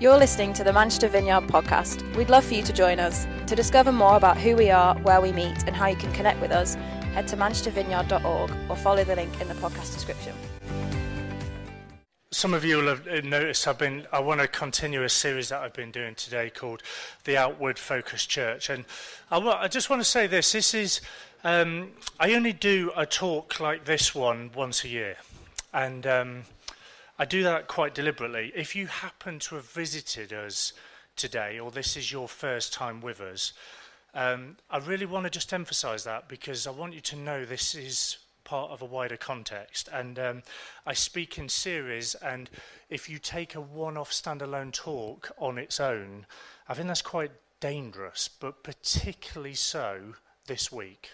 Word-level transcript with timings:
You're 0.00 0.16
listening 0.16 0.54
to 0.54 0.64
the 0.64 0.72
Manchester 0.72 1.08
Vineyard 1.08 1.42
podcast. 1.42 2.16
We'd 2.16 2.30
love 2.30 2.46
for 2.46 2.54
you 2.54 2.62
to 2.62 2.72
join 2.72 2.98
us. 2.98 3.26
To 3.48 3.54
discover 3.54 3.92
more 3.92 4.16
about 4.16 4.38
who 4.38 4.56
we 4.56 4.70
are, 4.70 4.96
where 5.00 5.20
we 5.20 5.30
meet, 5.30 5.64
and 5.66 5.76
how 5.76 5.88
you 5.88 5.96
can 5.96 6.10
connect 6.14 6.40
with 6.40 6.52
us, 6.52 6.76
head 7.12 7.28
to 7.28 7.36
manchestervineyard.org 7.36 8.50
or 8.70 8.76
follow 8.76 9.04
the 9.04 9.14
link 9.14 9.38
in 9.42 9.48
the 9.48 9.54
podcast 9.56 9.92
description. 9.92 10.32
Some 12.32 12.54
of 12.54 12.64
you 12.64 12.78
will 12.78 12.86
have 12.86 13.04
noticed 13.24 13.68
I've 13.68 13.76
been 13.76 14.06
I 14.10 14.20
want 14.20 14.40
to 14.40 14.48
continue 14.48 15.02
a 15.02 15.08
series 15.10 15.50
that 15.50 15.60
I've 15.60 15.74
been 15.74 15.90
doing 15.90 16.14
today 16.14 16.48
called 16.48 16.82
the 17.24 17.36
Outward 17.36 17.78
Focus 17.78 18.24
Church, 18.24 18.70
and 18.70 18.86
I, 19.30 19.36
I 19.38 19.68
just 19.68 19.90
want 19.90 20.00
to 20.00 20.08
say 20.08 20.26
this: 20.26 20.52
this 20.52 20.72
is 20.72 21.02
um, 21.44 21.90
I 22.18 22.32
only 22.32 22.54
do 22.54 22.90
a 22.96 23.04
talk 23.04 23.60
like 23.60 23.84
this 23.84 24.14
one 24.14 24.50
once 24.56 24.82
a 24.82 24.88
year, 24.88 25.16
and 25.74 26.06
um, 26.06 26.44
I 27.20 27.26
do 27.26 27.42
that 27.42 27.68
quite 27.68 27.94
deliberately. 27.94 28.50
If 28.56 28.74
you 28.74 28.86
happen 28.86 29.40
to 29.40 29.56
have 29.56 29.70
visited 29.70 30.32
us 30.32 30.72
today, 31.16 31.58
or 31.58 31.70
this 31.70 31.94
is 31.94 32.10
your 32.10 32.26
first 32.26 32.72
time 32.72 33.02
with 33.02 33.20
us, 33.20 33.52
um, 34.14 34.56
I 34.70 34.78
really 34.78 35.04
want 35.04 35.24
to 35.24 35.30
just 35.30 35.52
emphasize 35.52 36.04
that 36.04 36.28
because 36.28 36.66
I 36.66 36.70
want 36.70 36.94
you 36.94 37.02
to 37.02 37.16
know 37.16 37.44
this 37.44 37.74
is 37.74 38.16
part 38.44 38.70
of 38.70 38.80
a 38.80 38.86
wider 38.86 39.18
context. 39.18 39.86
And 39.92 40.18
um, 40.18 40.42
I 40.86 40.94
speak 40.94 41.36
in 41.36 41.50
series, 41.50 42.14
and 42.14 42.48
if 42.88 43.06
you 43.06 43.18
take 43.18 43.54
a 43.54 43.60
one 43.60 43.98
off 43.98 44.10
standalone 44.10 44.72
talk 44.72 45.30
on 45.36 45.58
its 45.58 45.78
own, 45.78 46.24
I 46.70 46.72
think 46.72 46.88
that's 46.88 47.02
quite 47.02 47.32
dangerous, 47.60 48.28
but 48.28 48.62
particularly 48.62 49.52
so 49.52 50.14
this 50.46 50.72
week. 50.72 51.10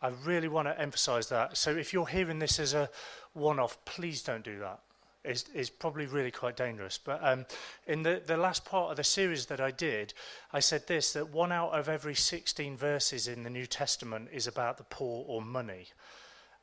I 0.00 0.12
really 0.24 0.48
want 0.48 0.68
to 0.68 0.80
emphasize 0.80 1.28
that. 1.28 1.58
So 1.58 1.72
if 1.72 1.92
you're 1.92 2.06
hearing 2.06 2.38
this 2.38 2.58
as 2.58 2.72
a 2.72 2.88
one 3.34 3.60
off, 3.60 3.84
please 3.84 4.22
don't 4.22 4.42
do 4.42 4.58
that 4.60 4.80
is, 5.24 5.44
is 5.54 5.70
probably 5.70 6.06
really 6.06 6.30
quite 6.30 6.56
dangerous. 6.56 6.98
But 6.98 7.20
um, 7.22 7.46
in 7.86 8.02
the, 8.02 8.22
the 8.24 8.36
last 8.36 8.64
part 8.64 8.90
of 8.90 8.96
the 8.96 9.04
series 9.04 9.46
that 9.46 9.60
I 9.60 9.70
did, 9.70 10.14
I 10.52 10.60
said 10.60 10.86
this 10.86 11.12
that 11.12 11.30
one 11.30 11.52
out 11.52 11.70
of 11.70 11.88
every 11.88 12.14
16 12.14 12.76
verses 12.76 13.28
in 13.28 13.42
the 13.42 13.50
New 13.50 13.66
Testament 13.66 14.28
is 14.32 14.46
about 14.46 14.78
the 14.78 14.84
poor 14.84 15.24
or 15.26 15.42
money. 15.42 15.86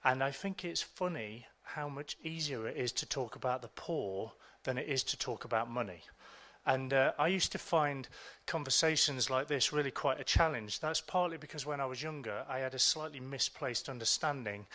And 0.03 0.23
I 0.23 0.31
think 0.31 0.63
it's 0.63 0.81
funny 0.81 1.45
how 1.63 1.89
much 1.89 2.17
easier 2.23 2.67
it 2.67 2.77
is 2.77 2.91
to 2.93 3.05
talk 3.05 3.35
about 3.35 3.61
the 3.61 3.69
poor 3.69 4.33
than 4.63 4.77
it 4.77 4.87
is 4.87 5.03
to 5.03 5.17
talk 5.17 5.45
about 5.45 5.69
money. 5.69 6.02
And 6.65 6.93
uh, 6.93 7.13
I 7.17 7.30
used 7.30 7.52
to 7.53 7.57
find 7.57 8.07
conversations 8.45 9.30
like 9.30 9.47
this 9.47 9.73
really 9.73 9.91
quite 9.91 10.19
a 10.19 10.23
challenge. 10.23 10.80
That's 10.80 11.02
partly 11.02 11.37
because 11.37 11.65
when 11.65 11.80
I 11.80 11.85
was 11.85 12.03
younger, 12.03 12.43
I 12.49 12.59
had 12.59 12.73
a 12.73 12.80
slightly 12.80 13.19
misplaced 13.19 13.89
understanding 13.89 14.67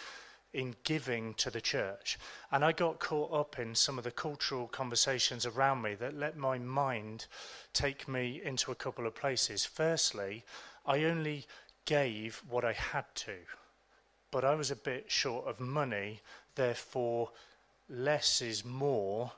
in 0.54 0.76
giving 0.84 1.34
to 1.34 1.50
the 1.50 1.60
church. 1.60 2.16
And 2.50 2.64
I 2.64 2.72
got 2.72 3.00
caught 3.00 3.32
up 3.32 3.58
in 3.58 3.74
some 3.74 3.98
of 3.98 4.04
the 4.04 4.10
cultural 4.10 4.68
conversations 4.68 5.44
around 5.44 5.82
me 5.82 5.94
that 5.96 6.16
let 6.16 6.36
my 6.36 6.58
mind 6.58 7.26
take 7.72 8.08
me 8.08 8.40
into 8.42 8.70
a 8.70 8.76
couple 8.76 9.06
of 9.06 9.14
places. 9.14 9.64
Firstly, 9.64 10.44
I 10.86 11.04
only 11.04 11.44
gave 11.84 12.42
what 12.48 12.64
I 12.64 12.72
had 12.72 13.04
to, 13.16 13.36
but 14.30 14.44
I 14.44 14.54
was 14.54 14.70
a 14.70 14.76
bit 14.76 15.10
short 15.10 15.46
of 15.46 15.60
money, 15.60 16.20
therefore, 16.54 17.30
less 17.88 18.40
is 18.40 18.64
more 18.64 19.32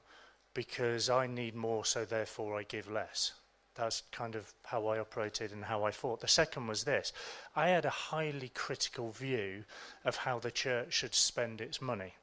because 0.54 1.10
I 1.10 1.26
need 1.26 1.54
more, 1.54 1.84
so 1.84 2.04
therefore 2.04 2.58
I 2.58 2.62
give 2.62 2.90
less. 2.90 3.32
That's 3.76 4.02
kind 4.10 4.34
of 4.34 4.52
how 4.64 4.86
I 4.86 4.98
operated 4.98 5.52
and 5.52 5.64
how 5.64 5.84
I 5.84 5.90
thought. 5.90 6.20
The 6.20 6.28
second 6.28 6.66
was 6.66 6.84
this 6.84 7.12
I 7.54 7.68
had 7.68 7.84
a 7.84 7.90
highly 7.90 8.50
critical 8.54 9.10
view 9.10 9.64
of 10.04 10.16
how 10.16 10.38
the 10.38 10.50
church 10.50 10.92
should 10.92 11.14
spend 11.14 11.60
its 11.60 11.80
money. 11.80 12.14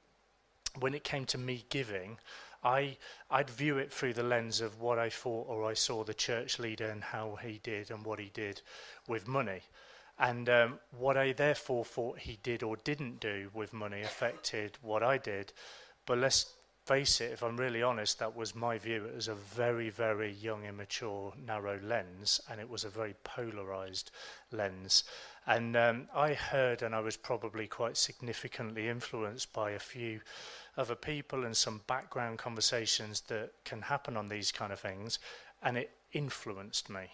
When 0.79 0.95
it 0.95 1.03
came 1.03 1.25
to 1.25 1.37
me 1.37 1.65
giving, 1.69 2.17
I, 2.63 2.97
I'd 3.29 3.49
view 3.49 3.77
it 3.77 3.91
through 3.91 4.13
the 4.13 4.23
lens 4.23 4.61
of 4.61 4.79
what 4.79 4.97
I 4.97 5.09
thought 5.09 5.47
or 5.47 5.65
I 5.69 5.73
saw 5.73 6.03
the 6.03 6.13
church 6.13 6.59
leader 6.59 6.89
and 6.89 7.03
how 7.03 7.38
he 7.41 7.59
did 7.61 7.91
and 7.91 8.05
what 8.05 8.19
he 8.19 8.31
did 8.33 8.61
with 9.07 9.28
money. 9.28 9.61
And 10.17 10.47
um, 10.47 10.79
what 10.97 11.17
I 11.17 11.33
therefore 11.33 11.83
thought 11.85 12.19
he 12.19 12.39
did 12.41 12.63
or 12.63 12.78
didn't 12.78 13.19
do 13.19 13.49
with 13.53 13.73
money 13.73 14.01
affected 14.01 14.78
what 14.81 15.03
I 15.03 15.17
did. 15.17 15.51
But 16.05 16.19
let's 16.19 16.53
face 16.85 17.21
it, 17.21 17.31
if 17.31 17.44
I'm 17.44 17.57
really 17.57 17.81
honest, 17.81 18.19
that 18.19 18.35
was 18.35 18.55
my 18.55 18.77
view. 18.77 19.05
It 19.05 19.16
was 19.16 19.29
a 19.29 19.35
very, 19.35 19.89
very 19.89 20.33
young, 20.33 20.66
immature, 20.66 21.33
narrow 21.45 21.79
lens, 21.81 22.41
and 22.49 22.59
it 22.59 22.69
was 22.69 22.83
a 22.83 22.89
very 22.89 23.16
polarized 23.23 24.11
lens. 24.51 25.05
And 25.45 25.75
um, 25.77 26.07
I 26.13 26.33
heard, 26.33 26.81
and 26.81 26.93
I 26.93 26.99
was 26.99 27.16
probably 27.16 27.67
quite 27.67 27.95
significantly 27.97 28.89
influenced 28.89 29.53
by 29.53 29.72
a 29.72 29.79
few 29.79 30.22
other 30.77 30.95
people 30.95 31.45
and 31.45 31.55
some 31.55 31.81
background 31.88 32.39
conversations 32.39 33.22
that 33.22 33.51
can 33.63 33.81
happen 33.81 34.17
on 34.17 34.27
these 34.27 34.51
kind 34.51 34.73
of 34.73 34.79
things, 34.79 35.19
and 35.61 35.77
it 35.77 35.91
influenced 36.11 36.89
me. 36.89 37.09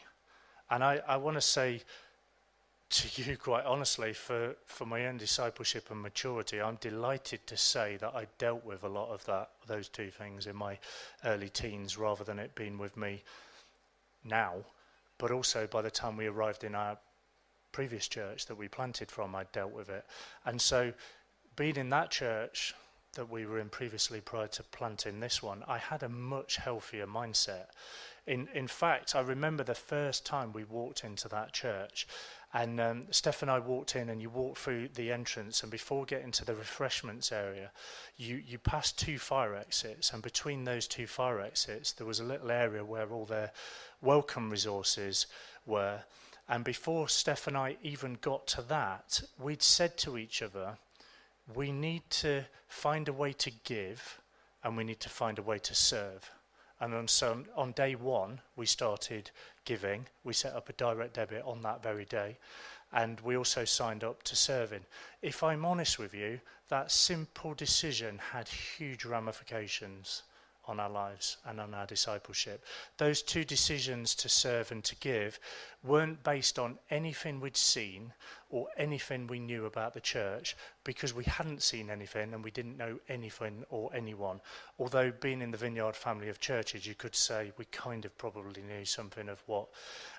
And 0.72 0.84
I, 0.84 1.02
I 1.08 1.18
want 1.18 1.38
to 1.38 1.42
say, 1.42 1.82
to 2.90 3.22
you, 3.24 3.38
quite 3.38 3.66
honestly, 3.66 4.14
for, 4.14 4.56
for 4.66 4.86
my 4.86 5.08
own 5.08 5.18
discipleship 5.18 5.92
and 5.92 6.02
maturity, 6.02 6.62
I'm 6.62 6.78
delighted 6.82 7.46
to 7.48 7.58
say 7.58 7.98
that 7.98 8.16
I 8.16 8.28
dealt 8.38 8.66
with 8.66 8.84
a 8.84 8.90
lot 8.90 9.10
of 9.10 9.26
that, 9.26 9.50
those 9.68 9.90
two 9.90 10.10
things 10.10 10.48
in 10.48 10.56
my 10.56 10.78
early 11.26 11.50
teens 11.50 11.98
rather 11.98 12.24
than 12.24 12.40
it 12.40 12.56
being 12.56 12.78
with 12.78 12.98
me 12.98 13.24
now. 14.24 14.56
But 15.18 15.32
also 15.32 15.68
by 15.68 15.82
the 15.82 15.92
time 15.92 16.18
we 16.18 16.28
arrived 16.28 16.64
in 16.64 16.76
our 16.76 16.98
previous 17.72 18.08
church 18.08 18.48
that 18.48 18.56
we 18.56 18.68
planted 18.68 19.12
from, 19.12 19.36
I 19.36 19.44
dealt 19.52 19.72
with 19.72 19.90
it. 19.90 20.06
And 20.46 20.62
so 20.62 20.94
being 21.56 21.76
in 21.76 21.90
that 21.90 22.10
church 22.10 22.74
that 23.14 23.30
we 23.30 23.46
were 23.46 23.60
in 23.60 23.70
previously 23.70 24.22
prior 24.22 24.48
to 24.48 24.64
planting 24.64 25.20
this 25.20 25.42
one, 25.42 25.64
I 25.68 25.78
had 25.78 26.04
a 26.04 26.10
much 26.10 26.58
healthier 26.58 27.08
mindset. 27.08 27.66
In, 28.30 28.48
in 28.54 28.68
fact, 28.68 29.16
I 29.16 29.22
remember 29.22 29.64
the 29.64 29.74
first 29.74 30.26
time 30.26 30.54
we 30.54 30.64
walked 30.64 31.04
into 31.04 31.28
that 31.30 31.52
church 31.52 32.06
and 32.54 32.80
um, 32.80 33.04
Steph 33.12 33.44
and 33.44 33.52
I 33.52 33.60
walked 33.60 33.96
in, 33.96 34.10
and 34.10 34.22
you 34.22 34.30
walked 34.30 34.58
through 34.58 34.90
the 34.96 35.12
entrance, 35.12 35.62
and 35.62 35.72
before 35.72 36.06
getting 36.06 36.32
to 36.32 36.46
the 36.46 36.56
refreshments 36.56 37.32
area, 37.32 37.72
you, 38.18 38.42
you 38.44 38.58
passed 38.58 38.98
two 38.98 39.20
fire 39.20 39.54
exits, 39.54 40.12
and 40.12 40.24
between 40.24 40.64
those 40.64 40.88
two 40.88 41.06
fire 41.06 41.42
exits, 41.42 41.92
there 41.92 42.08
was 42.08 42.20
a 42.20 42.24
little 42.24 42.50
area 42.50 42.84
where 42.84 43.08
all 43.12 43.26
their 43.26 43.52
welcome 44.02 44.50
resources 44.50 45.28
were. 45.68 46.00
And 46.48 46.64
before 46.64 47.08
Steph 47.08 47.46
and 47.46 47.56
I 47.56 47.78
even 47.84 48.18
got 48.20 48.48
to 48.48 48.64
that, 48.64 49.22
we'd 49.38 49.62
said 49.62 49.96
to 50.00 50.18
each 50.18 50.42
other, 50.42 50.80
we 51.54 51.72
need 51.72 52.10
to 52.10 52.46
find 52.68 53.08
a 53.08 53.14
way 53.14 53.32
to 53.34 53.52
give, 53.64 54.20
and 54.64 54.76
we 54.76 54.84
need 54.84 55.00
to 55.02 55.10
find 55.10 55.38
a 55.38 55.44
way 55.44 55.60
to 55.60 55.76
serve. 55.76 56.32
And 56.82 56.94
on, 56.94 57.08
so 57.08 57.44
on 57.56 57.74
day 57.74 57.96
one, 57.96 58.40
we 58.56 58.66
started 58.66 59.32
giving. 59.66 60.06
We 60.24 60.34
set 60.34 60.56
up 60.56 60.70
a 60.70 60.74
direct 60.74 61.16
debit 61.16 61.44
on 61.46 61.62
that 61.64 61.84
very 61.84 62.06
day. 62.06 62.38
And 62.92 63.20
we 63.22 63.38
also 63.38 63.66
signed 63.66 64.04
up 64.04 64.24
to 64.24 64.36
serving. 64.36 64.86
If 65.22 65.44
I'm 65.44 65.66
honest 65.66 66.00
with 66.00 66.14
you, 66.14 66.40
that 66.70 66.92
simple 66.92 67.54
decision 67.54 68.20
had 68.32 68.48
huge 68.48 69.06
ramifications 69.06 70.24
on 70.66 70.80
our 70.80 70.90
lives 70.90 71.38
and 71.46 71.60
on 71.60 71.74
our 71.74 71.86
discipleship. 71.86 72.64
Those 72.98 73.22
two 73.22 73.44
decisions 73.44 74.16
to 74.16 74.30
serve 74.30 74.72
and 74.72 74.84
to 74.84 74.96
give 74.98 75.40
weren't 75.82 76.24
based 76.24 76.60
on 76.60 76.78
anything 76.90 77.40
we'd 77.40 77.56
seen 77.56 78.12
or 78.50 78.68
anything 78.78 79.28
we 79.28 79.40
knew 79.40 79.66
about 79.66 79.94
the 79.94 80.02
church 80.02 80.58
because 80.84 81.14
we 81.14 81.24
hadn't 81.24 81.62
seen 81.62 81.90
anything 81.90 82.34
and 82.34 82.44
we 82.44 82.52
didn't 82.52 82.78
know 82.78 83.00
anything 83.08 83.64
or 83.70 83.90
anyone. 83.94 84.42
Although, 84.78 85.12
being 85.22 85.42
in 85.42 85.52
the 85.52 85.58
Vineyard 85.58 85.96
family 85.96 86.28
of 86.28 86.40
churches, 86.40 86.86
you 86.86 86.96
could 86.96 87.16
say 87.16 87.54
we 87.58 87.66
kind 87.66 88.04
of 88.04 88.18
probably 88.18 88.62
knew 88.62 88.84
something 88.84 89.30
of 89.30 89.42
what 89.46 89.68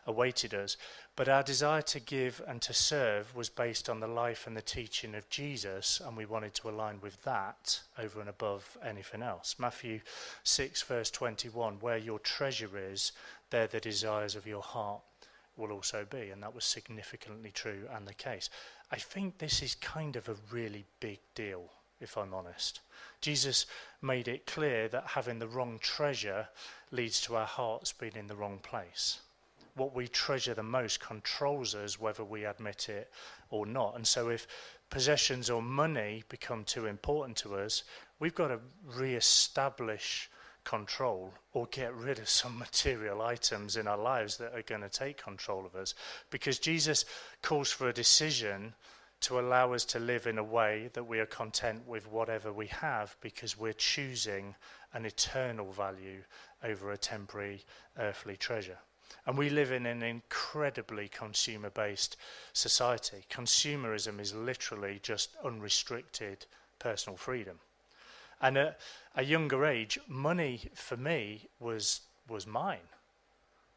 awaited 0.06 0.54
us. 0.54 0.76
But 1.15 1.28
our 1.28 1.43
desire 1.43 1.82
to 1.82 2.00
give 2.00 2.41
and 2.47 2.62
to 2.62 2.72
serve 2.72 3.34
was 3.34 3.50
based 3.50 3.91
on 3.91 4.00
the 4.00 4.06
life 4.06 4.47
and 4.47 4.56
the 4.56 4.62
teaching 4.62 5.15
of 5.15 5.28
Jesus, 5.28 6.00
and 6.04 6.16
we 6.16 6.25
wanted 6.25 6.54
to 6.54 6.71
align 6.71 7.01
with 7.03 7.22
that 7.24 7.80
over 7.98 8.21
and 8.21 8.30
above 8.30 8.78
anything 8.83 9.22
else. 9.22 9.56
Matthew 9.59 10.01
6, 10.45 10.83
verse 10.83 11.10
21 11.10 11.80
where 11.80 11.98
your 11.98 12.18
treasure 12.18 12.71
is, 12.78 13.13
there 13.51 13.66
the 13.66 13.80
desires 13.80 14.36
of 14.36 14.47
your 14.47 14.63
heart 14.63 15.03
will 15.60 15.72
also 15.72 16.07
be, 16.09 16.30
and 16.30 16.42
that 16.42 16.54
was 16.54 16.65
significantly 16.65 17.51
true 17.51 17.86
and 17.95 18.09
the 18.09 18.15
case. 18.15 18.51
I 18.91 18.97
think 18.97 19.39
this 19.39 19.62
is 19.62 19.74
kind 19.77 20.16
of 20.16 20.28
a 20.28 20.36
really 20.51 20.84
big 20.98 21.21
deal, 21.34 21.65
if 22.01 22.16
I'm 22.16 22.34
honest. 22.34 22.80
Jesus 23.21 23.66
made 24.03 24.27
it 24.27 24.47
clear 24.47 24.89
that 24.89 25.09
having 25.09 25.39
the 25.39 25.48
wrong 25.48 25.78
treasure 25.80 26.48
leads 26.91 27.21
to 27.22 27.36
our 27.36 27.47
hearts 27.47 27.92
being 27.92 28.16
in 28.16 28.27
the 28.27 28.34
wrong 28.34 28.59
place. 28.62 29.21
What 29.74 29.95
we 29.95 30.09
treasure 30.09 30.54
the 30.54 30.62
most 30.62 31.01
controls 31.01 31.74
us 31.74 32.01
whether 32.01 32.24
we 32.24 32.45
admit 32.45 32.89
it 32.89 33.13
or 33.51 33.66
not. 33.66 33.95
And 33.95 34.06
so, 34.06 34.28
if 34.28 34.47
possessions 34.91 35.48
or 35.48 35.63
money 35.63 36.24
become 36.28 36.65
too 36.65 36.86
important 36.86 37.36
to 37.39 37.54
us, 37.54 37.84
we've 38.18 38.34
got 38.34 38.48
to 38.48 38.59
re 38.84 39.15
establish 39.15 40.28
control 40.65 41.33
or 41.53 41.66
get 41.66 41.95
rid 41.95 42.18
of 42.18 42.28
some 42.28 42.59
material 42.59 43.22
items 43.22 43.77
in 43.77 43.86
our 43.86 43.98
lives 43.98 44.36
that 44.36 44.54
are 44.54 44.62
going 44.62 44.83
to 44.83 44.89
take 44.89 45.22
control 45.22 45.66
of 45.66 45.74
us. 45.74 45.95
Because 46.30 46.59
Jesus 46.59 47.04
calls 47.42 47.71
for 47.71 47.89
a 47.89 47.92
decision 47.92 48.74
to 49.21 49.39
allow 49.39 49.72
us 49.72 49.84
to 49.84 49.98
live 49.98 50.27
in 50.27 50.39
a 50.39 50.45
way 50.45 50.91
that 50.95 51.04
we 51.04 51.18
are 51.18 51.27
content 51.27 51.86
with 51.86 52.10
whatever 52.10 52.53
we 52.53 52.66
have 52.68 53.16
because 53.21 53.59
we're 53.59 53.72
choosing 53.74 54.54
an 54.95 55.04
eternal 55.04 55.71
value 55.71 56.22
over 56.65 56.92
a 56.92 56.97
temporary 56.97 57.63
earthly 57.98 58.36
treasure. 58.36 58.78
And 59.27 59.36
we 59.36 59.51
live 59.51 59.72
in 59.72 59.86
an 59.86 60.03
incredibly 60.03 61.09
consumer 61.09 61.71
based 61.71 62.16
society. 62.53 63.24
Consumerism 63.30 64.21
is 64.21 64.34
literally 64.34 65.01
just 65.03 65.36
unrestricted 65.45 66.47
personal 66.78 67.16
freedom. 67.16 67.59
And 68.41 68.57
at 68.57 68.81
a 69.16 69.25
younger 69.25 69.66
age, 69.66 69.98
money 70.09 70.63
for 70.75 70.97
me 70.97 71.48
was, 71.59 72.01
was 72.28 72.47
mine. 72.47 72.78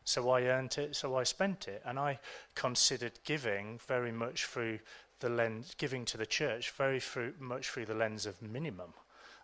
So 0.05 0.29
I 0.29 0.43
earned 0.43 0.77
it, 0.77 0.95
so 0.95 1.15
I 1.15 1.23
spent 1.23 1.67
it. 1.67 1.81
And 1.85 1.99
I 1.99 2.19
considered 2.55 3.13
giving 3.23 3.79
very 3.87 4.11
much 4.11 4.45
through 4.45 4.79
the 5.19 5.29
lens, 5.29 5.73
giving 5.77 6.05
to 6.05 6.17
the 6.17 6.25
church 6.25 6.71
very 6.71 6.99
through, 6.99 7.33
much 7.39 7.69
through 7.69 7.85
the 7.85 7.93
lens 7.93 8.25
of 8.25 8.41
minimum. 8.41 8.93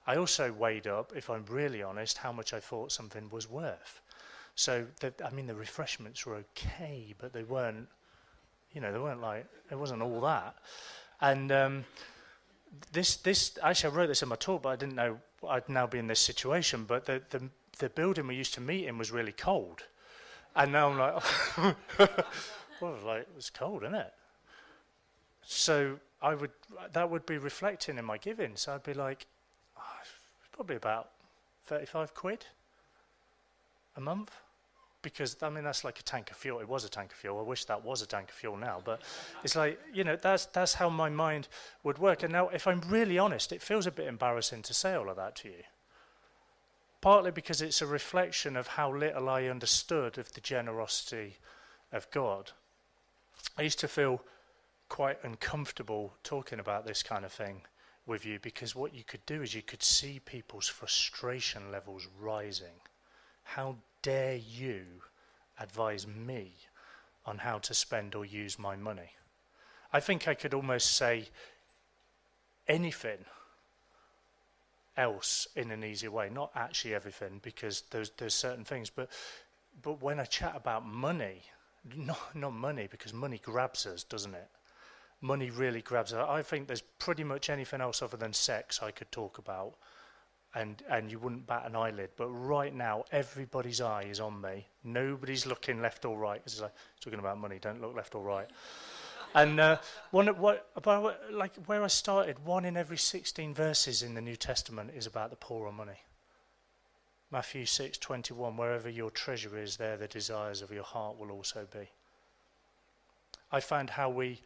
I 0.05 0.15
also 0.15 0.51
weighed 0.51 0.87
up, 0.87 1.13
if 1.15 1.29
I'm 1.29 1.45
really 1.49 1.83
honest, 1.83 2.17
how 2.17 2.31
much 2.31 2.53
I 2.53 2.59
thought 2.59 2.91
something 2.91 3.29
was 3.29 3.49
worth. 3.49 4.01
So, 4.55 4.85
the, 4.99 5.13
I 5.23 5.29
mean, 5.29 5.47
the 5.47 5.55
refreshments 5.55 6.25
were 6.25 6.35
okay, 6.35 7.13
but 7.17 7.31
they 7.31 7.43
weren't, 7.43 7.87
you 8.73 8.81
know, 8.81 8.91
they 8.91 8.99
weren't 8.99 9.21
like, 9.21 9.45
it 9.71 9.75
wasn't 9.75 10.01
all 10.01 10.19
that. 10.21 10.55
And 11.21 11.51
um, 11.51 11.85
this, 12.91 13.17
this, 13.17 13.57
actually, 13.61 13.93
I 13.93 13.95
wrote 13.95 14.07
this 14.07 14.23
in 14.23 14.29
my 14.29 14.35
talk, 14.35 14.63
but 14.63 14.69
I 14.69 14.75
didn't 14.75 14.95
know 14.95 15.19
I'd 15.47 15.69
now 15.69 15.87
be 15.87 15.99
in 15.99 16.07
this 16.07 16.19
situation. 16.19 16.85
But 16.85 17.05
the, 17.05 17.21
the, 17.29 17.49
the 17.77 17.89
building 17.89 18.27
we 18.27 18.35
used 18.35 18.53
to 18.55 18.61
meet 18.61 18.87
in 18.87 18.97
was 18.97 19.11
really 19.11 19.31
cold. 19.31 19.83
And 20.55 20.71
now 20.71 20.89
I'm 20.89 20.97
like, 20.97 21.23
well, 22.81 22.97
like, 23.05 23.21
it 23.21 23.29
was 23.35 23.49
cold, 23.49 23.83
isn't 23.83 23.95
it? 23.95 24.13
So 25.43 25.99
I 26.21 26.35
would, 26.35 26.51
that 26.91 27.09
would 27.09 27.25
be 27.25 27.37
reflecting 27.37 27.97
in 27.97 28.05
my 28.05 28.17
giving. 28.17 28.55
So 28.55 28.73
I'd 28.73 28.83
be 28.83 28.93
like, 28.93 29.25
oh, 29.77 29.81
probably 30.51 30.75
about 30.75 31.09
35 31.65 32.13
quid 32.13 32.45
a 33.95 34.01
month. 34.01 34.31
Because, 35.01 35.37
I 35.41 35.49
mean, 35.49 35.63
that's 35.63 35.83
like 35.83 35.99
a 35.99 36.03
tank 36.03 36.29
of 36.31 36.37
fuel. 36.37 36.59
It 36.59 36.67
was 36.67 36.83
a 36.83 36.89
tank 36.89 37.11
of 37.11 37.17
fuel. 37.17 37.39
I 37.39 37.43
wish 37.43 37.65
that 37.65 37.83
was 37.85 38.01
a 38.01 38.05
tank 38.05 38.29
of 38.29 38.35
fuel 38.35 38.57
now. 38.57 38.81
But 38.83 39.01
it's 39.43 39.55
like, 39.55 39.79
you 39.93 40.03
know, 40.03 40.17
that's, 40.17 40.45
that's 40.47 40.73
how 40.73 40.89
my 40.89 41.09
mind 41.09 41.47
would 41.83 41.97
work. 41.97 42.23
And 42.23 42.33
now, 42.33 42.49
if 42.49 42.67
I'm 42.67 42.81
really 42.87 43.17
honest, 43.17 43.51
it 43.51 43.61
feels 43.61 43.87
a 43.87 43.91
bit 43.91 44.07
embarrassing 44.07 44.63
to 44.63 44.73
say 44.73 44.93
all 44.93 45.09
of 45.09 45.15
that 45.15 45.35
to 45.37 45.49
you 45.49 45.63
partly 47.01 47.31
because 47.31 47.61
it's 47.61 47.81
a 47.81 47.87
reflection 47.87 48.55
of 48.57 48.67
how 48.67 48.93
little 48.93 49.29
I 49.29 49.45
understood 49.45 50.17
of 50.17 50.33
the 50.33 50.41
generosity 50.41 51.37
of 51.91 52.09
God. 52.11 52.51
I 53.57 53.63
used 53.63 53.79
to 53.79 53.87
feel 53.87 54.21
quite 54.89 55.23
uncomfortable 55.23 56.13
talking 56.23 56.59
about 56.59 56.85
this 56.85 57.03
kind 57.03 57.23
of 57.23 57.31
thing 57.31 57.61
with 58.05 58.25
you 58.25 58.39
because 58.39 58.75
what 58.75 58.93
you 58.93 59.03
could 59.03 59.25
do 59.25 59.41
is 59.41 59.53
you 59.53 59.61
could 59.61 59.83
see 59.83 60.19
people's 60.19 60.67
frustration 60.67 61.71
levels 61.71 62.07
rising. 62.19 62.81
How 63.55 63.77
dare 64.03 64.35
you 64.35 64.85
advise 65.59 66.05
me 66.05 66.53
on 67.25 67.39
how 67.39 67.57
to 67.59 67.73
spend 67.73 68.13
or 68.13 68.23
use 68.23 68.59
my 68.59 68.75
money? 68.75 69.11
I 69.91 69.99
think 69.99 70.27
I 70.27 70.35
could 70.35 70.53
almost 70.53 70.95
say 70.95 71.29
anything 72.67 73.25
else 74.95 75.47
in 75.55 75.71
an 75.71 75.83
easier 75.83 76.11
way. 76.11 76.29
Not 76.29 76.51
actually 76.55 76.93
everything, 76.93 77.39
because 77.41 77.81
there's 77.89 78.11
there's 78.17 78.35
certain 78.35 78.65
things, 78.65 78.91
but 78.91 79.09
but 79.81 80.01
when 80.01 80.19
I 80.19 80.25
chat 80.25 80.55
about 80.55 80.85
money, 80.85 81.41
not 81.95 82.35
not 82.35 82.53
money, 82.53 82.87
because 82.89 83.13
money 83.13 83.39
grabs 83.39 83.87
us, 83.87 84.03
doesn't 84.03 84.35
it? 84.35 84.49
Money 85.21 85.49
really 85.49 85.81
grabs 85.81 86.13
us. 86.13 86.27
I 86.29 86.43
think 86.43 86.67
there's 86.67 86.83
pretty 86.99 87.23
much 87.23 87.49
anything 87.49 87.81
else 87.81 88.03
other 88.03 88.17
than 88.17 88.33
sex 88.33 88.83
I 88.83 88.91
could 88.91 89.11
talk 89.11 89.39
about, 89.39 89.73
and 90.55 90.81
and 90.89 91.11
you 91.11 91.19
wouldn't 91.19 91.45
bat 91.45 91.63
an 91.65 91.75
eyelid. 91.75 92.09
But 92.17 92.29
right 92.29 92.73
now, 92.73 93.05
everybody's 93.11 93.81
eye 93.81 94.03
is 94.03 94.19
on 94.19 94.41
me. 94.41 94.65
Nobody's 94.83 95.45
looking 95.45 95.81
left 95.81 96.05
or 96.05 96.17
right. 96.17 96.41
It's 96.45 96.61
like 96.61 96.73
talking 97.01 97.19
about 97.19 97.37
money. 97.39 97.59
Don't 97.59 97.81
look 97.81 97.95
left 97.95 98.15
or 98.15 98.23
right. 98.23 98.47
And 99.35 99.59
uh, 99.59 99.77
one, 100.09 100.27
what, 100.39 100.69
about, 100.75 101.19
like 101.31 101.55
where 101.67 101.83
I 101.83 101.87
started, 101.87 102.43
one 102.45 102.65
in 102.65 102.75
every 102.75 102.97
16 102.97 103.53
verses 103.53 104.01
in 104.01 104.15
the 104.15 104.21
New 104.21 104.35
Testament 104.35 104.89
is 104.95 105.05
about 105.05 105.29
the 105.29 105.35
poor 105.35 105.67
or 105.67 105.71
money. 105.71 105.99
Matthew 107.31 107.65
6:21 107.65 108.55
wherever 108.55 108.89
your 108.89 109.11
treasure 109.11 109.55
is 109.55 109.77
there 109.77 109.97
the 109.97 110.07
desires 110.07 110.63
of 110.63 110.71
your 110.71 110.83
heart 110.83 111.17
will 111.17 111.31
also 111.31 111.67
be. 111.71 111.89
I 113.51 113.59
found 113.59 113.91
how 113.91 114.09
we 114.09 114.41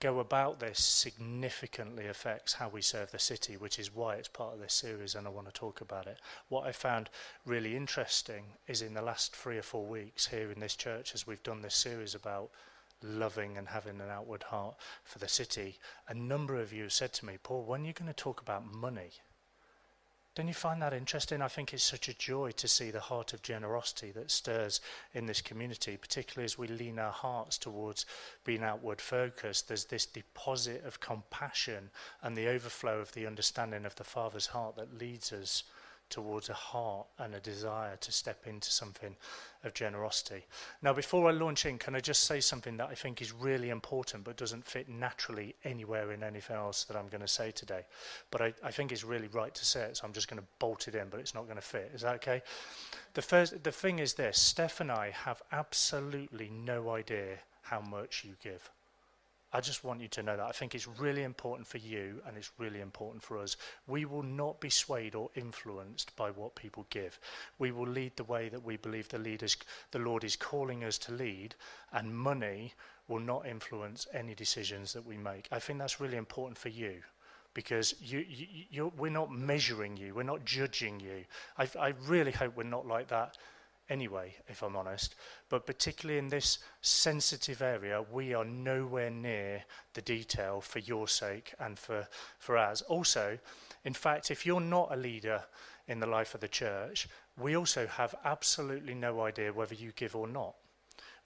go 0.00 0.18
about 0.18 0.58
this 0.58 0.82
significantly 0.82 2.06
affects 2.06 2.54
how 2.54 2.68
we 2.68 2.80
serve 2.80 3.10
the 3.12 3.18
city, 3.18 3.56
which 3.56 3.78
is 3.78 3.94
why 3.94 4.14
it's 4.14 4.28
part 4.28 4.54
of 4.54 4.60
this 4.60 4.72
series 4.72 5.14
and 5.14 5.26
I 5.26 5.30
want 5.30 5.46
to 5.46 5.52
talk 5.52 5.82
about 5.82 6.06
it. 6.06 6.18
What 6.48 6.66
I 6.66 6.72
found 6.72 7.10
really 7.44 7.76
interesting 7.76 8.44
is 8.66 8.80
in 8.80 8.94
the 8.94 9.02
last 9.02 9.36
three 9.36 9.58
or 9.58 9.62
four 9.62 9.84
weeks 9.84 10.26
here 10.26 10.50
in 10.50 10.58
this 10.58 10.74
church, 10.74 11.14
as 11.14 11.26
we've 11.26 11.42
done 11.42 11.60
this 11.60 11.74
series 11.74 12.14
about 12.14 12.50
loving 13.02 13.58
and 13.58 13.68
having 13.68 14.00
an 14.00 14.10
outward 14.10 14.42
heart 14.44 14.74
for 15.04 15.18
the 15.18 15.28
city, 15.28 15.76
a 16.08 16.14
number 16.14 16.56
of 16.56 16.72
you 16.72 16.88
said 16.88 17.12
to 17.14 17.26
me, 17.26 17.36
Paul, 17.42 17.64
when 17.64 17.82
are 17.82 17.86
you 17.86 17.92
going 17.92 18.08
to 18.08 18.14
talk 18.14 18.40
about 18.40 18.72
money? 18.72 19.12
Don't 20.36 20.46
you 20.46 20.54
find 20.54 20.80
that 20.80 20.92
interesting? 20.92 21.42
I 21.42 21.48
think 21.48 21.74
it's 21.74 21.82
such 21.82 22.08
a 22.08 22.14
joy 22.14 22.52
to 22.52 22.68
see 22.68 22.92
the 22.92 23.00
heart 23.00 23.32
of 23.32 23.42
generosity 23.42 24.12
that 24.12 24.30
stirs 24.30 24.80
in 25.12 25.26
this 25.26 25.40
community, 25.40 25.96
particularly 25.96 26.44
as 26.44 26.56
we 26.56 26.68
lean 26.68 27.00
our 27.00 27.10
hearts 27.10 27.58
towards 27.58 28.06
being 28.44 28.62
outward 28.62 29.00
focused. 29.00 29.66
There's 29.66 29.86
this 29.86 30.06
deposit 30.06 30.84
of 30.84 31.00
compassion 31.00 31.90
and 32.22 32.36
the 32.36 32.46
overflow 32.46 33.00
of 33.00 33.12
the 33.12 33.26
understanding 33.26 33.84
of 33.84 33.96
the 33.96 34.04
Father's 34.04 34.46
heart 34.46 34.76
that 34.76 34.96
leads 34.96 35.32
us 35.32 35.64
towards 36.10 36.48
a 36.48 36.54
heart 36.54 37.06
and 37.18 37.34
a 37.34 37.40
desire 37.40 37.96
to 37.96 38.12
step 38.12 38.46
into 38.46 38.70
something 38.70 39.16
of 39.64 39.74
generosity. 39.74 40.44
Now, 40.82 40.92
before 40.92 41.28
I 41.28 41.32
launch 41.32 41.66
in, 41.66 41.78
can 41.78 41.94
I 41.94 42.00
just 42.00 42.24
say 42.24 42.40
something 42.40 42.76
that 42.78 42.88
I 42.88 42.94
think 42.94 43.22
is 43.22 43.32
really 43.32 43.70
important 43.70 44.24
but 44.24 44.36
doesn't 44.36 44.66
fit 44.66 44.88
naturally 44.88 45.54
anywhere 45.64 46.12
in 46.12 46.22
anything 46.22 46.56
else 46.56 46.84
that 46.84 46.96
I'm 46.96 47.08
going 47.08 47.20
to 47.20 47.28
say 47.28 47.50
today? 47.50 47.84
But 48.30 48.42
I, 48.42 48.54
I 48.62 48.70
think 48.70 48.92
it's 48.92 49.04
really 49.04 49.28
right 49.28 49.54
to 49.54 49.64
say 49.64 49.82
it, 49.82 49.96
so 49.96 50.06
I'm 50.06 50.12
just 50.12 50.28
going 50.28 50.40
to 50.40 50.48
bolt 50.58 50.88
it 50.88 50.94
in, 50.94 51.08
but 51.08 51.20
it's 51.20 51.34
not 51.34 51.44
going 51.44 51.56
to 51.56 51.62
fit. 51.62 51.90
Is 51.94 52.02
that 52.02 52.16
okay? 52.16 52.42
The, 53.14 53.22
first, 53.22 53.62
the 53.62 53.72
thing 53.72 53.98
is 53.98 54.14
this 54.14 54.38
Steph 54.38 54.80
and 54.80 54.90
I 54.90 55.10
have 55.10 55.42
absolutely 55.52 56.50
no 56.50 56.90
idea 56.90 57.38
how 57.62 57.80
much 57.80 58.24
you 58.24 58.34
give. 58.42 58.70
I 59.52 59.60
just 59.60 59.82
want 59.82 60.00
you 60.00 60.08
to 60.08 60.22
know 60.22 60.36
that. 60.36 60.46
I 60.46 60.52
think 60.52 60.74
it's 60.74 60.86
really 60.86 61.24
important 61.24 61.66
for 61.66 61.78
you 61.78 62.22
and 62.26 62.36
it's 62.36 62.52
really 62.58 62.80
important 62.80 63.22
for 63.22 63.38
us. 63.38 63.56
We 63.86 64.04
will 64.04 64.22
not 64.22 64.60
be 64.60 64.70
swayed 64.70 65.14
or 65.14 65.30
influenced 65.34 66.14
by 66.14 66.30
what 66.30 66.54
people 66.54 66.86
give. 66.90 67.18
We 67.58 67.72
will 67.72 67.88
lead 67.88 68.16
the 68.16 68.24
way 68.24 68.48
that 68.48 68.64
we 68.64 68.76
believe 68.76 69.08
the 69.08 69.18
leaders 69.18 69.56
the 69.90 69.98
Lord 69.98 70.22
is 70.22 70.36
calling 70.36 70.84
us 70.84 70.98
to 70.98 71.12
lead 71.12 71.56
and 71.92 72.16
money 72.16 72.74
will 73.08 73.18
not 73.18 73.46
influence 73.46 74.06
any 74.14 74.34
decisions 74.34 74.92
that 74.92 75.04
we 75.04 75.16
make. 75.16 75.48
I 75.50 75.58
think 75.58 75.80
that's 75.80 76.00
really 76.00 76.16
important 76.16 76.56
for 76.56 76.68
you 76.68 77.02
because 77.52 77.96
you, 78.00 78.24
you, 78.70 78.92
we're 78.96 79.10
not 79.10 79.32
measuring 79.32 79.96
you, 79.96 80.14
we're 80.14 80.22
not 80.22 80.44
judging 80.44 81.00
you. 81.00 81.24
I, 81.58 81.68
I 81.78 81.94
really 82.06 82.30
hope 82.30 82.56
we're 82.56 82.62
not 82.62 82.86
like 82.86 83.08
that 83.08 83.36
anyway, 83.90 84.34
if 84.48 84.62
I'm 84.62 84.76
honest. 84.76 85.14
But 85.50 85.66
particularly 85.66 86.18
in 86.18 86.28
this 86.28 86.58
sensitive 86.80 87.60
area, 87.60 88.02
we 88.10 88.32
are 88.32 88.44
nowhere 88.44 89.10
near 89.10 89.64
the 89.92 90.00
detail 90.00 90.60
for 90.60 90.78
your 90.78 91.08
sake 91.08 91.52
and 91.58 91.78
for, 91.78 92.08
for 92.38 92.56
us. 92.56 92.80
Also, 92.82 93.38
in 93.84 93.92
fact, 93.92 94.30
if 94.30 94.46
you're 94.46 94.60
not 94.60 94.92
a 94.92 94.96
leader 94.96 95.42
in 95.88 96.00
the 96.00 96.06
life 96.06 96.34
of 96.34 96.40
the 96.40 96.48
church, 96.48 97.08
we 97.38 97.56
also 97.56 97.86
have 97.86 98.14
absolutely 98.24 98.94
no 98.94 99.20
idea 99.22 99.52
whether 99.52 99.74
you 99.74 99.92
give 99.96 100.14
or 100.14 100.28
not. 100.28 100.54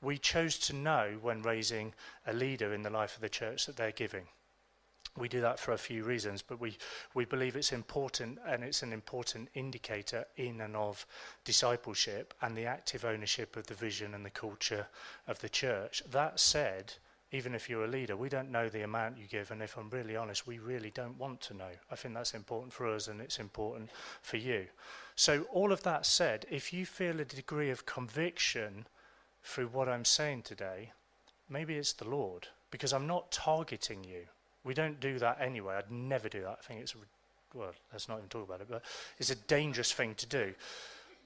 We 0.00 0.18
chose 0.18 0.58
to 0.60 0.72
know 0.74 1.18
when 1.20 1.42
raising 1.42 1.94
a 2.26 2.32
leader 2.32 2.74
in 2.74 2.82
the 2.82 2.90
life 2.90 3.14
of 3.14 3.20
the 3.20 3.28
church 3.28 3.66
that 3.66 3.76
they're 3.76 3.92
giving. 3.92 4.26
We 5.16 5.28
do 5.28 5.40
that 5.42 5.60
for 5.60 5.72
a 5.72 5.78
few 5.78 6.02
reasons, 6.02 6.42
but 6.42 6.60
we, 6.60 6.76
we 7.14 7.24
believe 7.24 7.54
it's 7.54 7.72
important 7.72 8.38
and 8.46 8.64
it's 8.64 8.82
an 8.82 8.92
important 8.92 9.48
indicator 9.54 10.24
in 10.36 10.60
and 10.60 10.74
of 10.74 11.06
discipleship 11.44 12.34
and 12.42 12.56
the 12.56 12.66
active 12.66 13.04
ownership 13.04 13.56
of 13.56 13.68
the 13.68 13.74
vision 13.74 14.14
and 14.14 14.24
the 14.24 14.30
culture 14.30 14.88
of 15.28 15.38
the 15.38 15.48
church. 15.48 16.02
That 16.10 16.40
said, 16.40 16.94
even 17.30 17.54
if 17.54 17.68
you're 17.68 17.84
a 17.84 17.88
leader, 17.88 18.16
we 18.16 18.28
don't 18.28 18.50
know 18.50 18.68
the 18.68 18.82
amount 18.82 19.18
you 19.18 19.26
give, 19.26 19.50
and 19.50 19.62
if 19.62 19.76
I'm 19.76 19.90
really 19.90 20.16
honest, 20.16 20.46
we 20.46 20.58
really 20.58 20.90
don't 20.90 21.18
want 21.18 21.40
to 21.42 21.54
know. 21.54 21.70
I 21.90 21.96
think 21.96 22.14
that's 22.14 22.34
important 22.34 22.72
for 22.72 22.86
us 22.86 23.08
and 23.08 23.20
it's 23.20 23.38
important 23.38 23.90
for 24.22 24.36
you. 24.36 24.66
So, 25.16 25.42
all 25.52 25.72
of 25.72 25.82
that 25.84 26.06
said, 26.06 26.46
if 26.50 26.72
you 26.72 26.86
feel 26.86 27.20
a 27.20 27.24
degree 27.24 27.70
of 27.70 27.86
conviction 27.86 28.86
through 29.42 29.68
what 29.68 29.88
I'm 29.88 30.04
saying 30.04 30.42
today, 30.42 30.92
maybe 31.48 31.74
it's 31.74 31.92
the 31.92 32.08
Lord, 32.08 32.48
because 32.70 32.92
I'm 32.92 33.06
not 33.06 33.32
targeting 33.32 34.04
you. 34.04 34.26
We 34.64 34.74
don't 34.74 34.98
do 34.98 35.18
that 35.18 35.40
anyway. 35.40 35.76
I'd 35.76 35.90
never 35.90 36.28
do 36.28 36.40
that. 36.40 36.58
I 36.60 36.66
think 36.66 36.80
it's, 36.80 36.94
well, 37.54 37.72
let's 37.92 38.08
not 38.08 38.18
even 38.18 38.28
talk 38.28 38.48
about 38.48 38.60
it, 38.62 38.68
but 38.68 38.82
it's 39.18 39.30
a 39.30 39.36
dangerous 39.36 39.92
thing 39.92 40.14
to 40.16 40.26
do. 40.26 40.54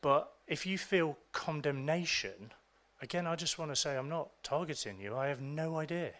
But 0.00 0.30
if 0.46 0.66
you 0.66 0.76
feel 0.78 1.16
condemnation, 1.32 2.52
again, 3.00 3.26
I 3.26 3.36
just 3.36 3.58
want 3.58 3.70
to 3.70 3.76
say 3.76 3.96
I'm 3.96 4.08
not 4.08 4.30
targeting 4.42 5.00
you. 5.00 5.16
I 5.16 5.28
have 5.28 5.40
no 5.40 5.78
idea. 5.78 6.12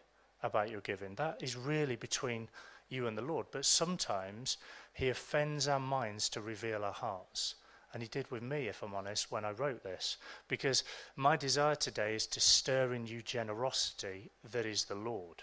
about 0.43 0.71
your 0.71 0.81
giving. 0.81 1.15
That 1.15 1.43
is 1.43 1.57
really 1.57 1.97
between 1.97 2.49
you 2.89 3.07
and 3.07 3.19
the 3.19 3.23
Lord. 3.23 3.47
But 3.51 3.65
sometimes 3.65 4.57
He 4.93 5.09
offends 5.09 5.69
our 5.69 5.81
minds 5.81 6.29
to 6.31 6.41
reveal 6.41 6.85
our 6.85 6.93
hearts. 6.93 7.55
And 7.93 8.03
He 8.03 8.09
did 8.09 8.31
with 8.31 8.43
me, 8.43 8.69
if 8.69 8.83
I'm 8.83 8.95
honest, 8.95 9.33
when 9.33 9.45
I 9.45 9.51
wrote 9.51 9.83
this. 9.83 10.17
Because 10.47 10.85
my 11.17 11.37
desire 11.37 11.75
today 11.75 12.15
is 12.15 12.27
to 12.29 12.41
stir 12.41 12.93
in 12.93 13.07
you 13.07 13.23
generosity 13.23 14.31
that 14.53 14.67
is 14.67 14.85
the 14.85 14.95
Lord. 14.95 15.43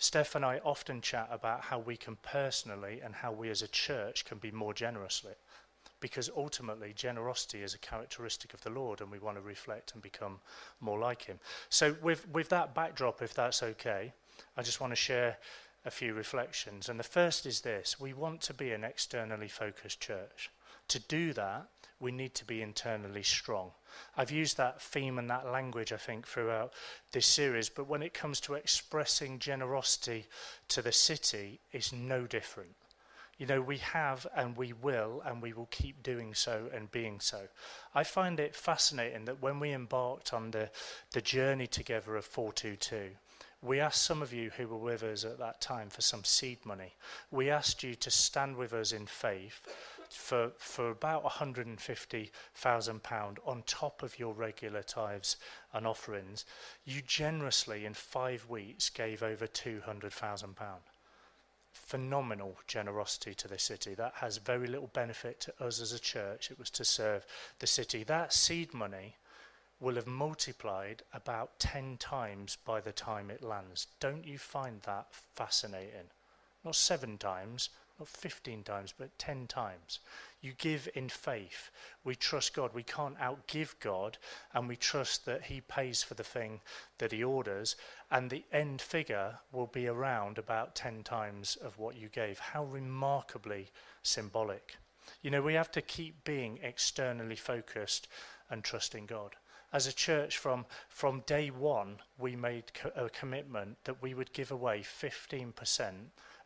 Steph 0.00 0.34
and 0.34 0.46
I 0.46 0.60
often 0.64 1.02
chat 1.02 1.28
about 1.30 1.60
how 1.60 1.78
we 1.78 1.94
can 1.94 2.16
personally 2.16 3.00
and 3.04 3.14
how 3.14 3.32
we 3.32 3.50
as 3.50 3.60
a 3.60 3.68
church 3.68 4.24
can 4.24 4.38
be 4.38 4.50
more 4.50 4.72
generously 4.72 5.34
because 6.00 6.30
ultimately 6.34 6.94
generosity 6.94 7.62
is 7.62 7.74
a 7.74 7.78
characteristic 7.78 8.54
of 8.54 8.62
the 8.62 8.70
Lord 8.70 9.02
and 9.02 9.10
we 9.10 9.18
want 9.18 9.36
to 9.36 9.42
reflect 9.42 9.92
and 9.92 10.02
become 10.02 10.40
more 10.80 10.98
like 10.98 11.22
him. 11.22 11.38
So 11.68 11.96
with 12.00 12.26
with 12.30 12.48
that 12.48 12.74
backdrop 12.74 13.20
if 13.20 13.34
that's 13.34 13.62
okay, 13.62 14.14
I 14.56 14.62
just 14.62 14.80
want 14.80 14.92
to 14.92 14.96
share 14.96 15.36
a 15.84 15.90
few 15.90 16.14
reflections. 16.14 16.88
And 16.88 16.98
the 16.98 17.04
first 17.04 17.44
is 17.44 17.60
this, 17.60 18.00
we 18.00 18.14
want 18.14 18.40
to 18.42 18.54
be 18.54 18.72
an 18.72 18.84
externally 18.84 19.48
focused 19.48 20.00
church. 20.00 20.50
To 20.88 20.98
do 20.98 21.34
that, 21.34 21.68
we 22.00 22.10
need 22.10 22.34
to 22.34 22.44
be 22.44 22.62
internally 22.62 23.22
strong. 23.22 23.72
I've 24.16 24.30
used 24.30 24.56
that 24.56 24.80
theme 24.80 25.18
and 25.18 25.28
that 25.30 25.46
language, 25.46 25.92
I 25.92 25.96
think, 25.96 26.26
throughout 26.26 26.72
this 27.12 27.26
series, 27.26 27.68
but 27.68 27.88
when 27.88 28.02
it 28.02 28.14
comes 28.14 28.40
to 28.40 28.54
expressing 28.54 29.38
generosity 29.38 30.26
to 30.68 30.82
the 30.82 30.92
city, 30.92 31.60
it's 31.72 31.92
no 31.92 32.26
different. 32.26 32.74
You 33.36 33.46
know, 33.46 33.60
we 33.60 33.78
have 33.78 34.26
and 34.36 34.56
we 34.56 34.72
will, 34.72 35.22
and 35.24 35.40
we 35.40 35.52
will 35.52 35.68
keep 35.70 36.02
doing 36.02 36.34
so 36.34 36.68
and 36.74 36.90
being 36.90 37.20
so. 37.20 37.48
I 37.94 38.04
find 38.04 38.38
it 38.38 38.54
fascinating 38.54 39.24
that 39.26 39.40
when 39.40 39.60
we 39.60 39.72
embarked 39.72 40.32
on 40.34 40.50
the, 40.50 40.70
the 41.12 41.22
journey 41.22 41.66
together 41.66 42.16
of 42.16 42.24
422, 42.24 43.10
we 43.62 43.80
asked 43.80 44.02
some 44.02 44.22
of 44.22 44.32
you 44.32 44.50
who 44.56 44.68
were 44.68 44.76
with 44.76 45.02
us 45.02 45.24
at 45.24 45.38
that 45.38 45.60
time 45.60 45.90
for 45.90 46.00
some 46.00 46.24
seed 46.24 46.64
money. 46.64 46.94
We 47.30 47.50
asked 47.50 47.82
you 47.82 47.94
to 47.94 48.10
stand 48.10 48.56
with 48.56 48.72
us 48.72 48.92
in 48.92 49.06
faith 49.06 49.60
for, 50.10 50.50
for 50.58 50.90
about 50.90 51.24
£150,000 51.24 53.38
on 53.44 53.62
top 53.66 54.02
of 54.02 54.18
your 54.18 54.34
regular 54.34 54.82
tithes 54.82 55.36
and 55.72 55.86
offerings. 55.86 56.44
You 56.84 57.00
generously, 57.02 57.86
in 57.86 57.94
five 57.94 58.48
weeks, 58.48 58.90
gave 58.90 59.22
over 59.22 59.46
£200,000 59.46 60.56
phenomenal 61.72 62.58
generosity 62.66 63.34
to 63.34 63.48
the 63.48 63.58
city. 63.58 63.94
That 63.94 64.14
has 64.16 64.38
very 64.38 64.66
little 64.66 64.90
benefit 64.92 65.40
to 65.40 65.64
us 65.64 65.80
as 65.80 65.92
a 65.92 65.98
church. 65.98 66.50
It 66.50 66.58
was 66.58 66.70
to 66.70 66.84
serve 66.84 67.26
the 67.58 67.66
city. 67.66 68.04
That 68.04 68.32
seed 68.32 68.74
money 68.74 69.16
will 69.80 69.94
have 69.94 70.06
multiplied 70.06 71.02
about 71.12 71.58
10 71.58 71.96
times 71.96 72.56
by 72.64 72.80
the 72.80 72.92
time 72.92 73.30
it 73.30 73.42
lands. 73.42 73.86
Don't 73.98 74.26
you 74.26 74.38
find 74.38 74.82
that 74.82 75.06
fascinating? 75.34 76.10
Not 76.64 76.76
seven 76.76 77.16
times, 77.16 77.70
not 78.00 78.08
15 78.08 78.64
times, 78.64 78.94
but 78.96 79.16
10 79.18 79.46
times. 79.46 80.00
You 80.40 80.54
give 80.56 80.88
in 80.94 81.08
faith. 81.08 81.70
We 82.02 82.14
trust 82.14 82.54
God. 82.54 82.70
We 82.74 82.82
can't 82.82 83.18
outgive 83.18 83.74
God, 83.78 84.18
and 84.54 84.66
we 84.66 84.76
trust 84.76 85.26
that 85.26 85.44
He 85.44 85.60
pays 85.60 86.02
for 86.02 86.14
the 86.14 86.24
thing 86.24 86.60
that 86.98 87.12
He 87.12 87.22
orders, 87.22 87.76
and 88.10 88.30
the 88.30 88.44
end 88.52 88.80
figure 88.80 89.38
will 89.52 89.66
be 89.66 89.86
around 89.86 90.38
about 90.38 90.74
10 90.74 91.02
times 91.02 91.56
of 91.56 91.78
what 91.78 91.96
you 91.96 92.08
gave. 92.08 92.38
How 92.38 92.64
remarkably 92.64 93.68
symbolic. 94.02 94.76
You 95.22 95.30
know, 95.30 95.42
we 95.42 95.54
have 95.54 95.70
to 95.72 95.82
keep 95.82 96.24
being 96.24 96.58
externally 96.62 97.36
focused 97.36 98.08
and 98.48 98.64
trusting 98.64 99.06
God. 99.06 99.36
As 99.72 99.86
a 99.86 99.92
church, 99.92 100.38
from, 100.38 100.66
from 100.88 101.22
day 101.26 101.50
one, 101.50 101.98
we 102.18 102.34
made 102.34 102.74
co- 102.74 102.90
a 102.96 103.08
commitment 103.08 103.76
that 103.84 104.02
we 104.02 104.14
would 104.14 104.32
give 104.32 104.50
away 104.50 104.80
15% 104.80 105.92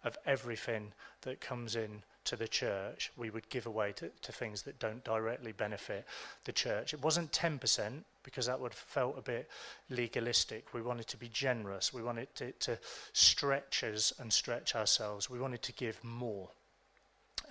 of 0.05 0.17
everything 0.27 0.93
that 1.23 1.41
comes 1.41 1.77
in 1.77 2.03
to 2.25 2.37
the 2.37 2.49
church, 2.49 3.11
we 3.17 3.31
would 3.31 3.49
give 3.49 3.67
away 3.67 3.93
to, 3.93 4.11
to 4.23 4.33
things 4.33 4.63
that 4.63 4.79
don't 4.79 5.05
directly 5.05 5.53
benefit 5.53 6.07
the 6.45 6.53
church. 6.53 6.95
It 6.95 7.03
wasn't 7.03 7.33
10% 7.33 8.05
because 8.23 8.47
that 8.47 8.61
would 8.61 8.73
have 8.73 8.79
felt 8.79 9.19
a 9.19 9.23
bit 9.23 9.51
legalistic. 9.91 10.73
We 10.73 10.83
wanted 10.83 11.07
to 11.09 11.17
be 11.17 11.29
generous. 11.29 11.93
We 11.93 12.03
wanted 12.03 12.35
to, 12.37 12.53
to 12.53 12.79
stretch 13.13 13.85
us 13.85 14.13
and 14.19 14.33
stretch 14.33 14.75
ourselves. 14.75 15.29
We 15.29 15.39
wanted 15.39 15.63
to 15.63 15.73
give 15.73 16.03
more. 16.03 16.49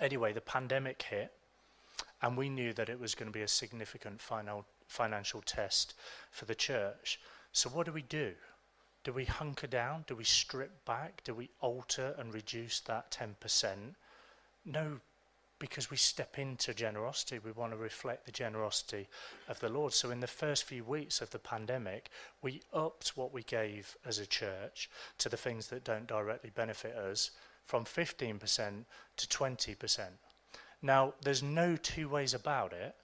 Anyway, 0.00 0.32
the 0.32 0.40
pandemic 0.40 1.02
hit, 1.02 1.32
and 2.20 2.36
we 2.36 2.48
knew 2.48 2.72
that 2.72 2.88
it 2.88 2.98
was 2.98 3.14
going 3.14 3.30
to 3.30 3.38
be 3.38 3.42
a 3.42 3.48
significant 3.48 4.20
final, 4.20 4.64
financial 4.88 5.42
test 5.42 5.94
for 6.32 6.46
the 6.46 6.54
church. 6.54 7.20
So, 7.52 7.70
what 7.70 7.86
do 7.86 7.92
we 7.92 8.02
do? 8.02 8.32
Do 9.04 9.12
we 9.12 9.26
hunker 9.26 9.66
down? 9.66 10.04
Do 10.06 10.16
we 10.16 10.24
strip 10.24 10.84
back? 10.86 11.22
Do 11.24 11.34
we 11.34 11.50
alter 11.60 12.14
and 12.18 12.32
reduce 12.32 12.80
that 12.80 13.10
10%? 13.10 13.94
No, 14.64 14.98
because 15.58 15.90
we 15.90 15.98
step 15.98 16.38
into 16.38 16.72
generosity. 16.72 17.38
We 17.38 17.52
want 17.52 17.72
to 17.72 17.78
reflect 17.78 18.24
the 18.24 18.32
generosity 18.32 19.06
of 19.46 19.60
the 19.60 19.68
Lord. 19.68 19.92
So, 19.92 20.10
in 20.10 20.20
the 20.20 20.26
first 20.26 20.64
few 20.64 20.84
weeks 20.84 21.20
of 21.20 21.30
the 21.30 21.38
pandemic, 21.38 22.08
we 22.40 22.62
upped 22.72 23.14
what 23.14 23.32
we 23.32 23.42
gave 23.42 23.94
as 24.06 24.18
a 24.18 24.26
church 24.26 24.88
to 25.18 25.28
the 25.28 25.36
things 25.36 25.68
that 25.68 25.84
don't 25.84 26.06
directly 26.06 26.50
benefit 26.54 26.96
us 26.96 27.30
from 27.66 27.84
15% 27.84 28.84
to 29.16 29.26
20%. 29.26 30.00
Now, 30.80 31.14
there's 31.22 31.42
no 31.42 31.76
two 31.76 32.08
ways 32.08 32.32
about 32.32 32.72
it. 32.72 32.94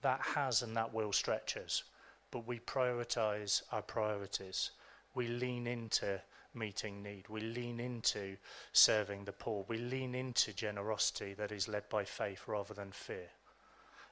That 0.00 0.20
has 0.20 0.62
and 0.62 0.74
that 0.76 0.94
will 0.94 1.12
stretch 1.12 1.56
us. 1.58 1.84
But 2.30 2.46
we 2.46 2.60
prioritize 2.60 3.62
our 3.72 3.82
priorities 3.82 4.70
we 5.14 5.28
lean 5.28 5.66
into 5.66 6.20
meeting 6.54 7.02
need. 7.02 7.28
We 7.28 7.40
lean 7.40 7.80
into 7.80 8.36
serving 8.72 9.24
the 9.24 9.32
poor. 9.32 9.64
We 9.68 9.78
lean 9.78 10.14
into 10.14 10.52
generosity 10.52 11.34
that 11.34 11.52
is 11.52 11.68
led 11.68 11.88
by 11.88 12.04
faith 12.04 12.42
rather 12.46 12.74
than 12.74 12.90
fear. 12.92 13.28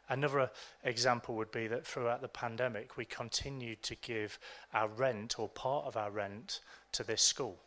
Another 0.09 0.51
example 0.85 1.35
would 1.37 1.51
be 1.51 1.67
that 1.67 1.87
throughout 1.87 2.23
the 2.23 2.29
pandemic, 2.29 2.97
we 2.97 3.05
continued 3.05 3.83
to 3.83 3.95
give 3.97 4.39
our 4.73 4.89
rent 4.89 5.39
or 5.39 5.49
part 5.49 5.85
of 5.85 5.97
our 5.97 6.11
rent 6.11 6.61
to 6.93 7.05
this 7.05 7.23
school 7.23 7.59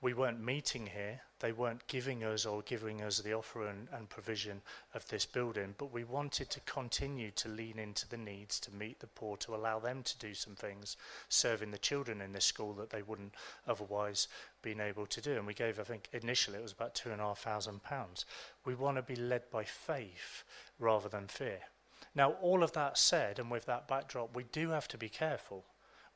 we 0.00 0.14
weren't 0.14 0.40
meeting 0.40 0.86
here. 0.86 1.20
They 1.40 1.52
weren't 1.52 1.86
giving 1.88 2.22
us 2.22 2.46
or 2.46 2.62
giving 2.62 3.02
us 3.02 3.18
the 3.18 3.32
offer 3.32 3.66
and, 3.66 3.88
and, 3.92 4.08
provision 4.08 4.62
of 4.94 5.06
this 5.08 5.26
building, 5.26 5.74
but 5.76 5.92
we 5.92 6.04
wanted 6.04 6.50
to 6.50 6.60
continue 6.60 7.30
to 7.32 7.48
lean 7.48 7.78
into 7.78 8.08
the 8.08 8.16
needs 8.16 8.60
to 8.60 8.74
meet 8.74 9.00
the 9.00 9.06
poor, 9.06 9.36
to 9.38 9.54
allow 9.54 9.78
them 9.78 10.02
to 10.04 10.18
do 10.18 10.34
some 10.34 10.54
things, 10.54 10.96
serving 11.28 11.70
the 11.70 11.78
children 11.78 12.20
in 12.20 12.32
this 12.32 12.44
school 12.44 12.72
that 12.74 12.90
they 12.90 13.02
wouldn't 13.02 13.34
otherwise 13.66 14.28
been 14.62 14.80
able 14.80 15.06
to 15.06 15.20
do. 15.20 15.32
And 15.32 15.46
we 15.46 15.54
gave, 15.54 15.80
I 15.80 15.84
think, 15.84 16.08
initially 16.12 16.58
it 16.58 16.62
was 16.62 16.72
about 16.72 16.94
two 16.94 17.10
and 17.10 17.20
a 17.20 17.24
half 17.24 17.40
thousand 17.40 17.82
pounds. 17.82 18.24
We 18.64 18.74
want 18.74 18.96
to 18.96 19.02
be 19.02 19.16
led 19.16 19.50
by 19.50 19.64
faith 19.64 20.44
rather 20.78 21.08
than 21.08 21.26
fear. 21.26 21.60
Now, 22.14 22.32
all 22.40 22.62
of 22.62 22.72
that 22.72 22.98
said, 22.98 23.38
and 23.38 23.50
with 23.50 23.66
that 23.66 23.88
backdrop, 23.88 24.34
we 24.34 24.44
do 24.44 24.70
have 24.70 24.88
to 24.88 24.98
be 24.98 25.08
careful 25.08 25.64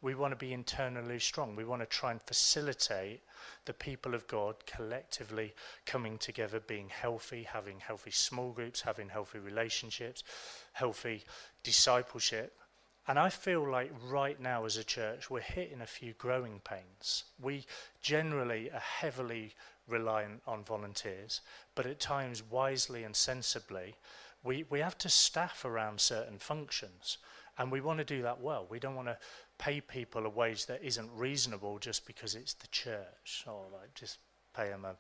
we 0.03 0.17
want 0.17 0.33
to 0.33 0.37
be 0.37 0.53
internally 0.53 1.21
strong. 1.21 1.55
We 1.55 1.65
want 1.65 1.81
to 1.81 1.87
try 1.87 2.11
and 2.11 2.21
facilitate 2.21 3.21
the 3.65 3.73
people 3.73 4.15
of 4.15 4.27
God 4.27 4.57
collectively 4.67 5.55
coming 5.87 6.19
together, 6.19 6.61
being 6.61 6.89
healthy, 6.89 7.45
having 7.45 7.79
healthy 7.79 8.11
small 8.11 8.51
groups, 8.51 8.81
having 8.83 9.09
healthy 9.09 9.39
relationships, 9.39 10.25
healthy 10.73 11.23
discipleship. 11.63 12.59
And 13.07 13.19
I 13.19 13.31
feel 13.31 13.69
like 13.69 13.93
right 14.09 14.41
now 14.41 14.65
as 14.65 14.77
a 14.77 14.85
church, 14.85 15.31
we're 15.31 15.41
hitting 15.41 15.81
a 15.81 15.87
few 15.87 16.13
growing 16.15 16.61
pains. 16.65 17.25
We 17.41 17.65
generally 18.01 18.71
are 18.71 18.81
heavily 18.81 19.55
reliant 19.89 20.43
on 20.47 20.65
volunteers, 20.65 21.41
but 21.75 21.87
at 21.87 22.01
times, 22.01 22.43
wisely 22.49 23.05
and 23.05 23.15
sensibly, 23.15 23.97
we, 24.45 24.65
we 24.71 24.81
have 24.81 24.99
to 24.99 25.09
staff 25.09 25.65
around 25.65 26.01
certain 26.01 26.39
functions. 26.39 27.19
And 27.59 27.71
we 27.71 27.81
want 27.81 27.99
to 27.99 28.05
do 28.05 28.23
that 28.23 28.41
well. 28.41 28.67
We 28.71 28.79
don't 28.79 28.95
want 28.95 29.09
to 29.09 29.19
pay 29.59 29.81
people 29.81 30.27
a 30.27 30.29
wage 30.29 30.67
that 30.67 30.83
isn't 30.83 31.11
reasonable 31.15 31.79
just 31.79 32.07
because 32.07 32.35
it's 32.35 32.55
the 32.55 32.67
church, 32.69 33.45
or 33.47 33.67
like 33.73 33.95
just 33.95 34.19
pay 34.55 34.69
them 34.69 34.85
a 34.85 34.97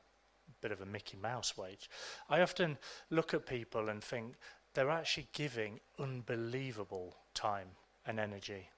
bit 0.60 0.72
of 0.72 0.80
a 0.80 0.86
Mickey 0.86 1.16
Mouse 1.20 1.56
wage. 1.56 1.90
I 2.28 2.40
often 2.42 2.78
look 3.10 3.34
at 3.34 3.46
people 3.46 3.88
and 3.88 4.02
think 4.02 4.34
they're 4.74 4.90
actually 4.90 5.28
giving 5.32 5.80
unbelievable 5.98 7.16
time 7.34 7.68
and 8.06 8.18
energy 8.18 8.68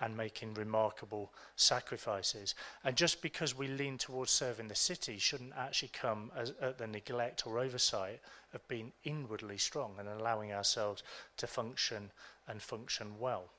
and 0.00 0.16
making 0.16 0.54
remarkable 0.54 1.32
sacrifices. 1.56 2.54
And 2.84 2.96
just 2.96 3.20
because 3.20 3.56
we 3.56 3.66
lean 3.66 3.98
towards 3.98 4.30
serving 4.30 4.68
the 4.68 4.74
city 4.74 5.18
shouldn't 5.18 5.54
actually 5.56 5.90
come 5.92 6.30
as, 6.36 6.52
at 6.60 6.78
the 6.78 6.86
neglect 6.86 7.46
or 7.46 7.58
oversight 7.58 8.20
of 8.54 8.66
being 8.68 8.92
inwardly 9.04 9.58
strong 9.58 9.94
and 9.98 10.08
allowing 10.08 10.52
ourselves 10.52 11.02
to 11.38 11.46
function 11.46 12.12
and 12.46 12.62
function 12.62 13.18
well. 13.18 13.50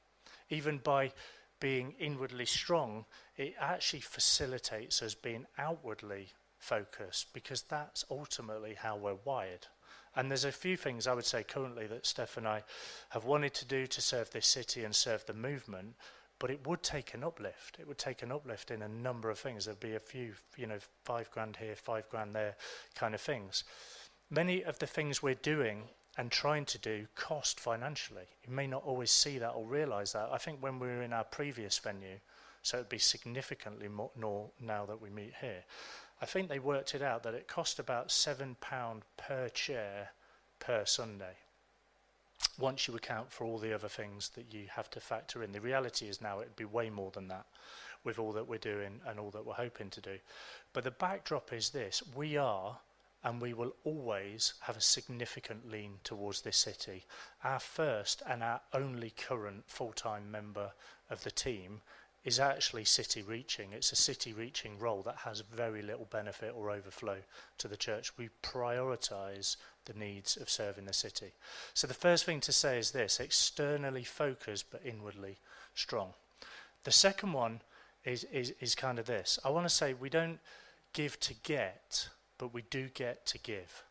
Even 0.50 0.78
by 0.78 1.12
being 1.60 1.94
inwardly 2.00 2.46
strong, 2.46 3.06
it 3.38 3.56
actually 3.60 4.02
facilitates 4.02 5.02
us 5.02 5.16
being 5.16 5.46
outwardly 5.58 6.30
focused 6.58 7.34
because 7.34 7.64
that's 7.64 8.06
ultimately 8.10 8.76
how 8.76 8.96
we're 8.96 9.18
wired. 9.26 9.68
And 10.16 10.30
there's 10.30 10.46
a 10.46 10.52
few 10.52 10.76
things 10.76 11.08
I 11.08 11.14
would 11.14 11.26
say 11.26 11.44
currently 11.44 11.88
that 11.88 12.06
Steph 12.06 12.38
and 12.38 12.48
I 12.48 12.64
have 13.10 13.26
wanted 13.26 13.54
to 13.56 13.66
do 13.66 13.88
to 13.88 14.02
serve 14.02 14.32
this 14.32 14.48
city 14.48 14.84
and 14.84 14.96
serve 14.96 15.26
the 15.26 15.34
movement, 15.34 15.96
but 16.40 16.50
it 16.50 16.66
would 16.66 16.82
take 16.84 17.14
an 17.14 17.24
uplift. 17.24 17.78
It 17.80 17.88
would 17.88 17.98
take 17.98 18.24
an 18.24 18.32
uplift 18.32 18.72
in 18.72 18.82
a 18.82 18.88
number 18.88 19.30
of 19.30 19.40
things. 19.40 19.66
There'd 19.66 19.80
be 19.80 19.96
a 19.96 20.00
few, 20.00 20.34
you 20.58 20.68
know, 20.68 20.80
five 21.04 21.30
grand 21.32 21.58
here, 21.58 21.76
five 21.76 22.10
grand 22.10 22.36
there 22.36 22.56
kind 22.96 23.14
of 23.14 23.22
things. 23.22 23.64
Many 24.30 24.64
of 24.64 24.80
the 24.80 24.88
things 24.88 25.22
we're 25.22 25.36
doing 25.36 25.84
and 26.20 26.30
trying 26.30 26.66
to 26.66 26.78
do 26.78 27.08
cost 27.16 27.62
financially. 27.62 28.28
You 28.46 28.54
may 28.54 28.68
not 28.68 28.84
always 28.84 29.10
see 29.10 29.38
that 29.38 29.52
or 29.52 29.66
realize 29.66 30.12
that. 30.12 30.28
I 30.34 30.38
think 30.38 30.62
when 30.62 30.78
we 30.78 30.88
were 30.88 31.02
in 31.02 31.14
our 31.14 31.24
previous 31.24 31.80
venue, 31.80 32.20
so 32.62 32.76
it'd 32.76 32.90
be 32.90 32.98
significantly 32.98 33.88
more, 33.88 34.50
now 34.60 34.86
that 34.86 35.02
we 35.02 35.10
meet 35.10 35.32
here, 35.40 35.64
I 36.22 36.26
think 36.26 36.50
they 36.50 36.60
worked 36.60 36.94
it 36.94 37.02
out 37.02 37.24
that 37.24 37.36
it 37.36 37.48
cost 37.48 37.80
about 37.80 38.10
£7 38.10 38.58
per 39.16 39.48
chair 39.48 40.10
per 40.60 40.84
Sunday 40.84 41.38
once 42.60 42.90
you 42.90 42.96
account 42.96 43.32
for 43.32 43.46
all 43.46 43.58
the 43.58 43.74
other 43.74 43.88
things 43.88 44.28
that 44.36 44.54
you 44.54 44.66
have 44.76 44.90
to 44.90 45.00
factor 45.00 45.42
in. 45.42 45.54
The 45.54 45.62
reality 45.62 46.08
is 46.08 46.22
now 46.22 46.42
it'd 46.42 46.58
be 46.58 46.66
way 46.66 46.90
more 46.90 47.12
than 47.12 47.30
that 47.30 47.46
with 48.04 48.20
all 48.20 48.34
that 48.34 48.50
we're 48.50 48.58
doing 48.58 49.00
and 49.08 49.22
all 49.22 49.32
that 49.32 49.46
we're 49.46 49.54
hoping 49.54 49.90
to 49.92 50.02
do. 50.02 50.18
But 50.74 50.84
the 50.84 50.92
backdrop 50.92 51.54
is 51.54 51.70
this 51.70 52.04
we 52.14 52.36
are 52.36 52.78
and 53.24 53.42
we 53.42 53.54
will 53.54 53.76
always 53.84 54.54
have 54.62 54.78
a 54.78 54.82
significant 54.82 55.70
lean 55.70 56.00
towards 56.04 56.42
this 56.42 56.58
city. 56.58 57.06
Our 57.44 57.60
first 57.60 58.22
and 58.28 58.42
our 58.42 58.62
only 58.74 59.12
current 59.12 59.64
full 59.68 59.94
time 59.94 60.32
member 60.32 60.72
of 61.10 61.24
the 61.24 61.32
team 61.32 61.82
is 62.24 62.40
actually 62.40 62.84
city 62.84 63.22
reaching. 63.22 63.72
It's 63.72 63.92
a 63.92 63.96
city 63.96 64.34
reaching 64.34 64.78
role 64.78 65.02
that 65.04 65.18
has 65.18 65.42
very 65.54 65.82
little 65.82 66.08
benefit 66.12 66.54
or 66.56 66.70
overflow 66.70 67.18
to 67.58 67.68
the 67.68 67.78
church. 67.78 68.18
We 68.18 68.30
prioritise 68.44 69.56
the 69.86 69.94
needs 69.94 70.36
of 70.38 70.50
serving 70.50 70.86
the 70.86 70.94
city. 70.94 71.32
So 71.74 71.88
the 71.88 71.94
first 71.94 72.26
thing 72.26 72.42
to 72.42 72.52
say 72.52 72.78
is 72.78 72.92
this 72.92 73.20
externally 73.20 74.04
focused 74.04 74.66
but 74.72 74.86
inwardly 74.86 75.38
strong. 75.74 76.14
The 76.84 76.92
second 76.92 77.34
one 77.34 77.62
is, 78.04 78.26
is, 78.26 78.54
is 78.60 78.76
kind 78.76 79.00
of 79.00 79.06
this 79.06 79.40
I 79.44 79.50
want 79.50 79.66
to 79.66 79.74
say 79.74 79.94
we 79.94 80.10
don't 80.10 80.40
give 80.94 81.20
to 81.22 81.34
get, 81.44 82.10
but 82.40 82.54
we 82.54 82.64
do 82.72 82.90
get 82.96 83.28
to 83.28 83.38
give. 83.38 83.84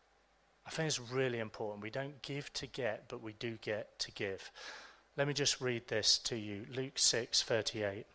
I 0.67 0.71
think 0.71 0.87
it's 0.87 0.99
really 0.99 1.39
important. 1.39 1.81
We 1.81 1.89
don't 1.89 2.21
give 2.21 2.51
to 2.53 2.67
get, 2.67 3.05
but 3.07 3.23
we 3.23 3.33
do 3.33 3.57
get 3.61 3.97
to 3.99 4.11
give. 4.11 4.51
Let 5.15 5.27
me 5.27 5.33
just 5.33 5.61
read 5.61 5.87
this 5.87 6.17
to 6.19 6.35
you. 6.35 6.65
Luke 6.69 6.97
6:38 6.97 8.05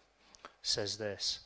says 0.63 0.99
this 0.99 1.41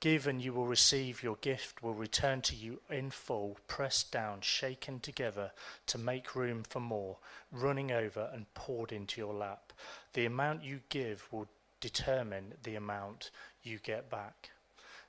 Give 0.00 0.26
and 0.26 0.42
you 0.42 0.52
will 0.52 0.66
receive, 0.66 1.22
your 1.22 1.36
gift 1.36 1.82
will 1.82 1.94
return 1.94 2.42
to 2.42 2.56
you 2.56 2.80
in 2.90 3.10
full, 3.10 3.58
pressed 3.68 4.10
down, 4.10 4.40
shaken 4.40 4.98
together 4.98 5.52
to 5.86 5.96
make 5.96 6.34
room 6.34 6.64
for 6.64 6.80
more, 6.80 7.18
running 7.52 7.92
over 7.92 8.28
and 8.32 8.52
poured 8.54 8.90
into 8.90 9.20
your 9.20 9.32
lap. 9.32 9.72
The 10.14 10.26
amount 10.26 10.64
you 10.64 10.80
give 10.88 11.28
will 11.32 11.46
determine 11.80 12.54
the 12.64 12.74
amount 12.74 13.30
you 13.62 13.78
get 13.78 14.10
back. 14.10 14.50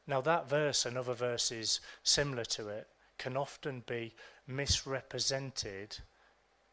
Now, 0.05 0.21
that 0.21 0.47
verse 0.47 0.85
and 0.85 0.95
other 0.95 1.15
verses 1.15 1.79
similar 2.03 2.45
to 2.45 2.69
it 2.69 2.87
can 3.23 3.37
often 3.37 3.81
be 3.87 4.13
misrepresented 4.45 5.97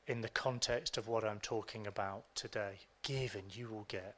in 0.09 0.21
the 0.21 0.29
context 0.29 0.99
of 0.99 1.07
what 1.07 1.23
I'm 1.23 1.39
talking 1.39 1.87
about 1.87 2.25
today. 2.35 2.81
Give 3.05 3.37
and 3.37 3.55
you 3.55 3.69
will 3.69 3.87
get 3.89 4.17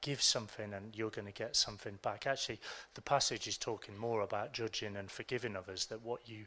give 0.00 0.22
something 0.22 0.72
and 0.72 0.96
you're 0.96 1.10
going 1.10 1.26
to 1.26 1.32
get 1.32 1.54
something 1.54 1.98
back. 2.00 2.26
Actually, 2.26 2.58
the 2.94 3.02
passage 3.02 3.46
is 3.46 3.58
talking 3.58 3.94
more 3.98 4.22
about 4.22 4.54
judging 4.54 4.96
and 4.96 5.10
forgiving 5.10 5.54
others, 5.54 5.84
that 5.86 6.02
what 6.02 6.26
you, 6.26 6.46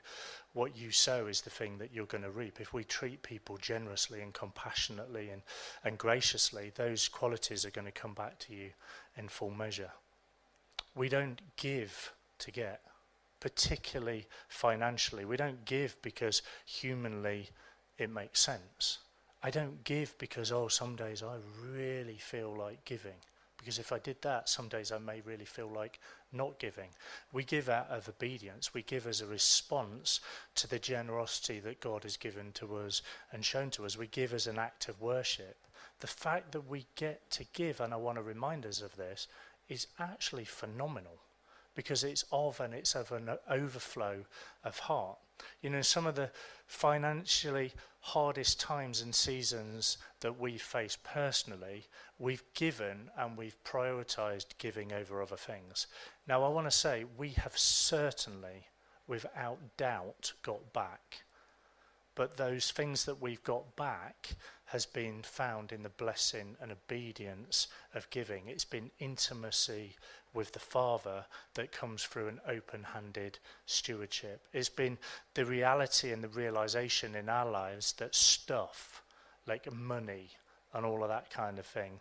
what 0.54 0.76
you 0.76 0.90
sow 0.90 1.28
is 1.28 1.42
the 1.42 1.52
thing 1.52 1.78
that 1.78 1.94
you're 1.94 2.08
going 2.08 2.24
to 2.24 2.32
reap. 2.32 2.60
If 2.60 2.74
we 2.74 2.84
treat 2.84 3.22
people 3.22 3.58
generously 3.58 4.22
and 4.22 4.34
compassionately 4.34 5.30
and, 5.30 5.44
and 5.84 6.00
graciously, 6.00 6.72
those 6.74 7.08
qualities 7.08 7.64
are 7.64 7.70
going 7.70 7.86
to 7.86 7.92
come 7.92 8.16
back 8.16 8.40
to 8.40 8.56
you 8.56 8.72
in 9.16 9.28
full 9.28 9.52
measure. 9.52 9.92
We 10.96 11.08
don't 11.08 11.40
give 11.56 12.12
to 12.40 12.52
get, 12.52 12.82
particularly 13.44 14.26
financially. 14.48 15.26
We 15.26 15.36
don't 15.36 15.66
give 15.66 16.02
because 16.02 16.42
humanly 16.66 17.50
it 17.98 18.10
makes 18.10 18.40
sense. 18.40 19.00
I 19.44 19.50
don't 19.50 19.84
give 19.84 20.18
because, 20.18 20.50
oh, 20.50 20.70
some 20.70 20.96
days 20.96 21.22
I 21.22 21.36
really 21.70 22.16
feel 22.16 22.56
like 22.56 22.86
giving 22.86 23.20
because 23.58 23.80
if 23.80 23.92
I 23.92 24.00
did 24.00 24.22
that, 24.22 24.48
some 24.48 24.70
days 24.70 24.92
I 24.92 24.98
may 24.98 25.22
really 25.22 25.46
feel 25.46 25.70
like 25.70 26.00
not 26.32 26.60
giving. 26.60 26.90
We 27.34 27.44
give 27.44 27.68
out 27.70 27.90
of 27.90 28.10
obedience, 28.10 28.74
we 28.74 28.82
give 28.82 29.08
as 29.08 29.22
a 29.22 29.26
response 29.26 30.20
to 30.56 30.68
the 30.68 30.80
generosity 30.80 31.60
that 31.62 31.80
God 31.80 32.04
has 32.04 32.18
given 32.18 32.52
to 32.54 32.76
us 32.78 33.02
and 33.32 33.44
shown 33.44 33.70
to 33.72 33.86
us. 33.86 33.98
We 33.98 34.08
give 34.08 34.34
as 34.34 34.48
an 34.48 34.60
act 34.60 34.90
of 34.90 35.02
worship. 35.02 35.56
The 36.00 36.08
fact 36.08 36.52
that 36.52 36.70
we 36.70 36.88
get 36.96 37.30
to 37.32 37.46
give, 37.54 37.80
and 37.80 37.94
I 37.94 37.98
want 37.98 38.18
to 38.18 38.24
remind 38.24 38.66
us 38.66 38.82
of 38.82 38.98
this, 38.98 39.28
is 39.70 39.88
actually 39.98 40.46
phenomenal 40.46 41.23
because 41.76 42.04
it's 42.04 42.26
of 42.32 42.60
and 42.60 42.74
it's 42.74 42.96
of 42.96 43.12
an 43.12 43.30
overflow 43.50 44.26
of 44.64 44.80
heart. 44.80 45.18
You 45.62 45.70
know, 45.70 45.82
some 45.82 46.06
of 46.06 46.16
the 46.16 46.30
financially 46.68 47.74
hardest 48.00 48.60
times 48.60 49.02
and 49.02 49.16
seasons 49.16 49.98
that 50.20 50.40
we 50.40 50.58
face 50.58 50.98
personally, 51.04 51.86
we've 52.20 52.44
given 52.54 53.10
and 53.18 53.38
we've 53.38 53.62
prioritized 53.64 54.58
giving 54.58 54.92
over 54.92 55.22
other 55.22 55.38
things. 55.38 55.88
Now, 56.28 56.44
I 56.44 56.50
want 56.50 56.68
to 56.68 56.72
say 56.72 57.06
we 57.18 57.30
have 57.30 57.58
certainly, 57.58 58.68
without 59.08 59.78
doubt, 59.78 60.34
got 60.44 60.74
back. 60.74 61.24
But 62.16 62.38
those 62.38 62.72
things 62.72 63.06
that 63.06 63.22
we've 63.22 63.44
got 63.44 63.76
back 63.76 64.36
has 64.66 64.86
been 64.86 65.24
found 65.24 65.72
in 65.72 65.84
the 65.84 65.90
blessing 65.90 66.58
and 66.62 66.72
obedience 66.72 67.68
of 67.94 68.10
giving. 68.10 68.48
It's 68.48 68.66
been 68.66 68.92
intimacy 69.00 69.96
with 70.34 70.52
the 70.52 70.60
Father 70.60 71.26
that 71.54 71.72
comes 71.72 72.04
through 72.04 72.28
an 72.28 72.42
open 72.48 72.84
handed 72.84 73.40
stewardship. 73.66 74.42
It's 74.52 74.70
been 74.70 74.98
the 75.34 75.46
reality 75.46 76.12
and 76.12 76.24
the 76.24 76.28
realization 76.28 77.16
in 77.16 77.30
our 77.30 77.50
lives 77.50 77.94
that 77.94 78.16
stuff 78.16 79.04
like 79.46 79.72
money 79.72 80.30
and 80.74 80.86
all 80.86 81.04
of 81.04 81.10
that 81.10 81.30
kind 81.30 81.60
of 81.60 81.66
thing 81.66 82.00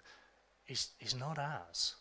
is, 0.68 0.88
is 1.00 1.14
not 1.14 1.38
ours, 1.38 1.96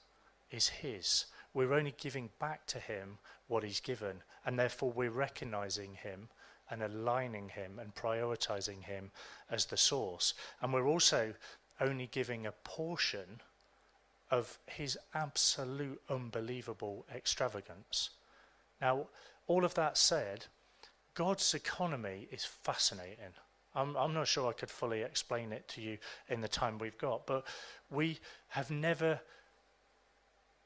is 0.50 0.70
His. 0.70 1.26
We're 1.54 1.74
only 1.74 1.94
giving 1.98 2.30
back 2.39 2.65
to 2.67 2.80
Him 2.80 3.17
what 3.48 3.63
He's 3.63 3.82
given, 3.82 4.24
and 4.46 4.58
therefore 4.58 4.91
we're 4.91 5.12
recognizing 5.12 5.96
Him 5.96 6.30
and 6.70 6.82
aligning 6.82 7.50
Him 7.50 7.80
and 7.80 7.94
prioritizing 7.94 8.84
Him 8.84 9.12
as 9.50 9.65
the 9.65 9.78
source. 9.78 10.34
And 10.62 10.74
we're 10.74 10.88
also 10.88 11.34
only 11.82 12.08
giving 12.08 12.46
a 12.46 12.52
portion 12.52 13.41
of 14.32 14.58
his 14.65 14.98
absolute 15.13 16.02
unbelievable 16.10 17.06
extravagance. 17.13 18.12
Now, 18.82 19.08
all 19.48 19.65
of 19.65 19.74
that 19.76 19.98
said, 19.98 20.46
God's 21.13 21.54
economy 21.54 22.28
is 22.32 22.46
fascinating. 22.46 23.34
I'm, 23.76 23.96
I'm, 23.96 24.13
not 24.13 24.28
sure 24.28 24.50
I 24.50 24.54
could 24.54 24.70
fully 24.70 25.02
explain 25.02 25.52
it 25.52 25.67
to 25.70 25.82
you 25.82 25.98
in 26.30 26.41
the 26.41 26.48
time 26.48 26.78
we've 26.78 26.98
got, 26.98 27.28
but 27.28 27.46
we 27.89 28.20
have 28.50 28.72
never 28.72 29.20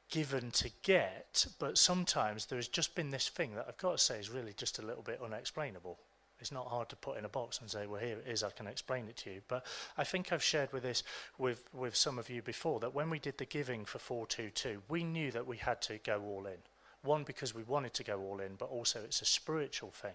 given 0.10 0.52
to 0.52 0.70
get, 0.84 1.48
but 1.60 1.78
sometimes 1.78 2.46
there 2.46 2.58
has 2.58 2.68
just 2.68 2.96
been 2.96 3.10
this 3.10 3.30
thing 3.30 3.56
that 3.56 3.66
I've 3.68 3.78
got 3.78 3.98
to 3.98 4.04
say 4.04 4.20
is 4.20 4.30
really 4.30 4.54
just 4.54 4.80
a 4.80 4.86
little 4.86 5.04
bit 5.04 5.20
unexplainable. 5.24 6.00
It's 6.46 6.52
not 6.52 6.68
hard 6.68 6.90
to 6.90 6.96
put 6.96 7.18
in 7.18 7.26
a 7.26 7.30
box 7.30 7.60
and 7.60 7.72
say, 7.72 7.88
well, 7.88 8.00
here 8.00 8.20
it 8.20 8.32
is, 8.32 8.44
I 8.44 8.52
can 8.52 8.68
explain 8.68 9.08
it 9.08 9.18
to 9.18 9.32
you. 9.32 9.42
But 9.48 9.66
I 9.98 10.04
think 10.04 10.32
I've 10.32 10.44
shared 10.44 10.72
with 10.72 10.84
this 10.84 11.02
with, 11.40 11.68
with 11.74 11.96
some 11.96 12.20
of 12.20 12.30
you 12.30 12.44
before 12.44 12.80
that 12.82 12.94
when 12.94 13.10
we 13.10 13.18
did 13.18 13.40
the 13.40 13.46
giving 13.46 13.84
for 13.84 13.98
422, 13.98 14.84
we 14.88 15.04
knew 15.04 15.32
that 15.32 15.48
we 15.48 15.58
had 15.58 15.82
to 15.82 15.98
go 15.98 16.22
all 16.22 16.46
in. 16.46 16.60
One, 17.06 17.24
because 17.24 17.54
we 17.54 17.64
wanted 17.64 17.94
to 17.96 18.04
go 18.04 18.20
all 18.20 18.40
in, 18.40 18.56
but 18.56 18.70
also 18.70 19.00
it's 19.04 19.22
a 19.22 19.26
spiritual 19.26 19.92
thing. 19.92 20.14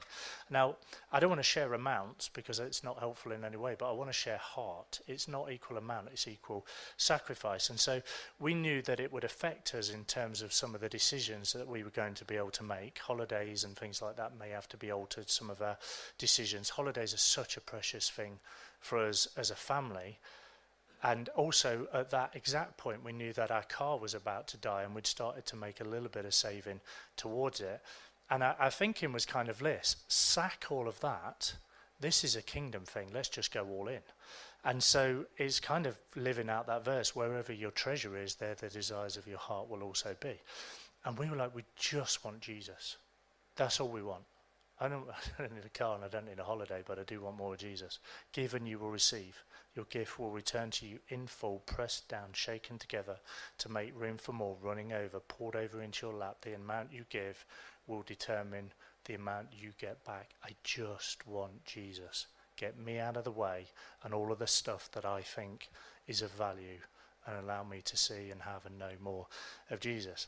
Now, 0.50 0.76
I 1.12 1.20
don't 1.20 1.30
want 1.30 1.40
to 1.40 1.44
share 1.44 1.72
amounts 1.72 2.28
because 2.28 2.58
it's 2.58 2.84
not 2.84 2.98
helpful 2.98 3.32
in 3.32 3.44
any 3.44 3.56
way, 3.56 3.76
but 3.78 3.88
I 3.88 3.92
want 3.92 4.10
to 4.10 4.14
share 4.14 4.38
heart. 4.38 5.00
It's 5.06 5.28
not 5.28 5.50
equal 5.50 5.78
amount, 5.78 6.08
it's 6.12 6.28
equal 6.28 6.66
sacrifice. 6.96 7.70
And 7.70 7.78
so 7.78 8.02
we 8.38 8.54
knew 8.54 8.82
that 8.82 9.00
it 9.00 9.12
would 9.12 9.24
affect 9.24 9.74
us 9.74 9.90
in 9.90 10.04
terms 10.04 10.42
of 10.42 10.52
some 10.52 10.74
of 10.74 10.80
the 10.80 10.88
decisions 10.88 11.52
that 11.52 11.68
we 11.68 11.82
were 11.82 11.90
going 11.90 12.14
to 12.14 12.24
be 12.24 12.36
able 12.36 12.50
to 12.50 12.64
make. 12.64 12.98
Holidays 12.98 13.64
and 13.64 13.76
things 13.76 14.02
like 14.02 14.16
that 14.16 14.38
may 14.38 14.50
have 14.50 14.68
to 14.68 14.76
be 14.76 14.90
altered, 14.90 15.30
some 15.30 15.50
of 15.50 15.62
our 15.62 15.78
decisions. 16.18 16.70
Holidays 16.70 17.14
are 17.14 17.18
such 17.18 17.56
a 17.56 17.60
precious 17.60 18.10
thing 18.10 18.38
for 18.80 19.06
us 19.06 19.28
as 19.36 19.50
a 19.50 19.54
family. 19.54 20.18
And 21.02 21.28
also 21.30 21.88
at 21.94 22.10
that 22.10 22.32
exact 22.34 22.76
point, 22.76 23.04
we 23.04 23.12
knew 23.12 23.32
that 23.32 23.50
our 23.50 23.62
car 23.62 23.98
was 23.98 24.14
about 24.14 24.46
to 24.48 24.56
die 24.58 24.82
and 24.82 24.94
we'd 24.94 25.06
started 25.06 25.46
to 25.46 25.56
make 25.56 25.80
a 25.80 25.84
little 25.88 26.08
bit 26.08 26.26
of 26.26 26.34
saving 26.34 26.80
towards 27.16 27.60
it. 27.60 27.80
And 28.28 28.42
our, 28.42 28.54
our 28.58 28.70
thinking 28.70 29.12
was 29.12 29.24
kind 29.24 29.48
of 29.48 29.58
this 29.58 29.96
sack 30.08 30.66
all 30.70 30.88
of 30.88 31.00
that. 31.00 31.54
This 31.98 32.22
is 32.22 32.36
a 32.36 32.42
kingdom 32.42 32.84
thing. 32.84 33.08
Let's 33.12 33.28
just 33.28 33.52
go 33.52 33.66
all 33.66 33.88
in. 33.88 34.00
And 34.64 34.82
so 34.82 35.24
it's 35.38 35.58
kind 35.58 35.86
of 35.86 35.98
living 36.16 36.50
out 36.50 36.66
that 36.66 36.84
verse 36.84 37.16
wherever 37.16 37.52
your 37.52 37.70
treasure 37.70 38.16
is, 38.16 38.34
there 38.34 38.54
the 38.54 38.68
desires 38.68 39.16
of 39.16 39.26
your 39.26 39.38
heart 39.38 39.70
will 39.70 39.82
also 39.82 40.14
be. 40.20 40.38
And 41.04 41.18
we 41.18 41.30
were 41.30 41.36
like, 41.36 41.54
we 41.54 41.64
just 41.76 42.24
want 42.24 42.40
Jesus. 42.40 42.96
That's 43.56 43.80
all 43.80 43.88
we 43.88 44.02
want. 44.02 44.24
I 44.82 44.88
don't, 44.88 45.06
need 45.54 45.66
a 45.66 45.78
car 45.78 45.94
and 45.94 46.04
I 46.04 46.08
don't 46.08 46.26
need 46.26 46.38
a 46.38 46.44
holiday, 46.44 46.82
but 46.86 46.98
I 46.98 47.02
do 47.02 47.20
want 47.20 47.36
more 47.36 47.52
of 47.52 47.60
Jesus. 47.60 47.98
Give 48.32 48.54
and 48.54 48.66
you 48.66 48.78
will 48.78 48.90
receive. 48.90 49.44
Your 49.76 49.84
gift 49.84 50.18
will 50.18 50.30
return 50.30 50.70
to 50.70 50.86
you 50.86 50.98
in 51.10 51.26
full, 51.26 51.58
pressed 51.66 52.08
down, 52.08 52.32
shaken 52.32 52.78
together 52.78 53.16
to 53.58 53.68
make 53.68 53.92
room 53.94 54.16
for 54.16 54.32
more, 54.32 54.56
running 54.62 54.94
over, 54.94 55.20
poured 55.20 55.54
over 55.54 55.82
into 55.82 56.06
your 56.06 56.16
lap. 56.16 56.38
The 56.40 56.54
amount 56.54 56.94
you 56.94 57.04
give 57.10 57.44
will 57.86 58.02
determine 58.02 58.72
the 59.04 59.14
amount 59.14 59.48
you 59.52 59.72
get 59.78 60.02
back. 60.06 60.30
I 60.42 60.50
just 60.64 61.26
want 61.26 61.64
Jesus. 61.66 62.26
Get 62.56 62.78
me 62.78 62.98
out 62.98 63.18
of 63.18 63.24
the 63.24 63.30
way 63.30 63.66
and 64.02 64.14
all 64.14 64.32
of 64.32 64.38
the 64.38 64.46
stuff 64.46 64.90
that 64.92 65.04
I 65.04 65.20
think 65.20 65.68
is 66.08 66.22
of 66.22 66.30
value 66.32 66.78
and 67.26 67.36
allow 67.36 67.64
me 67.64 67.82
to 67.84 67.96
see 67.98 68.30
and 68.30 68.40
have 68.42 68.64
and 68.64 68.78
know 68.78 68.92
more 68.98 69.26
of 69.70 69.80
Jesus. 69.80 70.26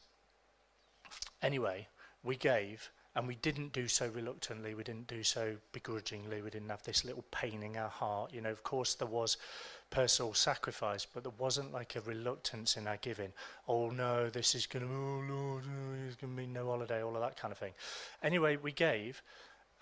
Anyway, 1.40 1.88
we 2.22 2.36
gave 2.36 2.90
and 3.14 3.26
we 3.28 3.34
didn't 3.36 3.72
do 3.72 3.88
so 3.88 4.08
reluctantly, 4.08 4.74
we 4.74 4.82
didn't 4.82 5.06
do 5.06 5.22
so 5.22 5.56
begrudgingly, 5.72 6.40
we 6.40 6.50
didn't 6.50 6.70
have 6.70 6.82
this 6.82 7.04
little 7.04 7.24
pain 7.30 7.62
in 7.62 7.76
our 7.76 7.88
heart. 7.88 8.32
You 8.32 8.40
know, 8.40 8.50
of 8.50 8.62
course, 8.62 8.94
there 8.94 9.08
was 9.08 9.36
personal 9.90 10.32
sacrifice, 10.32 11.06
but 11.06 11.22
there 11.22 11.32
wasn't 11.38 11.72
like 11.72 11.94
a 11.96 12.00
reluctance 12.00 12.76
in 12.76 12.86
our 12.86 12.96
giving. 12.96 13.32
Oh 13.68 13.90
no, 13.90 14.30
this 14.30 14.54
is 14.54 14.66
going 14.66 14.86
to, 14.86 14.92
oh 14.92 15.22
Lord, 15.28 15.64
oh, 15.66 15.96
there's 15.96 16.16
going 16.16 16.34
to 16.34 16.42
be 16.42 16.46
no 16.46 16.66
holiday, 16.66 17.02
all 17.02 17.14
of 17.14 17.20
that 17.20 17.36
kind 17.36 17.52
of 17.52 17.58
thing. 17.58 17.74
Anyway, 18.22 18.56
we 18.56 18.72
gave, 18.72 19.22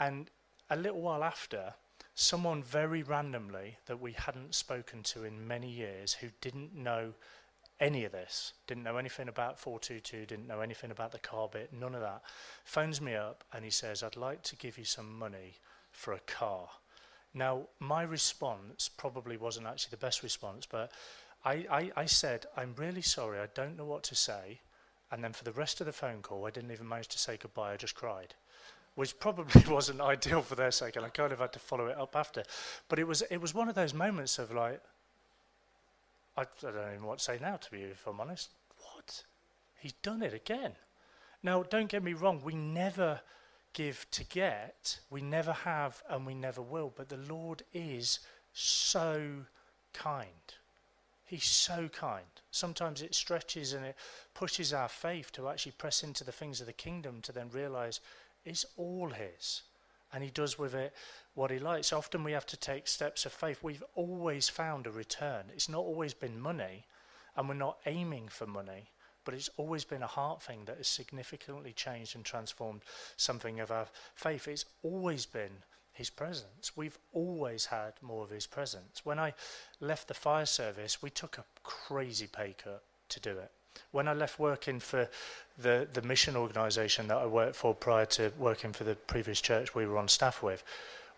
and 0.00 0.28
a 0.68 0.76
little 0.76 1.00
while 1.00 1.22
after, 1.22 1.74
someone 2.14 2.62
very 2.62 3.02
randomly 3.02 3.78
that 3.86 4.00
we 4.00 4.12
hadn't 4.12 4.54
spoken 4.54 5.02
to 5.02 5.24
in 5.24 5.46
many 5.46 5.70
years 5.70 6.14
who 6.14 6.26
didn't 6.40 6.74
know 6.74 7.14
any 7.80 8.04
of 8.04 8.12
this, 8.12 8.52
didn't 8.66 8.84
know 8.84 8.98
anything 8.98 9.28
about 9.28 9.58
422, 9.58 10.26
didn't 10.26 10.46
know 10.46 10.60
anything 10.60 10.90
about 10.90 11.12
the 11.12 11.18
car 11.18 11.48
bit, 11.50 11.72
none 11.72 11.94
of 11.94 12.02
that, 12.02 12.22
phones 12.64 13.00
me 13.00 13.14
up 13.14 13.42
and 13.52 13.64
he 13.64 13.70
says, 13.70 14.02
I'd 14.02 14.16
like 14.16 14.42
to 14.42 14.56
give 14.56 14.76
you 14.76 14.84
some 14.84 15.18
money 15.18 15.54
for 15.90 16.12
a 16.12 16.20
car. 16.20 16.68
Now, 17.32 17.68
my 17.78 18.02
response 18.02 18.88
probably 18.88 19.36
wasn't 19.36 19.66
actually 19.66 19.92
the 19.92 20.04
best 20.04 20.22
response, 20.22 20.66
but 20.66 20.92
I, 21.44 21.64
I, 21.70 21.90
I 21.96 22.04
said, 22.06 22.46
I'm 22.56 22.74
really 22.76 23.02
sorry, 23.02 23.38
I 23.38 23.46
don't 23.54 23.76
know 23.76 23.86
what 23.86 24.02
to 24.04 24.14
say. 24.14 24.60
And 25.12 25.24
then 25.24 25.32
for 25.32 25.44
the 25.44 25.52
rest 25.52 25.80
of 25.80 25.86
the 25.86 25.92
phone 25.92 26.22
call, 26.22 26.46
I 26.46 26.50
didn't 26.50 26.70
even 26.70 26.88
manage 26.88 27.08
to 27.08 27.18
say 27.18 27.36
goodbye, 27.36 27.72
I 27.72 27.76
just 27.76 27.94
cried. 27.94 28.34
Which 28.94 29.18
probably 29.18 29.62
wasn't 29.72 30.00
ideal 30.00 30.42
for 30.42 30.54
their 30.54 30.70
sake, 30.70 30.96
and 30.96 31.04
I 31.04 31.08
kind 31.08 31.32
of 31.32 31.38
had 31.38 31.52
to 31.54 31.58
follow 31.58 31.86
it 31.86 31.98
up 31.98 32.14
after. 32.14 32.42
But 32.88 32.98
it 32.98 33.06
was, 33.06 33.22
it 33.22 33.40
was 33.40 33.54
one 33.54 33.68
of 33.68 33.74
those 33.74 33.94
moments 33.94 34.38
of 34.38 34.52
like, 34.52 34.80
I, 36.36 36.42
I 36.42 36.44
don't 36.62 36.74
even 36.74 37.02
know 37.02 37.08
what 37.08 37.18
to 37.18 37.24
say 37.24 37.38
now, 37.40 37.56
to 37.56 37.70
be 37.70 37.82
if 37.82 38.06
I'm 38.06 38.20
honest. 38.20 38.50
What? 38.76 39.24
He's 39.78 39.92
done 39.94 40.22
it 40.22 40.34
again. 40.34 40.72
Now, 41.42 41.62
don't 41.62 41.88
get 41.88 42.02
me 42.02 42.12
wrong, 42.12 42.42
we 42.44 42.54
never 42.54 43.20
give 43.72 44.06
to 44.10 44.24
get, 44.24 45.00
we 45.10 45.22
never 45.22 45.52
have, 45.52 46.02
and 46.08 46.26
we 46.26 46.34
never 46.34 46.60
will, 46.60 46.92
but 46.94 47.08
the 47.08 47.16
Lord 47.16 47.62
is 47.72 48.20
so 48.52 49.46
kind. 49.92 50.26
He's 51.24 51.44
so 51.44 51.88
kind. 51.88 52.26
Sometimes 52.50 53.02
it 53.02 53.14
stretches 53.14 53.72
and 53.72 53.86
it 53.86 53.96
pushes 54.34 54.72
our 54.72 54.88
faith 54.88 55.30
to 55.32 55.48
actually 55.48 55.72
press 55.72 56.02
into 56.02 56.24
the 56.24 56.32
things 56.32 56.60
of 56.60 56.66
the 56.66 56.72
kingdom 56.72 57.20
to 57.22 57.32
then 57.32 57.48
realize 57.50 58.00
it's 58.44 58.66
all 58.76 59.10
His. 59.10 59.62
And 60.12 60.24
He 60.24 60.30
does 60.30 60.58
with 60.58 60.74
it 60.74 60.94
what 61.34 61.50
he 61.50 61.58
likes. 61.58 61.92
Often 61.92 62.24
we 62.24 62.32
have 62.32 62.46
to 62.46 62.56
take 62.56 62.88
steps 62.88 63.24
of 63.24 63.32
faith. 63.32 63.62
We've 63.62 63.84
always 63.94 64.48
found 64.48 64.86
a 64.86 64.90
return. 64.90 65.44
It's 65.54 65.68
not 65.68 65.80
always 65.80 66.14
been 66.14 66.40
money, 66.40 66.86
and 67.36 67.48
we're 67.48 67.54
not 67.54 67.78
aiming 67.86 68.28
for 68.28 68.46
money, 68.46 68.90
but 69.24 69.34
it's 69.34 69.50
always 69.56 69.84
been 69.84 70.02
a 70.02 70.08
heart 70.08 70.42
thing 70.42 70.64
that 70.66 70.78
has 70.78 70.88
significantly 70.88 71.72
changed 71.72 72.16
and 72.16 72.24
transformed 72.24 72.82
something 73.16 73.60
of 73.60 73.70
our 73.70 73.86
faith. 74.14 74.48
It's 74.48 74.64
always 74.82 75.26
been 75.26 75.62
his 75.92 76.10
presence. 76.10 76.76
We've 76.76 76.98
always 77.12 77.66
had 77.66 77.94
more 78.02 78.24
of 78.24 78.30
his 78.30 78.46
presence. 78.46 79.04
When 79.04 79.18
I 79.18 79.34
left 79.80 80.08
the 80.08 80.14
fire 80.14 80.46
service, 80.46 81.02
we 81.02 81.10
took 81.10 81.38
a 81.38 81.44
crazy 81.62 82.26
pay 82.26 82.54
cut 82.62 82.82
to 83.10 83.20
do 83.20 83.38
it. 83.38 83.50
When 83.92 84.08
I 84.08 84.12
left 84.12 84.38
working 84.38 84.80
for 84.80 85.08
the, 85.58 85.86
the 85.92 86.02
mission 86.02 86.36
organisation 86.36 87.08
that 87.08 87.18
I 87.18 87.26
worked 87.26 87.56
for 87.56 87.74
prior 87.74 88.06
to 88.06 88.32
working 88.38 88.72
for 88.72 88.84
the 88.84 88.94
previous 88.94 89.40
church 89.40 89.74
we 89.74 89.86
were 89.86 89.98
on 89.98 90.08
staff 90.08 90.42
with, 90.42 90.62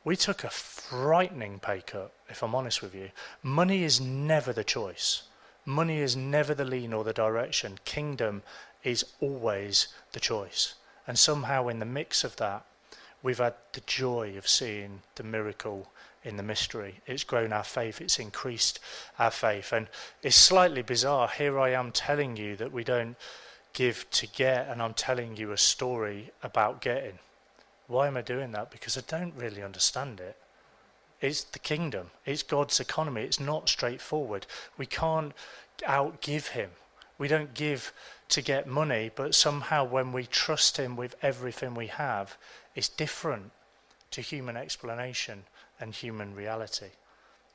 we 0.04 0.16
took 0.16 0.42
a 0.42 0.50
frightening 0.50 1.60
pay 1.60 1.80
cut, 1.80 2.12
if 2.28 2.42
I'm 2.42 2.54
honest 2.54 2.82
with 2.82 2.94
you. 2.94 3.10
Money 3.42 3.84
is 3.84 4.00
never 4.00 4.52
the 4.52 4.64
choice. 4.64 5.22
Money 5.64 5.98
is 5.98 6.16
never 6.16 6.54
the 6.54 6.64
lean 6.64 6.92
or 6.92 7.04
the 7.04 7.12
direction. 7.12 7.78
Kingdom 7.84 8.42
is 8.82 9.04
always 9.20 9.88
the 10.12 10.20
choice. 10.20 10.74
And 11.06 11.18
somehow, 11.18 11.68
in 11.68 11.78
the 11.78 11.84
mix 11.84 12.24
of 12.24 12.36
that, 12.36 12.64
we've 13.22 13.38
had 13.38 13.54
the 13.72 13.82
joy 13.82 14.34
of 14.36 14.48
seeing 14.48 15.02
the 15.14 15.22
miracle 15.22 15.88
in 16.24 16.36
the 16.36 16.42
mystery. 16.42 17.00
It's 17.06 17.24
grown 17.24 17.52
our 17.52 17.64
faith, 17.64 18.00
it's 18.00 18.18
increased 18.18 18.78
our 19.18 19.30
faith. 19.30 19.72
And 19.72 19.88
it's 20.22 20.36
slightly 20.36 20.82
bizarre. 20.82 21.28
Here 21.28 21.58
I 21.58 21.70
am 21.70 21.92
telling 21.92 22.36
you 22.36 22.56
that 22.56 22.72
we 22.72 22.84
don't 22.84 23.16
give 23.72 24.08
to 24.10 24.26
get, 24.26 24.68
and 24.68 24.82
I'm 24.82 24.94
telling 24.94 25.36
you 25.36 25.52
a 25.52 25.58
story 25.58 26.30
about 26.42 26.80
getting. 26.80 27.18
Why 27.86 28.06
am 28.06 28.16
I 28.16 28.22
doing 28.22 28.52
that? 28.52 28.70
Because 28.70 28.96
I 28.96 29.02
don't 29.06 29.34
really 29.36 29.62
understand 29.62 30.20
it. 30.20 30.36
It's 31.20 31.44
the 31.44 31.58
kingdom, 31.58 32.10
it's 32.26 32.42
God's 32.42 32.80
economy. 32.80 33.22
It's 33.22 33.38
not 33.38 33.68
straightforward. 33.68 34.46
We 34.76 34.86
can't 34.86 35.32
outgive 35.82 36.48
Him. 36.48 36.70
We 37.16 37.28
don't 37.28 37.54
give 37.54 37.92
to 38.30 38.42
get 38.42 38.66
money, 38.66 39.10
but 39.14 39.34
somehow 39.34 39.84
when 39.84 40.12
we 40.12 40.26
trust 40.26 40.78
Him 40.78 40.96
with 40.96 41.14
everything 41.22 41.74
we 41.74 41.86
have, 41.86 42.36
it's 42.74 42.88
different 42.88 43.52
to 44.10 44.20
human 44.20 44.56
explanation 44.56 45.44
and 45.80 45.94
human 45.94 46.34
reality. 46.34 46.90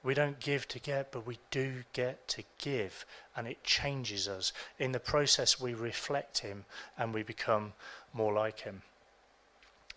We 0.03 0.13
don't 0.13 0.39
give 0.39 0.67
to 0.69 0.79
get, 0.79 1.11
but 1.11 1.25
we 1.25 1.39
do 1.51 1.83
get 1.93 2.27
to 2.29 2.43
give, 2.59 3.05
and 3.35 3.47
it 3.47 3.63
changes 3.63 4.27
us. 4.27 4.53
In 4.79 4.91
the 4.91 4.99
process, 4.99 5.59
we 5.59 5.73
reflect 5.73 6.39
Him 6.39 6.65
and 6.97 7.13
we 7.13 7.23
become 7.23 7.73
more 8.13 8.33
like 8.33 8.61
Him. 8.61 8.83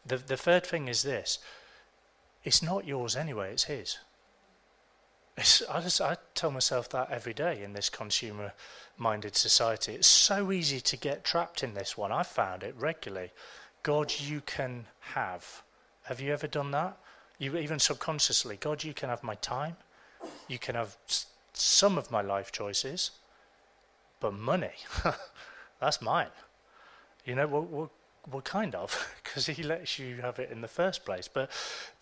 The, 0.04 0.16
the 0.16 0.37
third 0.37 0.66
thing 0.66 0.88
is 0.88 1.02
this 1.02 1.38
it's 2.42 2.62
not 2.62 2.87
yours 2.87 3.16
anyway, 3.16 3.52
it's 3.52 3.64
his. 3.64 3.98
It's, 5.37 5.62
I, 5.70 5.80
just, 5.80 6.00
I 6.00 6.16
tell 6.35 6.50
myself 6.50 6.88
that 6.90 7.11
every 7.11 7.35
day 7.35 7.62
in 7.62 7.72
this 7.72 7.88
consumer 7.88 8.52
minded 8.96 9.37
society. 9.37 9.94
It's 9.94 10.06
so 10.06 10.50
easy 10.52 10.80
to 10.80 10.96
get 10.96 11.24
trapped 11.24 11.62
in 11.62 11.74
this 11.74 11.96
one. 11.96 12.12
I've 12.12 12.26
found 12.26 12.62
it 12.62 12.74
regularly. 12.76 13.30
God, 13.83 14.12
you 14.19 14.40
can 14.43 14.87
have. 15.01 15.62
Have 16.05 16.21
you 16.21 16.33
ever 16.33 16.47
done 16.47 16.71
that? 16.73 16.99
You 17.38 17.57
even 17.57 17.79
subconsciously, 17.79 18.57
God, 18.57 18.85
you 18.85 18.93
can 18.93 19.09
have 19.09 19.23
my 19.23 19.35
time. 19.37 19.77
You 20.49 20.59
can 20.59 20.75
have 20.75 20.97
some 21.55 21.97
of 21.97 22.11
my 22.11 22.21
life 22.21 22.53
choices, 22.53 23.12
but 24.21 24.35
money, 24.35 24.73
that's 25.81 26.03
mine. 26.03 26.29
You 27.25 27.35
know, 27.37 27.47
well, 27.47 27.90
well, 28.31 28.43
kind 28.43 28.75
of, 28.75 29.14
because 29.25 29.47
he 29.47 29.62
lets 29.62 29.99
you 29.99 30.16
have 30.16 30.38
it 30.38 30.51
in 30.51 30.61
the 30.61 30.69
first 30.69 31.05
place. 31.05 31.29
But 31.29 31.51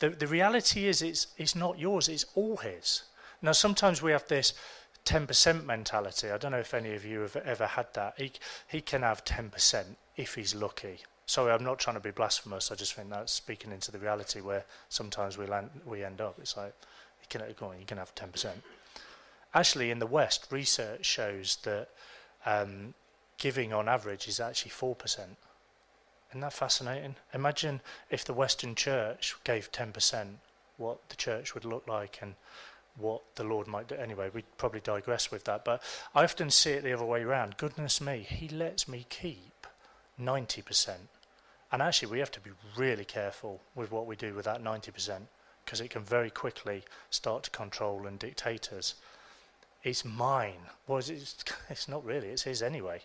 the, 0.00 0.10
the 0.10 0.26
reality 0.26 0.86
is, 0.86 1.02
it's, 1.02 1.28
it's 1.36 1.54
not 1.54 1.78
yours, 1.78 2.08
it's 2.08 2.26
all 2.34 2.56
his. 2.56 3.02
Now, 3.40 3.52
sometimes 3.52 4.02
we 4.02 4.10
have 4.10 4.26
this 4.26 4.54
10% 5.04 5.64
mentality. 5.64 6.30
I 6.30 6.38
don't 6.38 6.52
know 6.52 6.58
if 6.58 6.74
any 6.74 6.94
of 6.94 7.04
you 7.04 7.20
have 7.20 7.36
ever 7.36 7.66
had 7.66 7.94
that. 7.94 8.14
He, 8.16 8.32
he 8.66 8.80
can 8.80 9.02
have 9.02 9.24
10% 9.24 9.84
if 10.16 10.34
he's 10.34 10.54
lucky. 10.54 10.98
Sorry, 11.28 11.52
I'm 11.52 11.62
not 11.62 11.78
trying 11.78 11.96
to 11.96 12.00
be 12.00 12.10
blasphemous. 12.10 12.72
I 12.72 12.74
just 12.74 12.94
think 12.94 13.10
that's 13.10 13.34
speaking 13.34 13.70
into 13.70 13.92
the 13.92 13.98
reality 13.98 14.40
where 14.40 14.64
sometimes 14.88 15.36
we, 15.36 15.44
land, 15.44 15.68
we 15.84 16.02
end 16.02 16.22
up. 16.22 16.38
It's 16.38 16.56
like, 16.56 16.72
you 17.20 17.26
can, 17.28 17.42
go 17.60 17.66
on, 17.66 17.78
you 17.78 17.84
can 17.84 17.98
have 17.98 18.14
10%. 18.14 18.48
Actually, 19.52 19.90
in 19.90 19.98
the 19.98 20.06
West, 20.06 20.46
research 20.50 21.04
shows 21.04 21.58
that 21.64 21.90
um, 22.46 22.94
giving 23.36 23.74
on 23.74 23.90
average 23.90 24.26
is 24.26 24.40
actually 24.40 24.70
4%. 24.70 25.18
Isn't 26.30 26.40
that 26.40 26.54
fascinating? 26.54 27.16
Imagine 27.34 27.82
if 28.08 28.24
the 28.24 28.32
Western 28.32 28.74
Church 28.74 29.36
gave 29.44 29.70
10%, 29.70 30.28
what 30.78 31.10
the 31.10 31.16
church 31.16 31.52
would 31.52 31.66
look 31.66 31.86
like 31.86 32.20
and 32.22 32.36
what 32.96 33.20
the 33.34 33.44
Lord 33.44 33.66
might 33.66 33.88
do. 33.88 33.96
Anyway, 33.96 34.30
we'd 34.32 34.56
probably 34.56 34.80
digress 34.80 35.30
with 35.30 35.44
that. 35.44 35.62
But 35.62 35.82
I 36.14 36.24
often 36.24 36.48
see 36.48 36.70
it 36.70 36.84
the 36.84 36.94
other 36.94 37.04
way 37.04 37.20
around. 37.20 37.58
Goodness 37.58 38.00
me, 38.00 38.26
He 38.26 38.48
lets 38.48 38.88
me 38.88 39.04
keep 39.10 39.66
90%. 40.18 40.96
And 41.70 41.82
actually, 41.82 42.10
we 42.10 42.18
have 42.20 42.30
to 42.32 42.40
be 42.40 42.50
really 42.76 43.04
careful 43.04 43.60
with 43.74 43.90
what 43.90 44.06
we 44.06 44.16
do 44.16 44.34
with 44.34 44.46
that 44.46 44.62
90% 44.62 45.20
because 45.64 45.80
it 45.82 45.90
can 45.90 46.02
very 46.02 46.30
quickly 46.30 46.82
start 47.10 47.42
to 47.42 47.50
control 47.50 48.06
and 48.06 48.18
dictate 48.18 48.72
us. 48.72 48.94
It's 49.82 50.04
mine. 50.04 50.60
Well, 50.86 50.98
it's, 50.98 51.44
it's 51.68 51.88
not 51.88 52.04
really, 52.04 52.28
it's 52.28 52.44
His 52.44 52.62
anyway. 52.62 53.02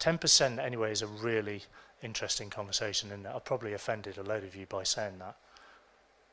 10% 0.00 0.58
anyway 0.58 0.92
is 0.92 1.02
a 1.02 1.06
really 1.06 1.62
interesting 2.02 2.50
conversation, 2.50 3.12
and 3.12 3.26
I've 3.26 3.44
probably 3.44 3.72
offended 3.72 4.18
a 4.18 4.22
load 4.22 4.44
of 4.44 4.56
you 4.56 4.66
by 4.66 4.82
saying 4.82 5.18
that. 5.18 5.36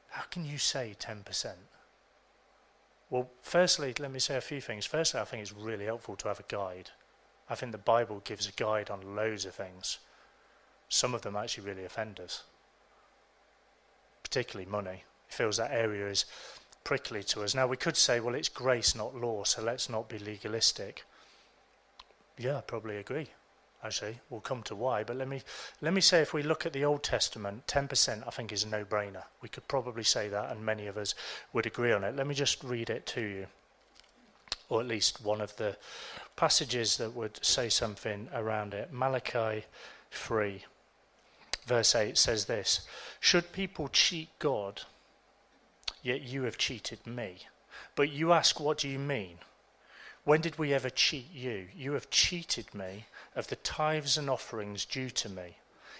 How 0.09 0.23
can 0.29 0.45
you 0.45 0.57
say 0.57 0.95
10%? 0.99 1.51
Well, 3.09 3.29
firstly, 3.41 3.93
let 3.99 4.11
me 4.11 4.19
say 4.19 4.35
a 4.37 4.41
few 4.41 4.61
things. 4.61 4.85
Firstly, 4.85 5.19
I 5.19 5.25
think 5.25 5.41
it's 5.41 5.53
really 5.53 5.85
helpful 5.85 6.15
to 6.17 6.27
have 6.27 6.39
a 6.39 6.45
guide. 6.47 6.89
I 7.49 7.55
think 7.55 7.71
the 7.71 7.77
Bible 7.77 8.21
gives 8.23 8.47
a 8.47 8.51
guide 8.51 8.89
on 8.89 9.15
loads 9.15 9.45
of 9.45 9.53
things. 9.53 9.99
Some 10.89 11.13
of 11.13 11.21
them 11.21 11.35
actually 11.35 11.67
really 11.67 11.85
offend 11.85 12.19
us. 12.19 12.43
particularly 14.25 14.69
money. 14.69 15.03
It 15.29 15.33
feels 15.33 15.55
that 15.57 15.71
area 15.71 16.09
is 16.09 16.25
prickly 16.83 17.23
to 17.23 17.43
us. 17.43 17.55
Now, 17.55 17.67
we 17.67 17.77
could 17.77 17.95
say, 17.95 18.19
well, 18.19 18.35
it's 18.35 18.49
grace, 18.49 18.93
not 18.93 19.15
law, 19.15 19.45
so 19.45 19.61
let's 19.61 19.89
not 19.89 20.09
be 20.09 20.19
legalistic. 20.19 21.05
Yeah, 22.37 22.57
I 22.57 22.61
probably 22.61 22.97
agree. 22.97 23.27
Actually, 23.81 24.19
we'll 24.29 24.41
come 24.41 24.61
to 24.63 24.75
why. 24.75 25.03
But 25.05 25.15
let 25.15 25.29
me 25.29 25.41
let 25.79 25.93
me 25.93 26.01
say, 26.01 26.19
if 26.19 26.33
we 26.33 26.43
look 26.43 26.65
at 26.65 26.73
the 26.73 26.83
Old 26.83 27.03
Testament, 27.03 27.67
ten 27.67 27.87
percent 27.87 28.23
I 28.27 28.31
think 28.31 28.51
is 28.51 28.63
a 28.63 28.67
no-brainer. 28.67 29.23
We 29.41 29.47
could 29.47 29.67
probably 29.67 30.03
say 30.03 30.27
that, 30.27 30.51
and 30.51 30.65
many 30.65 30.87
of 30.87 30.97
us 30.97 31.13
would 31.53 31.65
agree 31.67 31.93
on 31.93 32.03
it. 32.03 32.15
Let 32.15 32.27
me 32.27 32.33
just 32.35 32.63
read 32.63 32.89
it 32.89 33.05
to 33.07 33.21
you, 33.21 33.47
or 34.69 34.81
at 34.81 34.87
least 34.87 35.23
one 35.23 35.39
of 35.39 35.55
the 35.57 35.77
passages 36.35 36.97
that 36.97 37.15
would 37.15 37.39
say 37.45 37.69
something 37.69 38.27
around 38.33 38.73
it. 38.73 38.91
Malachi 38.91 39.65
three, 40.11 40.65
verse 41.65 41.95
eight 41.95 42.17
says 42.17 42.45
this: 42.45 42.87
Should 43.19 43.51
people 43.51 43.87
cheat 43.89 44.29
God? 44.39 44.83
Yet 46.01 46.21
you 46.21 46.43
have 46.43 46.57
cheated 46.57 47.05
me. 47.07 47.47
But 47.95 48.11
you 48.11 48.31
ask, 48.31 48.59
what 48.59 48.77
do 48.77 48.87
you 48.87 48.99
mean? 48.99 49.39
When 50.23 50.41
did 50.41 50.57
we 50.57 50.73
ever 50.73 50.89
cheat 50.89 51.31
you? 51.31 51.67
You 51.75 51.93
have 51.93 52.09
cheated 52.09 52.73
me 52.73 53.05
of 53.35 53.47
the 53.47 53.55
tithes 53.55 54.17
and 54.17 54.29
offerings 54.29 54.85
due 54.85 55.09
to 55.09 55.29
me. 55.29 55.57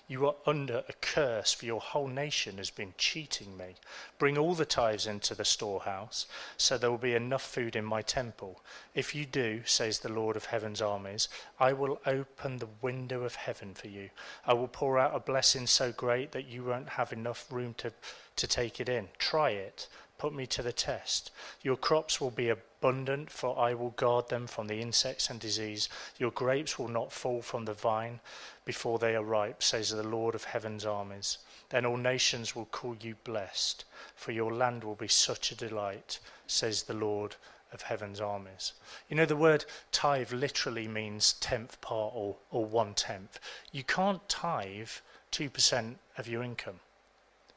You 0.08 0.28
are 0.28 0.36
under 0.46 0.84
a 0.88 0.94
curse, 1.02 1.52
for 1.54 1.66
your 1.66 1.82
whole 1.82 2.08
nation 2.08 2.58
has 2.58 2.70
been 2.70 2.94
cheating 2.96 3.58
me. 3.58 3.76
Bring 4.20 4.38
all 4.38 4.54
the 4.54 4.66
tithes 4.66 5.08
into 5.08 5.34
the 5.34 5.44
storehouse, 5.44 6.28
so 6.58 6.78
there 6.78 6.92
will 6.92 7.00
be 7.00 7.16
enough 7.16 7.42
food 7.42 7.76
in 7.76 7.86
my 7.86 8.04
temple. 8.04 8.62
If 8.94 9.16
you 9.16 9.26
do, 9.26 9.64
says 9.66 10.00
the 10.00 10.10
Lord 10.10 10.36
of 10.36 10.46
heaven's 10.46 10.82
armies, 10.82 11.28
I 11.60 11.74
will 11.74 12.00
open 12.06 12.58
the 12.58 12.70
window 12.84 13.24
of 13.24 13.34
heaven 13.34 13.74
for 13.74 13.88
you. 13.88 14.12
I 14.46 14.54
will 14.54 14.68
pour 14.68 15.00
out 15.00 15.16
a 15.16 15.20
blessing 15.20 15.66
so 15.66 15.92
great 15.92 16.32
that 16.34 16.46
you 16.48 16.64
won't 16.64 16.90
have 16.90 17.12
enough 17.12 17.52
room 17.52 17.74
to, 17.80 17.92
to 18.36 18.48
take 18.48 18.80
it 18.80 18.90
in. 18.90 19.10
Try 19.18 19.50
it. 19.52 19.88
Put 20.18 20.34
me 20.34 20.48
to 20.48 20.62
the 20.62 20.72
test. 20.74 21.32
Your 21.62 21.76
crops 21.76 22.22
will 22.22 22.32
be 22.32 22.50
abundant, 22.50 23.30
for 23.30 23.58
I 23.60 23.74
will 23.74 23.92
guard 23.92 24.30
them 24.30 24.48
from 24.48 24.68
the 24.68 24.82
insects 24.82 25.30
and 25.30 25.40
disease. 25.40 25.90
Your 26.18 26.32
grapes 26.32 26.80
will 26.80 26.88
not 26.88 27.12
fall 27.12 27.42
from 27.42 27.66
the 27.66 27.74
vine 27.74 28.22
before 28.64 28.98
they 28.98 29.16
are 29.16 29.24
ripe, 29.24 29.62
says 29.62 29.90
the 29.90 30.04
Lord 30.04 30.34
of 30.34 30.46
heaven's 30.46 30.86
armies. 30.86 31.40
Then 31.70 31.86
all 31.86 31.98
nations 31.98 32.56
will 32.56 32.66
call 32.66 32.96
you 32.96 33.16
blessed, 33.24 33.84
for 34.16 34.32
your 34.32 34.54
land 34.54 34.84
will 34.84 34.96
be 34.96 35.08
such 35.08 35.52
a 35.52 35.56
delight, 35.56 36.20
says 36.48 36.84
the 36.84 36.94
Lord 36.94 37.36
of 37.74 37.84
heaven's 37.84 38.22
armies. 38.22 38.74
You 39.10 39.18
know, 39.18 39.26
the 39.26 39.36
word 39.36 39.66
tithe 39.92 40.32
literally 40.32 40.88
means 40.88 41.34
tenth 41.34 41.80
part 41.82 42.14
or, 42.16 42.38
or 42.52 42.66
one 42.66 42.94
tenth. 42.94 43.40
You 43.72 43.84
can't 43.84 44.28
tithe 44.30 44.90
2% 45.32 45.96
of 46.18 46.28
your 46.28 46.42
income. 46.42 46.80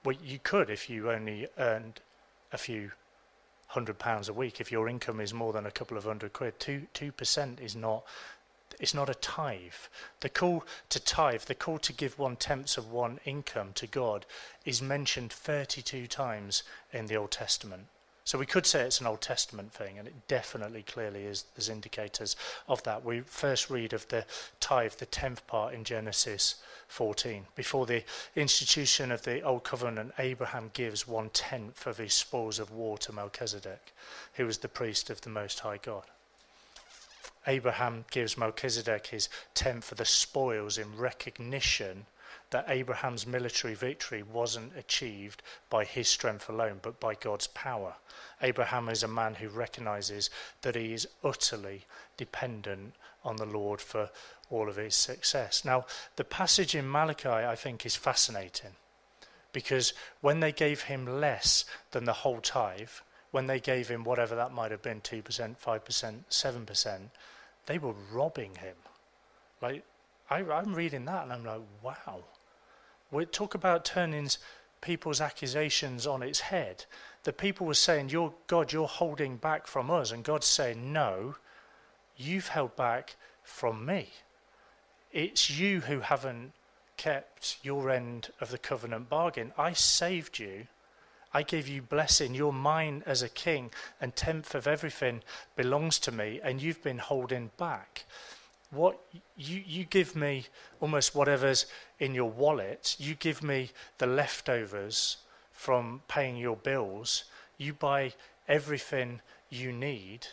Well, 0.04 0.16
you 0.22 0.38
could 0.38 0.70
if 0.70 0.90
you 0.90 1.10
only 1.10 1.48
earned 1.58 2.00
a 2.52 2.58
few 2.58 2.92
hundred 3.68 3.98
pounds 3.98 4.28
a 4.28 4.32
week 4.32 4.60
if 4.60 4.72
your 4.72 4.88
income 4.88 5.20
is 5.20 5.34
more 5.34 5.52
than 5.52 5.66
a 5.66 5.70
couple 5.70 5.96
of 5.96 6.04
hundred 6.04 6.32
quid. 6.32 6.58
Two 6.58 6.86
two 6.94 7.12
percent 7.12 7.60
is 7.60 7.76
not 7.76 8.04
it's 8.80 8.94
not 8.94 9.08
a 9.08 9.14
tithe. 9.14 9.72
The 10.20 10.28
call 10.28 10.64
to 10.90 11.00
tithe, 11.00 11.42
the 11.42 11.54
call 11.54 11.78
to 11.78 11.92
give 11.92 12.18
one 12.18 12.36
tenth 12.36 12.78
of 12.78 12.90
one 12.90 13.18
income 13.24 13.72
to 13.74 13.86
God, 13.86 14.24
is 14.64 14.80
mentioned 14.80 15.32
32 15.32 16.06
times 16.06 16.62
in 16.92 17.06
the 17.06 17.16
Old 17.16 17.30
Testament. 17.30 17.86
So 18.28 18.36
we 18.36 18.44
could 18.44 18.66
say 18.66 18.82
it's 18.82 19.00
an 19.00 19.06
Old 19.06 19.22
Testament 19.22 19.72
thing, 19.72 19.98
and 19.98 20.06
it 20.06 20.28
definitely 20.28 20.82
clearly 20.82 21.22
is. 21.22 21.46
There's 21.56 21.70
indicators 21.70 22.36
of 22.68 22.82
that. 22.82 23.02
We 23.02 23.20
first 23.20 23.70
read 23.70 23.94
of 23.94 24.06
the 24.08 24.26
tithe, 24.60 24.92
the 24.92 25.06
tenth 25.06 25.46
part 25.46 25.72
in 25.72 25.82
Genesis 25.82 26.56
14. 26.88 27.46
Before 27.54 27.86
the 27.86 28.04
institution 28.36 29.10
of 29.10 29.22
the 29.22 29.40
Old 29.40 29.64
Covenant, 29.64 30.12
Abraham 30.18 30.70
gives 30.74 31.08
one 31.08 31.30
tenth 31.30 31.86
of 31.86 31.96
his 31.96 32.12
spoils 32.12 32.58
of 32.58 32.70
war 32.70 32.98
to 32.98 33.14
Melchizedek, 33.14 33.94
who 34.34 34.44
was 34.44 34.58
the 34.58 34.68
priest 34.68 35.08
of 35.08 35.22
the 35.22 35.30
Most 35.30 35.60
High 35.60 35.78
God. 35.78 36.04
Abraham 37.46 38.04
gives 38.10 38.36
Melchizedek 38.36 39.06
his 39.06 39.30
tenth 39.54 39.90
of 39.90 39.96
the 39.96 40.04
spoils 40.04 40.76
in 40.76 40.98
recognition 40.98 42.04
that 42.50 42.64
Abraham's 42.68 43.26
military 43.26 43.74
victory 43.74 44.22
wasn't 44.22 44.76
achieved 44.76 45.42
by 45.68 45.84
his 45.84 46.08
strength 46.08 46.48
alone, 46.48 46.80
but 46.82 46.98
by 46.98 47.14
God's 47.14 47.46
power. 47.48 47.94
Abraham 48.40 48.88
is 48.88 49.02
a 49.02 49.08
man 49.08 49.34
who 49.34 49.48
recognizes 49.48 50.30
that 50.62 50.74
he 50.74 50.92
is 50.92 51.08
utterly 51.22 51.84
dependent 52.16 52.94
on 53.24 53.36
the 53.36 53.46
Lord 53.46 53.80
for 53.80 54.10
all 54.50 54.68
of 54.68 54.76
his 54.76 54.94
success. 54.94 55.64
Now, 55.64 55.84
the 56.16 56.24
passage 56.24 56.74
in 56.74 56.90
Malachi, 56.90 57.28
I 57.28 57.54
think, 57.54 57.84
is 57.84 57.96
fascinating 57.96 58.72
because 59.52 59.92
when 60.20 60.40
they 60.40 60.52
gave 60.52 60.82
him 60.82 61.20
less 61.20 61.64
than 61.90 62.04
the 62.04 62.12
whole 62.12 62.40
tithe, 62.40 62.90
when 63.30 63.46
they 63.46 63.60
gave 63.60 63.88
him 63.88 64.04
whatever 64.04 64.34
that 64.34 64.52
might 64.52 64.70
have 64.70 64.82
been 64.82 65.00
2%, 65.00 65.22
5%, 65.22 66.14
7%, 66.30 66.98
they 67.66 67.78
were 67.78 67.94
robbing 68.10 68.54
him. 68.56 68.76
Like, 69.60 69.84
I, 70.30 70.40
am 70.40 70.74
reading 70.74 71.04
that 71.06 71.24
and 71.24 71.32
I'm 71.32 71.44
like, 71.44 71.60
wow. 71.82 72.24
We 73.10 73.24
talk 73.24 73.54
about 73.54 73.84
turning 73.84 74.28
people's 74.80 75.20
accusations 75.20 76.06
on 76.06 76.22
its 76.22 76.40
head. 76.40 76.84
The 77.24 77.32
people 77.32 77.66
were 77.66 77.74
saying, 77.74 78.10
"You're 78.10 78.34
God, 78.46 78.72
you're 78.72 78.86
holding 78.86 79.36
back 79.36 79.66
from 79.66 79.90
us," 79.90 80.10
and 80.10 80.22
God's 80.22 80.46
saying, 80.46 80.92
"No, 80.92 81.36
you've 82.16 82.48
held 82.48 82.76
back 82.76 83.16
from 83.42 83.86
me. 83.86 84.12
It's 85.10 85.50
you 85.50 85.80
who 85.82 86.00
haven't 86.00 86.52
kept 86.96 87.58
your 87.62 87.90
end 87.90 88.32
of 88.40 88.50
the 88.50 88.58
covenant 88.58 89.08
bargain. 89.08 89.52
I 89.56 89.72
saved 89.72 90.38
you." 90.38 90.68
I 91.32 91.42
gave 91.42 91.68
you 91.68 91.82
blessing. 91.82 92.34
You're 92.34 92.52
mine 92.52 93.02
as 93.04 93.20
a 93.22 93.28
king, 93.28 93.72
and 94.00 94.16
tenth 94.16 94.54
of 94.54 94.66
everything 94.66 95.22
belongs 95.56 95.98
to 96.00 96.12
me, 96.12 96.40
and 96.42 96.62
you've 96.62 96.82
been 96.82 96.98
holding 96.98 97.48
back 97.58 98.04
what 98.70 98.98
you, 99.36 99.62
you 99.66 99.84
give 99.84 100.14
me 100.14 100.46
almost 100.80 101.14
whatever's 101.14 101.66
in 101.98 102.14
your 102.14 102.30
wallet, 102.30 102.96
you 102.98 103.14
give 103.14 103.42
me 103.42 103.70
the 103.98 104.06
leftovers 104.06 105.18
from 105.52 106.02
paying 106.08 106.36
your 106.36 106.56
bills, 106.56 107.24
you 107.56 107.72
buy 107.72 108.12
everything 108.46 109.20
you 109.50 109.72
need, 109.72 110.26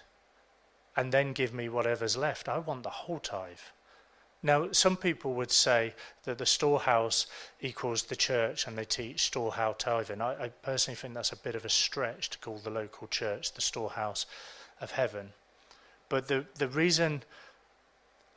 and 0.95 1.11
then 1.11 1.33
give 1.33 1.53
me 1.53 1.69
whatever's 1.69 2.17
left. 2.17 2.47
I 2.47 2.59
want 2.59 2.83
the 2.83 2.89
whole 2.89 3.19
tithe. 3.19 3.57
Now, 4.43 4.71
some 4.71 4.95
people 4.95 5.33
would 5.33 5.49
say 5.49 5.95
that 6.23 6.37
the 6.37 6.45
storehouse 6.45 7.25
equals 7.61 8.03
the 8.03 8.15
church 8.15 8.67
and 8.67 8.77
they 8.77 8.85
teach 8.85 9.23
storehouse 9.23 9.77
tithing. 9.79 10.21
I, 10.21 10.43
I 10.43 10.47
personally 10.49 10.95
think 10.95 11.15
that's 11.15 11.31
a 11.31 11.37
bit 11.37 11.55
of 11.55 11.65
a 11.65 11.69
stretch 11.69 12.29
to 12.29 12.37
call 12.37 12.59
the 12.59 12.69
local 12.69 13.07
church 13.07 13.53
the 13.53 13.61
storehouse 13.61 14.27
of 14.79 14.91
heaven. 14.91 15.33
But 16.09 16.27
the, 16.27 16.45
the 16.59 16.67
reason 16.67 17.23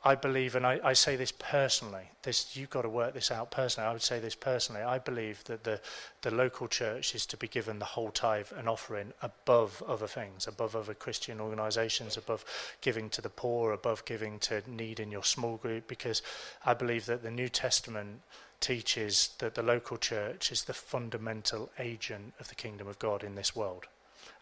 I 0.01 0.15
believe, 0.15 0.55
and 0.55 0.65
I, 0.65 0.79
I, 0.81 0.93
say 0.93 1.17
this 1.17 1.33
personally, 1.33 2.11
this 2.23 2.55
you've 2.55 2.69
got 2.69 2.83
to 2.83 2.89
work 2.89 3.13
this 3.13 3.31
out 3.31 3.51
personally. 3.51 3.89
I 3.89 3.91
would 3.91 4.01
say 4.01 4.19
this 4.19 4.35
personally. 4.35 4.81
I 4.81 4.97
believe 4.97 5.43
that 5.45 5.65
the, 5.65 5.81
the 6.21 6.31
local 6.31 6.69
church 6.69 7.13
is 7.13 7.25
to 7.25 7.37
be 7.37 7.49
given 7.49 7.79
the 7.79 7.85
whole 7.85 8.09
tithe 8.09 8.47
and 8.55 8.69
offering 8.69 9.11
above 9.21 9.83
other 9.85 10.07
things, 10.07 10.47
above 10.47 10.73
other 10.73 10.93
Christian 10.93 11.41
organisations, 11.41 12.15
above 12.15 12.45
giving 12.79 13.09
to 13.09 13.21
the 13.21 13.29
poor, 13.29 13.73
above 13.73 14.05
giving 14.05 14.39
to 14.39 14.63
need 14.65 15.01
in 15.01 15.11
your 15.11 15.25
small 15.25 15.57
group, 15.57 15.89
because 15.89 16.21
I 16.65 16.73
believe 16.75 17.05
that 17.07 17.21
the 17.21 17.31
New 17.31 17.49
Testament 17.49 18.21
teaches 18.61 19.31
that 19.39 19.55
the 19.55 19.63
local 19.63 19.97
church 19.97 20.49
is 20.49 20.63
the 20.63 20.73
fundamental 20.73 21.71
agent 21.77 22.33
of 22.39 22.47
the 22.47 22.55
kingdom 22.55 22.87
of 22.87 22.99
God 22.99 23.21
in 23.21 23.35
this 23.35 23.53
world 23.53 23.87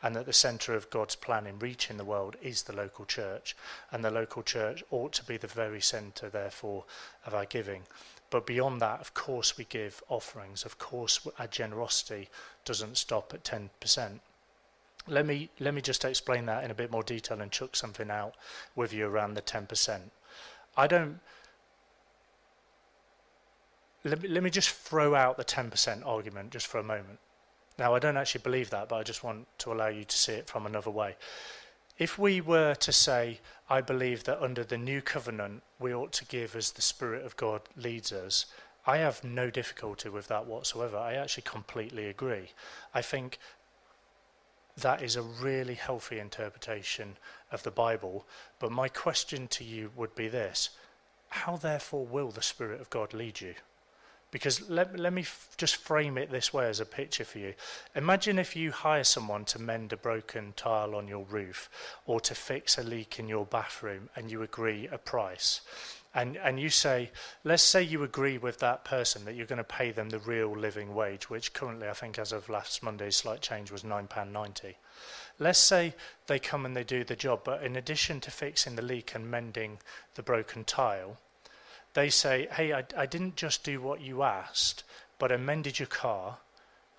and 0.03 0.15
that 0.15 0.25
the 0.25 0.33
centre 0.33 0.75
of 0.75 0.89
God's 0.89 1.15
plan 1.15 1.47
in 1.47 1.59
reaching 1.59 1.97
the 1.97 2.05
world 2.05 2.35
is 2.41 2.63
the 2.63 2.75
local 2.75 3.05
church, 3.05 3.55
and 3.91 4.03
the 4.03 4.11
local 4.11 4.43
church 4.43 4.83
ought 4.91 5.13
to 5.13 5.23
be 5.23 5.37
the 5.37 5.47
very 5.47 5.81
centre, 5.81 6.29
therefore, 6.29 6.85
of 7.25 7.33
our 7.33 7.45
giving. 7.45 7.83
But 8.29 8.45
beyond 8.45 8.81
that, 8.81 8.99
of 8.99 9.13
course, 9.13 9.57
we 9.57 9.63
give 9.65 10.03
offerings. 10.09 10.65
Of 10.65 10.77
course, 10.77 11.25
our 11.39 11.47
generosity 11.47 12.29
doesn't 12.65 12.97
stop 12.97 13.33
at 13.33 13.43
10%. 13.43 14.19
Let 15.07 15.25
me, 15.25 15.49
let 15.59 15.73
me 15.73 15.81
just 15.81 16.03
explain 16.03 16.45
that 16.47 16.63
in 16.63 16.71
a 16.71 16.75
bit 16.75 16.91
more 16.91 17.03
detail 17.03 17.39
and 17.41 17.51
chuck 17.51 17.75
something 17.75 18.11
out 18.11 18.35
with 18.75 18.91
you 18.91 19.07
around 19.07 19.35
the 19.35 19.41
10%. 19.41 19.99
I 20.75 20.87
don't. 20.87 21.19
Let 24.03 24.21
me, 24.21 24.29
let 24.29 24.43
me 24.43 24.49
just 24.49 24.69
throw 24.69 25.15
out 25.15 25.37
the 25.37 25.45
10% 25.45 26.05
argument 26.05 26.51
just 26.51 26.67
for 26.67 26.77
a 26.77 26.83
moment. 26.83 27.19
Now, 27.77 27.93
I 27.93 27.99
don't 27.99 28.17
actually 28.17 28.41
believe 28.41 28.69
that, 28.71 28.89
but 28.89 28.95
I 28.95 29.03
just 29.03 29.23
want 29.23 29.47
to 29.59 29.71
allow 29.71 29.87
you 29.87 30.03
to 30.03 30.17
see 30.17 30.33
it 30.33 30.47
from 30.47 30.65
another 30.65 30.89
way. 30.89 31.15
If 31.97 32.17
we 32.17 32.41
were 32.41 32.75
to 32.75 32.91
say, 32.91 33.39
I 33.69 33.81
believe 33.81 34.23
that 34.25 34.41
under 34.41 34.63
the 34.63 34.77
new 34.77 35.01
covenant 35.01 35.63
we 35.79 35.93
ought 35.93 36.11
to 36.13 36.25
give 36.25 36.55
as 36.55 36.71
the 36.71 36.81
Spirit 36.81 37.25
of 37.25 37.37
God 37.37 37.61
leads 37.75 38.11
us, 38.11 38.45
I 38.85 38.97
have 38.97 39.23
no 39.23 39.49
difficulty 39.49 40.07
with 40.07 40.27
that 40.27 40.45
whatsoever. 40.45 40.97
I 40.97 41.15
actually 41.15 41.43
completely 41.43 42.07
agree. 42.07 42.51
I 42.93 43.01
think 43.01 43.37
that 44.77 45.01
is 45.01 45.15
a 45.15 45.21
really 45.21 45.73
healthy 45.73 46.19
interpretation 46.19 47.17
of 47.51 47.63
the 47.63 47.71
Bible. 47.71 48.25
But 48.59 48.71
my 48.71 48.87
question 48.87 49.47
to 49.49 49.63
you 49.63 49.91
would 49.95 50.15
be 50.15 50.27
this 50.27 50.69
How 51.29 51.57
therefore 51.57 52.05
will 52.05 52.29
the 52.29 52.41
Spirit 52.41 52.79
of 52.79 52.89
God 52.89 53.13
lead 53.13 53.41
you? 53.41 53.55
Because 54.29 54.69
let, 54.69 54.99
let 54.99 55.13
me 55.13 55.25
just 55.55 55.77
frame 55.77 56.17
it 56.17 56.29
this 56.29 56.53
way 56.53 56.67
as 56.67 56.81
a 56.81 56.85
picture 56.85 57.23
for 57.23 57.39
you. 57.39 57.53
Imagine 57.95 58.37
if 58.37 58.55
you 58.55 58.71
hire 58.71 59.05
someone 59.05 59.45
to 59.45 59.59
mend 59.59 59.93
a 59.93 59.97
broken 59.97 60.53
tile 60.57 60.95
on 60.95 61.07
your 61.07 61.23
roof 61.23 61.69
or 62.05 62.19
to 62.19 62.35
fix 62.35 62.77
a 62.77 62.83
leak 62.83 63.19
in 63.19 63.29
your 63.29 63.45
bathroom 63.45 64.09
and 64.15 64.29
you 64.29 64.43
agree 64.43 64.87
a 64.91 64.97
price. 64.97 65.61
And, 66.13 66.35
and 66.37 66.59
you 66.59 66.69
say, 66.69 67.11
let's 67.43 67.63
say 67.63 67.83
you 67.83 68.03
agree 68.03 68.37
with 68.37 68.59
that 68.59 68.83
person 68.83 69.23
that 69.25 69.35
you're 69.35 69.45
going 69.45 69.57
to 69.57 69.63
pay 69.63 69.91
them 69.91 70.09
the 70.09 70.19
real 70.19 70.57
living 70.57 70.95
wage, 70.95 71.29
which 71.29 71.53
currently 71.53 71.87
I 71.87 71.93
think 71.93 72.17
as 72.17 72.31
of 72.31 72.49
last 72.49 72.81
Monday's 72.81 73.15
slight 73.15 73.41
change 73.41 73.71
was 73.71 73.83
£9.90. 73.83 74.75
Let's 75.39 75.59
say 75.59 75.93
they 76.25 76.39
come 76.39 76.65
and 76.65 76.75
they 76.75 76.83
do 76.83 77.03
the 77.03 77.15
job, 77.15 77.41
but 77.43 77.61
in 77.61 77.75
addition 77.75 78.19
to 78.21 78.31
fixing 78.31 78.75
the 78.75 78.81
leak 78.81 79.13
and 79.13 79.29
mending 79.29 79.77
the 80.15 80.23
broken 80.23 80.63
tile, 80.63 81.19
they 81.97 82.11
say, 82.11 82.47
hey, 82.51 82.73
I, 82.73 82.83
I 82.95 83.07
didn't 83.07 83.35
just 83.35 83.63
do 83.63 83.81
what 83.81 84.01
you 84.01 84.21
asked, 84.21 84.83
but 85.17 85.31
I 85.31 85.37
mended 85.37 85.79
your 85.79 85.87
car, 85.87 86.37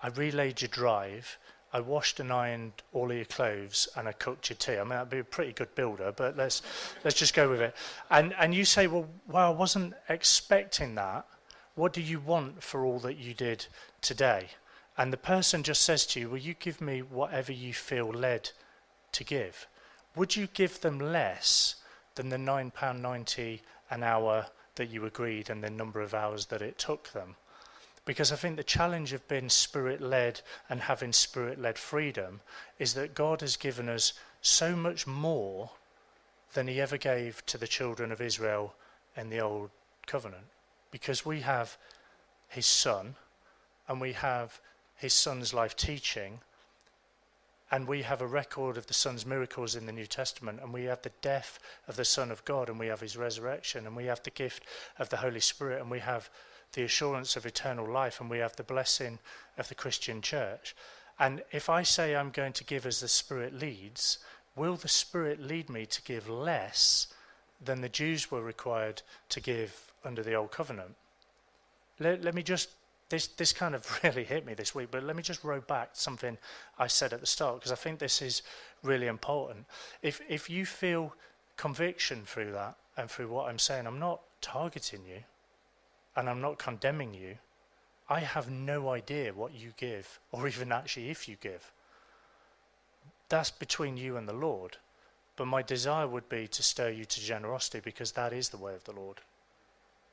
I 0.03 0.09
relayed 0.09 0.61
your 0.61 0.67
drive, 0.67 1.37
I 1.71 1.79
washed 1.79 2.19
and 2.19 2.33
ironed 2.33 2.73
all 2.91 3.09
of 3.09 3.15
your 3.15 3.23
clothes 3.23 3.87
and 3.95 4.09
I 4.09 4.11
cooked 4.11 4.49
your 4.49 4.57
tea. 4.57 4.73
I 4.73 4.79
mean, 4.79 4.89
that'd 4.89 5.09
be 5.09 5.19
a 5.19 5.23
pretty 5.23 5.53
good 5.53 5.73
builder, 5.73 6.11
but 6.13 6.35
let's 6.35 6.61
let's 7.05 7.17
just 7.17 7.33
go 7.33 7.49
with 7.49 7.61
it. 7.61 7.73
And 8.09 8.33
and 8.37 8.53
you 8.53 8.65
say, 8.65 8.87
well, 8.87 9.07
well, 9.25 9.53
I 9.53 9.55
wasn't 9.55 9.93
expecting 10.09 10.95
that. 10.95 11.25
What 11.75 11.93
do 11.93 12.01
you 12.01 12.19
want 12.19 12.61
for 12.61 12.83
all 12.83 12.99
that 12.99 13.15
you 13.15 13.33
did 13.33 13.67
today? 14.01 14.47
And 14.97 15.13
the 15.13 15.17
person 15.33 15.63
just 15.63 15.83
says 15.83 16.05
to 16.07 16.19
you, 16.19 16.29
will 16.29 16.39
you 16.39 16.55
give 16.55 16.81
me 16.81 16.99
whatever 16.99 17.53
you 17.53 17.73
feel 17.73 18.09
led 18.09 18.49
to 19.13 19.23
give? 19.23 19.65
Would 20.17 20.35
you 20.35 20.47
give 20.47 20.81
them 20.81 20.99
less 20.99 21.75
than 22.15 22.27
the 22.27 22.37
nine 22.37 22.69
pound 22.69 23.01
ninety 23.01 23.61
an 23.89 24.03
hour 24.03 24.47
that 24.79 24.89
you 24.89 25.05
agreed 25.05 25.49
and 25.49 25.61
the 25.61 25.69
number 25.69 25.99
of 25.99 26.13
hours 26.13 26.45
that 26.47 26.61
it 26.61 26.77
took 26.77 27.11
them? 27.11 27.35
Because 28.05 28.31
I 28.31 28.37
think 28.37 28.55
the 28.55 28.63
challenge 28.63 29.11
of 29.13 29.27
being 29.27 29.49
spirit 29.49 30.01
led 30.01 30.39
and 30.69 30.79
having 30.79 31.11
spirit 31.11 31.59
led 31.59 31.77
freedom 31.77 32.39
is 32.79 32.93
that 32.93 33.13
God 33.13 33.41
has 33.41 33.57
given 33.57 33.89
us 33.89 34.13
so 34.41 34.75
much 34.75 35.05
more 35.05 35.71
than 36.53 36.67
he 36.67 36.79
ever 36.79 36.97
gave 36.97 37.45
to 37.47 37.57
the 37.57 37.67
children 37.67 38.11
of 38.11 38.21
Israel 38.21 38.73
in 39.15 39.29
the 39.29 39.41
Old 39.41 39.69
Covenant. 40.07 40.45
Because 40.91 41.25
we 41.25 41.41
have 41.41 41.77
his 42.47 42.65
son 42.65 43.15
and 43.87 43.99
we 43.99 44.13
have 44.13 44.61
his 44.95 45.13
son's 45.13 45.53
life 45.53 45.75
teaching 45.75 46.39
and 47.71 47.87
we 47.87 48.01
have 48.01 48.21
a 48.21 48.27
record 48.27 48.77
of 48.77 48.87
the 48.87 48.93
Son's 48.93 49.25
miracles 49.25 49.75
in 49.75 49.85
the 49.85 49.91
New 49.91 50.07
Testament, 50.07 50.59
and 50.61 50.73
we 50.73 50.85
have 50.85 51.01
the 51.01 51.11
death 51.21 51.59
of 51.87 51.95
the 51.95 52.05
Son 52.05 52.31
of 52.31 52.43
God, 52.45 52.69
and 52.69 52.79
we 52.79 52.87
have 52.87 53.01
his 53.01 53.17
resurrection, 53.17 53.85
and 53.85 53.95
we 53.95 54.05
have 54.05 54.23
the 54.23 54.29
gift 54.29 54.63
of 54.97 55.09
the 55.09 55.17
Holy 55.17 55.39
Spirit, 55.39 55.81
and 55.81 55.91
we 55.91 55.99
have 55.99 56.29
the 56.73 56.83
assurance 56.83 57.35
of 57.35 57.45
eternal 57.45 57.89
life 57.89 58.19
and 58.19 58.29
we 58.29 58.39
have 58.39 58.55
the 58.55 58.63
blessing 58.63 59.19
of 59.57 59.67
the 59.69 59.75
Christian 59.75 60.21
church. 60.21 60.75
And 61.19 61.43
if 61.51 61.69
I 61.69 61.83
say 61.83 62.15
I'm 62.15 62.29
going 62.29 62.53
to 62.53 62.63
give 62.63 62.85
as 62.85 62.99
the 62.99 63.07
Spirit 63.07 63.53
leads, 63.53 64.19
will 64.55 64.75
the 64.75 64.87
Spirit 64.87 65.41
lead 65.41 65.69
me 65.69 65.85
to 65.87 66.01
give 66.03 66.29
less 66.29 67.07
than 67.63 67.81
the 67.81 67.89
Jews 67.89 68.31
were 68.31 68.41
required 68.41 69.01
to 69.29 69.41
give 69.41 69.91
under 70.05 70.23
the 70.23 70.35
Old 70.35 70.51
Covenant? 70.51 70.95
Let, 71.99 72.23
let 72.23 72.35
me 72.35 72.43
just, 72.43 72.69
this, 73.09 73.27
this 73.27 73.53
kind 73.53 73.75
of 73.75 73.99
really 74.03 74.23
hit 74.23 74.45
me 74.45 74.53
this 74.53 74.73
week, 74.73 74.89
but 74.91 75.03
let 75.03 75.15
me 75.15 75.23
just 75.23 75.43
row 75.43 75.61
back 75.61 75.89
something 75.93 76.37
I 76.77 76.87
said 76.87 77.13
at 77.13 77.19
the 77.19 77.27
start 77.27 77.55
because 77.55 77.71
I 77.71 77.75
think 77.75 77.99
this 77.99 78.21
is 78.21 78.41
really 78.83 79.07
important. 79.07 79.65
If, 80.01 80.21
if 80.29 80.49
you 80.49 80.65
feel 80.65 81.13
conviction 81.57 82.23
through 82.25 82.51
that 82.53 82.75
and 82.95 83.09
through 83.09 83.29
what 83.29 83.49
I'm 83.49 83.59
saying, 83.59 83.87
I'm 83.87 83.99
not 83.99 84.21
targeting 84.41 85.01
you 85.07 85.23
and 86.15 86.29
I'm 86.29 86.41
not 86.41 86.57
condemning 86.57 87.13
you, 87.13 87.37
I 88.09 88.21
have 88.21 88.49
no 88.49 88.89
idea 88.89 89.33
what 89.33 89.53
you 89.53 89.73
give, 89.77 90.19
or 90.31 90.47
even 90.47 90.71
actually 90.71 91.09
if 91.09 91.27
you 91.27 91.35
give. 91.39 91.71
That's 93.29 93.51
between 93.51 93.97
you 93.97 94.17
and 94.17 94.27
the 94.27 94.33
Lord. 94.33 94.77
But 95.35 95.45
my 95.45 95.61
desire 95.61 96.07
would 96.07 96.27
be 96.27 96.47
to 96.47 96.63
stir 96.63 96.89
you 96.89 97.05
to 97.05 97.21
generosity 97.21 97.79
because 97.79 98.11
that 98.13 98.33
is 98.33 98.49
the 98.49 98.57
way 98.57 98.73
of 98.73 98.83
the 98.83 98.91
Lord. 98.91 99.21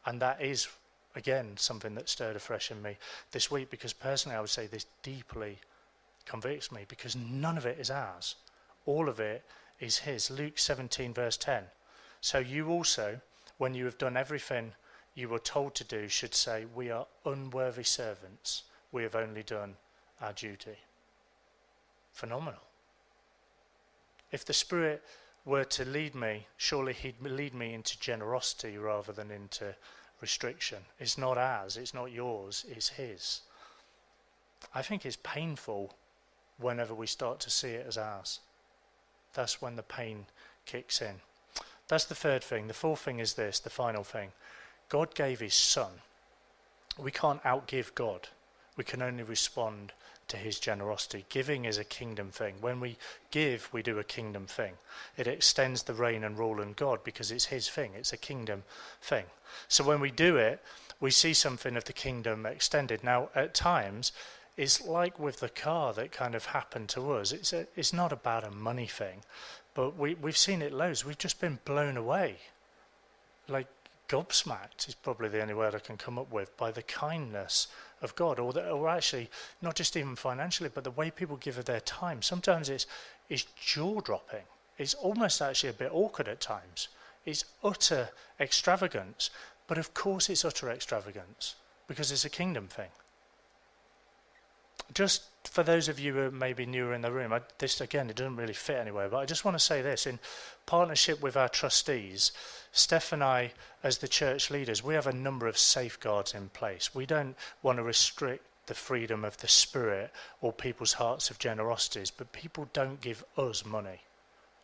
And 0.05 0.21
that 0.21 0.41
is, 0.41 0.69
again, 1.17 1.57
something 1.57 1.95
that 1.97 2.09
stirred 2.09 2.37
afresh 2.37 2.71
in 2.71 2.81
me 2.83 2.97
this 3.33 3.51
week 3.51 3.71
because 3.71 3.93
personally 3.93 4.37
I 4.37 4.41
would 4.41 4.51
say 4.51 4.67
this 4.67 4.87
deeply 5.03 5.59
convicts 6.27 6.71
me 6.71 6.85
because 6.87 7.17
none 7.17 7.57
of 7.57 7.67
it 7.67 7.81
is 7.81 7.91
ours. 7.91 8.37
All 8.85 9.09
of 9.09 9.19
it 9.19 9.43
is 9.81 9.99
His. 9.99 10.31
Luke 10.31 10.59
17, 10.59 11.13
verse 11.15 11.37
10. 11.37 11.65
So 12.21 12.39
you 12.39 12.69
also, 12.69 13.21
when 13.59 13.75
you 13.75 13.87
have 13.87 13.99
done 13.99 14.17
everything 14.17 14.73
you 15.17 15.29
were 15.31 15.39
told 15.39 15.75
to 15.75 15.85
do 15.85 16.09
should 16.09 16.35
say, 16.35 16.67
We 16.75 16.91
are 16.91 17.07
unworthy 17.25 17.83
servants. 17.83 18.65
We 18.93 19.03
have 19.03 19.17
only 19.17 19.43
done 19.43 19.77
our 20.21 20.33
duty. 20.33 20.77
Phenomenal. 22.13 22.61
If 24.31 24.45
the 24.45 24.53
Spirit 24.53 25.03
were 25.45 25.65
to 25.65 25.85
lead 25.85 26.15
me, 26.15 26.47
surely 26.57 26.93
He'd 26.93 27.21
lead 27.23 27.55
me 27.55 27.73
into 27.73 27.99
generosity 27.99 28.77
rather 28.77 29.13
than 29.13 29.31
into 29.31 29.75
restriction. 30.21 30.79
It's 30.99 31.19
not 31.19 31.39
ours, 31.39 31.77
it's 31.77 31.95
not 31.95 32.13
yours, 32.13 32.65
it's 32.69 32.91
His. 32.91 33.43
I 34.75 34.83
think 34.83 35.05
it's 35.05 35.19
painful 35.23 35.93
whenever 36.59 36.95
we 36.95 37.07
start 37.07 37.41
to 37.41 37.51
see 37.51 37.71
it 37.71 37.87
as 37.87 37.99
ours. 37.99 38.41
That's 39.35 39.61
when 39.61 39.77
the 39.77 39.83
pain 39.83 40.27
kicks 40.65 41.03
in. 41.03 41.17
That's 41.89 42.05
the 42.05 42.15
third 42.15 42.43
thing. 42.43 42.67
The 42.67 42.75
fourth 42.75 43.01
thing 43.01 43.19
is 43.19 43.35
this, 43.35 43.61
the 43.61 43.71
final 43.71 44.03
thing. 44.03 44.33
God 44.89 45.15
gave 45.15 45.41
his 45.41 45.55
son. 45.55 45.93
We 46.99 47.11
can't 47.11 47.43
outgive 47.43 47.95
God. 47.95 48.29
We 48.77 48.85
can 48.85 49.03
only 49.03 49.23
respond 49.23 49.93
to 50.29 50.37
his 50.37 50.59
generosity. 50.59 51.25
Giving 51.29 51.65
is 51.65 51.79
a 51.79 51.85
kingdom 51.85 52.31
thing. 52.31 52.55
When 52.61 52.81
we 52.81 52.97
give, 53.31 53.69
we 53.73 53.83
do 53.83 53.99
a 53.99 54.05
kingdom 54.05 54.47
thing. 54.47 54.75
It 55.17 55.27
extends 55.27 55.83
the 55.83 55.95
reign 55.95 56.25
and 56.25 56.39
rule 56.39 56.61
in 56.61 56.73
God 56.73 57.05
because 57.05 57.31
it's 57.31 57.47
his 57.47 57.69
thing. 57.69 57.93
It's 57.95 58.13
a 58.13 58.17
kingdom 58.17 58.65
thing. 59.01 59.27
So 59.69 59.85
when 59.85 60.01
we 60.01 60.11
do 60.11 60.37
it, 60.37 60.61
we 61.01 61.11
see 61.11 61.35
something 61.35 61.77
of 61.77 61.85
the 61.85 61.93
kingdom 61.93 62.47
extended. 62.47 63.05
Now, 63.05 63.29
at 63.35 63.55
times, 63.55 64.13
it's 64.57 64.81
like 64.81 65.19
with 65.19 65.41
the 65.41 65.49
car 65.49 65.93
that 65.95 66.13
kind 66.13 66.35
of 66.35 66.47
happened 66.47 66.89
to 66.91 67.13
us. 67.13 67.33
It's, 67.33 67.53
a, 67.53 67.67
it's 67.77 67.93
not 67.93 68.13
about 68.13 68.47
a 68.47 68.51
money 68.51 68.87
thing, 68.87 69.23
but 69.75 69.97
we, 69.97 70.15
we've 70.15 70.37
seen 70.37 70.63
it 70.63 70.73
loads. 70.73 71.05
We've 71.05 71.19
just 71.19 71.41
been 71.41 71.59
blown 71.65 71.97
away. 71.97 72.37
Like 73.49 73.67
gobsmacked 74.09 74.89
is 74.89 74.95
probably 74.95 75.29
the 75.29 75.43
only 75.43 75.55
word 75.55 75.75
I 75.75 75.81
can 75.81 75.97
come 75.97 76.19
up 76.19 76.33
with 76.33 76.57
by 76.57 76.71
the 76.71 76.83
kindness 76.83 77.69
of 78.07 78.17
God, 78.17 78.39
or, 78.39 78.53
the, 78.53 78.71
or 78.71 78.89
actually 78.89 79.29
not 79.61 79.75
just 79.75 79.97
even 79.97 80.17
financially, 80.17 80.71
but 80.73 80.85
the 80.85 80.91
way 80.91 81.11
people 81.11 81.37
give 81.37 81.59
of 81.59 81.67
their 81.67 81.81
time. 81.81 82.23
Sometimes 82.23 82.71
it's 82.71 82.87
it's 83.29 83.45
jaw 83.61 84.01
dropping. 84.01 84.47
It's 84.79 84.95
almost 84.95 85.43
actually 85.43 85.71
a 85.71 85.83
bit 85.85 85.91
awkward 85.93 86.29
at 86.29 86.41
times. 86.41 86.89
It's 87.25 87.45
utter 87.63 88.11
extravagance, 88.39 89.31
but 89.67 89.79
of 89.79 89.93
course 89.93 90.31
it's 90.31 90.45
utter 90.45 90.71
extravagance 90.71 91.57
because 91.89 92.13
it's 92.13 92.25
a 92.25 92.31
kingdom 92.31 92.69
thing. 92.69 92.91
Just 94.95 95.25
for 95.45 95.63
those 95.63 95.89
of 95.89 95.99
you 95.99 96.13
who 96.15 96.31
may 96.31 96.53
be 96.53 96.67
newer 96.67 96.95
in 96.95 97.03
the 97.03 97.13
room, 97.13 97.33
I, 97.33 97.41
this 97.59 97.81
again, 97.81 98.11
it 98.11 98.17
doesn't 98.17 98.37
really 98.37 98.53
fit 98.53 98.79
anywhere, 98.79 99.09
but 99.09 99.19
I 99.19 99.25
just 99.25 99.45
want 99.45 99.57
to 99.57 99.65
say 99.65 99.83
this 99.83 100.07
in 100.07 100.19
partnership 100.65 101.23
with 101.23 101.37
our 101.37 101.49
trustees, 101.49 102.33
Steph 102.73 103.13
and 103.13 103.23
I, 103.23 103.53
as 103.83 103.99
the 103.99 104.09
church 104.09 104.51
leaders, 104.51 104.85
we 104.85 104.95
have 104.95 105.07
a 105.07 105.13
number 105.13 105.47
of 105.47 105.59
safeguards 105.59 106.35
in 106.35 106.49
place. 106.51 106.95
We 106.95 107.07
don't 107.07 107.37
want 107.63 107.79
to 107.79 107.83
restrict 107.83 108.45
the 108.67 108.75
freedom 108.75 109.25
of 109.25 109.37
the 109.39 109.49
spirit 109.49 110.11
or 110.41 110.53
people's 110.53 110.95
hearts 110.95 111.31
of 111.31 111.39
generosities, 111.39 112.11
but 112.11 112.33
people 112.33 112.69
don't 112.73 113.01
give 113.01 113.25
us 113.37 113.65
money. 113.65 114.01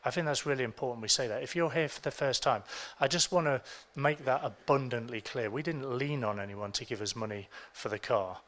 I 0.04 0.10
think 0.10 0.26
that's 0.26 0.46
really 0.46 0.64
important 0.64 1.02
we 1.02 1.08
say 1.08 1.28
that. 1.28 1.44
If 1.44 1.54
you're 1.54 1.70
here 1.70 1.88
for 1.88 2.00
the 2.00 2.10
first 2.10 2.42
time, 2.42 2.64
I 3.00 3.06
just 3.06 3.30
want 3.30 3.46
to 3.46 3.62
make 3.94 4.24
that 4.24 4.40
abundantly 4.42 5.20
clear. 5.20 5.48
We 5.48 5.62
didn't 5.62 5.96
lean 5.96 6.24
on 6.24 6.40
anyone 6.40 6.72
to 6.72 6.84
give 6.84 7.00
us 7.00 7.14
money 7.14 7.48
for 7.72 7.88
the 7.88 8.00
car. 8.00 8.38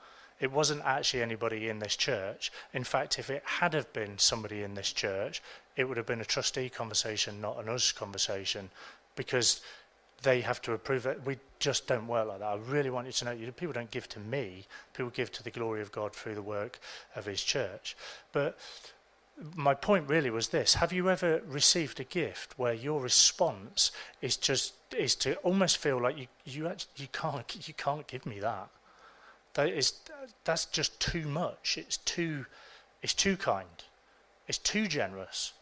It 0.45 0.53
wasn't 0.53 0.83
actually 0.85 1.23
anybody 1.23 1.71
in 1.71 1.79
this 1.79 1.97
church. 1.97 2.53
In 2.75 2.85
fact, 2.85 3.19
if 3.19 3.31
it 3.31 3.43
had 3.47 3.73
have 3.73 3.91
been 3.95 4.19
somebody 4.19 4.63
in 4.63 4.75
this 4.75 4.93
church, 4.93 5.43
it 5.75 5.85
would 5.85 5.97
have 5.97 6.05
been 6.05 6.21
a 6.21 6.25
trustee 6.27 6.69
conversation, 6.69 7.41
not 7.41 7.59
an 7.59 7.71
us 7.71 7.93
conversation, 7.93 8.69
because 9.17 9.63
they 10.23 10.43
have 10.43 10.61
to 10.61 10.75
approve 10.75 11.07
it. 11.07 11.25
We 11.25 11.39
just 11.61 11.87
don't 11.87 12.07
work 12.07 12.29
like 12.29 12.41
that. 12.41 12.45
I 12.45 12.57
really 12.57 12.91
want 12.91 13.07
you 13.07 13.13
to 13.15 13.25
know 13.25 13.53
people 13.53 13.73
don't 13.73 13.91
give 13.91 14.07
to 14.11 14.21
me, 14.21 14.67
people 14.93 15.09
give 15.09 15.33
to 15.33 15.43
the 15.43 15.51
glory 15.51 15.81
of 15.81 15.91
God 15.91 16.13
through 16.13 16.35
the 16.35 16.43
work 16.43 16.79
of 17.17 17.25
his 17.25 17.43
church. 17.43 17.97
But 18.33 18.59
my 19.55 19.73
point 19.73 20.11
really 20.11 20.29
was 20.29 20.49
this 20.49 20.75
have 20.75 20.93
you 20.93 21.09
ever 21.09 21.41
received 21.47 22.01
a 22.01 22.05
gift 22.05 22.59
where 22.59 22.75
your 22.75 23.01
response 23.01 23.93
is 24.21 24.37
just 24.37 24.75
is 24.97 25.15
to 25.17 25.37
almost 25.37 25.79
feel 25.79 25.99
like 25.99 26.19
you 26.19 26.27
you 26.45 26.69
actually, 26.69 26.91
you 26.97 27.09
can't 27.11 27.67
you 27.67 27.73
can't 27.73 28.07
give 28.07 28.27
me 28.27 28.41
that 28.41 28.69
that 29.55 29.69
is 29.69 29.95
that's 30.45 30.67
just 30.67 31.01
too 31.01 31.27
much 31.27 31.77
it's 31.79 31.99
too 31.99 32.47
it's 33.03 33.15
too 33.15 33.37
kind 33.37 33.85
it's 34.47 34.59
too 34.59 34.87
generous 34.87 35.53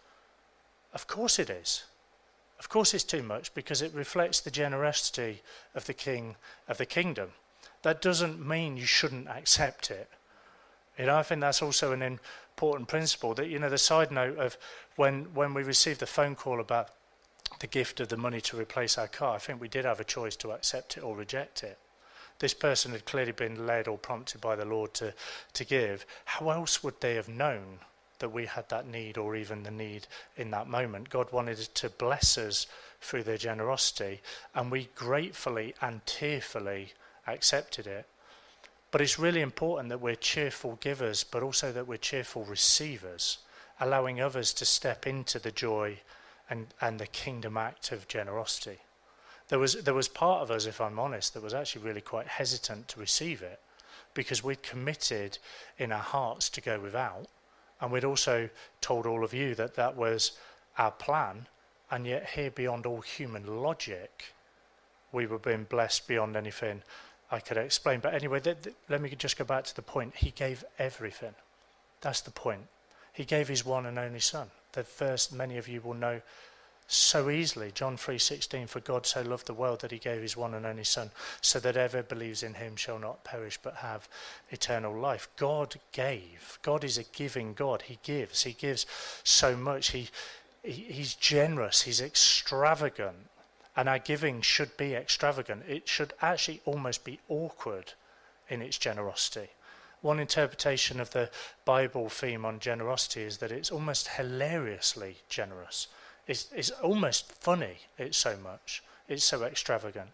of 0.93 1.07
course 1.07 1.38
it 1.38 1.51
is 1.51 1.84
of 2.62 2.68
course, 2.68 2.95
it's 2.95 3.03
too 3.03 3.24
much 3.24 3.53
because 3.55 3.82
it 3.82 3.93
reflects 3.93 4.38
the 4.38 4.51
generosity 4.53 5.43
of 5.74 5.86
the 5.86 5.95
king 5.95 6.36
of 6.68 6.78
the 6.78 6.86
kingdom. 6.86 7.32
That 7.82 8.01
doesn't 8.01 8.38
mean 8.38 8.76
you 8.76 8.86
shouldn't 8.86 9.26
accept 9.26 9.90
it. 9.90 10.09
You 10.97 11.07
know, 11.07 11.16
I 11.16 11.24
think 11.24 11.40
that's 11.40 11.61
also 11.61 11.90
an 11.90 12.03
important 12.03 12.86
principle 12.86 13.34
that, 13.34 13.49
you 13.49 13.59
know, 13.59 13.68
the 13.68 13.78
side 13.78 14.12
note 14.12 14.38
of 14.38 14.57
when, 14.95 15.34
when 15.34 15.55
we 15.55 15.64
received 15.64 15.99
the 15.99 16.07
phone 16.07 16.36
call 16.36 16.61
about 16.61 16.90
the 17.59 17.66
gift 17.66 17.99
of 17.99 18.07
the 18.07 18.16
money 18.16 18.40
to 18.43 18.57
replace 18.57 18.97
our 18.97 19.09
car, 19.09 19.34
I 19.34 19.38
think 19.38 19.61
we 19.61 19.66
did 19.66 19.84
have 19.84 19.99
a 19.99 20.05
choice 20.05 20.36
to 20.36 20.53
accept 20.53 20.97
it 20.97 21.03
or 21.03 21.16
reject 21.16 21.64
it. 21.64 21.78
This 22.43 22.55
person 22.55 22.90
had 22.90 23.05
clearly 23.05 23.30
been 23.30 23.68
led 23.68 23.86
or 23.86 23.97
prompted 23.97 24.40
by 24.40 24.57
the 24.57 24.64
Lord 24.64 24.95
to, 24.95 25.14
to 25.53 25.64
give. 25.64 26.05
How 26.24 26.51
else 26.51 26.82
would 26.82 27.01
they 27.01 27.14
have 27.14 27.28
known 27.28 27.78
that 28.18 28.30
we 28.32 28.47
had 28.47 28.68
that 28.68 28.84
need 28.84 29.16
or 29.16 29.36
even 29.36 29.62
the 29.62 29.70
need 29.70 30.09
in 30.36 30.51
that 30.51 30.66
moment? 30.66 31.09
God 31.09 31.30
wanted 31.30 31.59
to 31.59 31.88
bless 31.88 32.36
us 32.36 32.66
through 33.01 33.22
their 33.22 33.36
generosity, 33.36 34.22
and 34.57 34.72
we 34.72 34.88
gratefully 34.97 35.76
and 35.80 36.05
tearfully 36.05 36.95
accepted 37.28 37.86
it. 37.86 38.07
But 38.90 39.03
it's 39.03 39.20
really 39.20 39.40
important 39.40 39.90
that 39.90 40.01
we're 40.01 40.16
cheerful 40.16 40.80
givers, 40.80 41.22
but 41.22 41.45
also 41.45 41.70
that 41.70 41.86
we're 41.86 41.97
cheerful 41.97 42.43
receivers, 42.43 43.38
allowing 43.78 44.20
others 44.20 44.53
to 44.55 44.64
step 44.64 45.07
into 45.07 45.38
the 45.38 45.53
joy 45.53 46.01
and, 46.51 46.74
and 46.80 46.99
the 46.99 47.07
kingdom 47.07 47.57
act 47.57 47.93
of 47.93 48.09
generosity. 48.09 48.80
There 49.53 49.59
was, 49.59 49.74
there 49.74 49.92
was 49.92 50.09
part 50.09 50.40
of 50.40 50.50
us, 50.50 50.64
if 50.64 50.80
I'm 50.80 50.98
honest, 50.98 51.34
that 51.34 51.42
was 51.42 51.53
actually 51.53 51.84
really 51.84 52.00
quite 52.00 52.26
hesitant 52.26 52.88
to 52.88 52.98
receive 52.98 53.42
it 53.42 53.61
because 54.14 54.42
we'd 54.42 54.62
committed 54.62 55.36
in 55.76 55.92
our 55.92 55.98
hearts 55.98 56.48
to 56.48 56.62
go 56.62 56.80
without. 56.80 57.26
And 57.78 57.92
we'd 57.92 58.03
also 58.03 58.48
told 58.80 59.05
all 59.05 59.22
of 59.22 59.34
you 59.34 59.55
that 59.57 59.74
that 59.74 59.94
was 59.94 60.32
our 60.78 60.90
plan. 60.90 61.48
And 61.90 62.07
yet, 62.07 62.30
here, 62.30 62.50
beyond 62.50 62.86
all 62.86 63.03
human 63.03 63.61
logic, 63.62 64.32
we 65.12 65.26
were 65.26 65.38
being 65.38 65.64
blessed 65.64 66.09
beyond 66.09 66.34
anything 66.34 66.80
I 67.30 67.38
could 67.38 67.59
explain. 67.59 68.00
But 68.00 68.14
anyway, 68.14 68.40
th- 68.40 68.62
th- 68.62 68.76
let 68.88 69.03
me 69.03 69.11
just 69.11 69.36
go 69.36 69.44
back 69.44 69.64
to 69.64 69.76
the 69.76 69.82
point. 69.82 70.16
He 70.16 70.30
gave 70.30 70.64
everything. 70.78 71.34
That's 72.00 72.22
the 72.22 72.30
point. 72.30 72.68
He 73.12 73.26
gave 73.26 73.48
his 73.48 73.66
one 73.66 73.84
and 73.84 73.98
only 73.98 74.20
Son. 74.20 74.48
The 74.72 74.82
first, 74.82 75.30
many 75.30 75.59
of 75.59 75.68
you 75.68 75.82
will 75.82 75.92
know 75.92 76.22
so 76.86 77.30
easily. 77.30 77.72
John 77.72 77.96
3:16 77.96 78.68
For 78.68 78.80
God 78.80 79.06
so 79.06 79.22
loved 79.22 79.46
the 79.46 79.54
world 79.54 79.80
that 79.80 79.92
he 79.92 79.98
gave 79.98 80.22
his 80.22 80.36
one 80.36 80.54
and 80.54 80.66
only 80.66 80.84
son 80.84 81.10
so 81.40 81.58
that 81.60 81.76
ever 81.76 82.02
believes 82.02 82.42
in 82.42 82.54
him 82.54 82.76
shall 82.76 82.98
not 82.98 83.24
perish 83.24 83.58
but 83.62 83.76
have 83.76 84.08
eternal 84.50 84.94
life. 84.94 85.28
God 85.36 85.80
gave. 85.92 86.58
God 86.62 86.84
is 86.84 86.98
a 86.98 87.04
giving 87.04 87.54
God. 87.54 87.82
He 87.82 87.98
gives. 88.02 88.42
He 88.44 88.52
gives 88.52 88.86
so 89.24 89.56
much. 89.56 89.90
He 89.90 90.08
he's 90.62 91.14
generous, 91.14 91.82
he's 91.82 92.00
extravagant, 92.00 93.28
and 93.76 93.88
our 93.88 93.98
giving 93.98 94.40
should 94.40 94.76
be 94.76 94.94
extravagant. 94.94 95.64
It 95.68 95.88
should 95.88 96.12
actually 96.20 96.60
almost 96.64 97.04
be 97.04 97.20
awkward 97.28 97.92
in 98.48 98.62
its 98.62 98.78
generosity. 98.78 99.50
One 100.00 100.18
interpretation 100.18 101.00
of 101.00 101.10
the 101.10 101.30
Bible 101.64 102.08
theme 102.08 102.44
on 102.44 102.58
generosity 102.58 103.22
is 103.22 103.38
that 103.38 103.52
it's 103.52 103.70
almost 103.70 104.08
hilariously 104.08 105.18
generous. 105.28 105.88
It's, 106.26 106.48
it's 106.54 106.70
almost 106.70 107.32
funny, 107.32 107.78
it's 107.98 108.18
so 108.18 108.36
much, 108.36 108.82
it's 109.08 109.24
so 109.24 109.42
extravagant. 109.42 110.10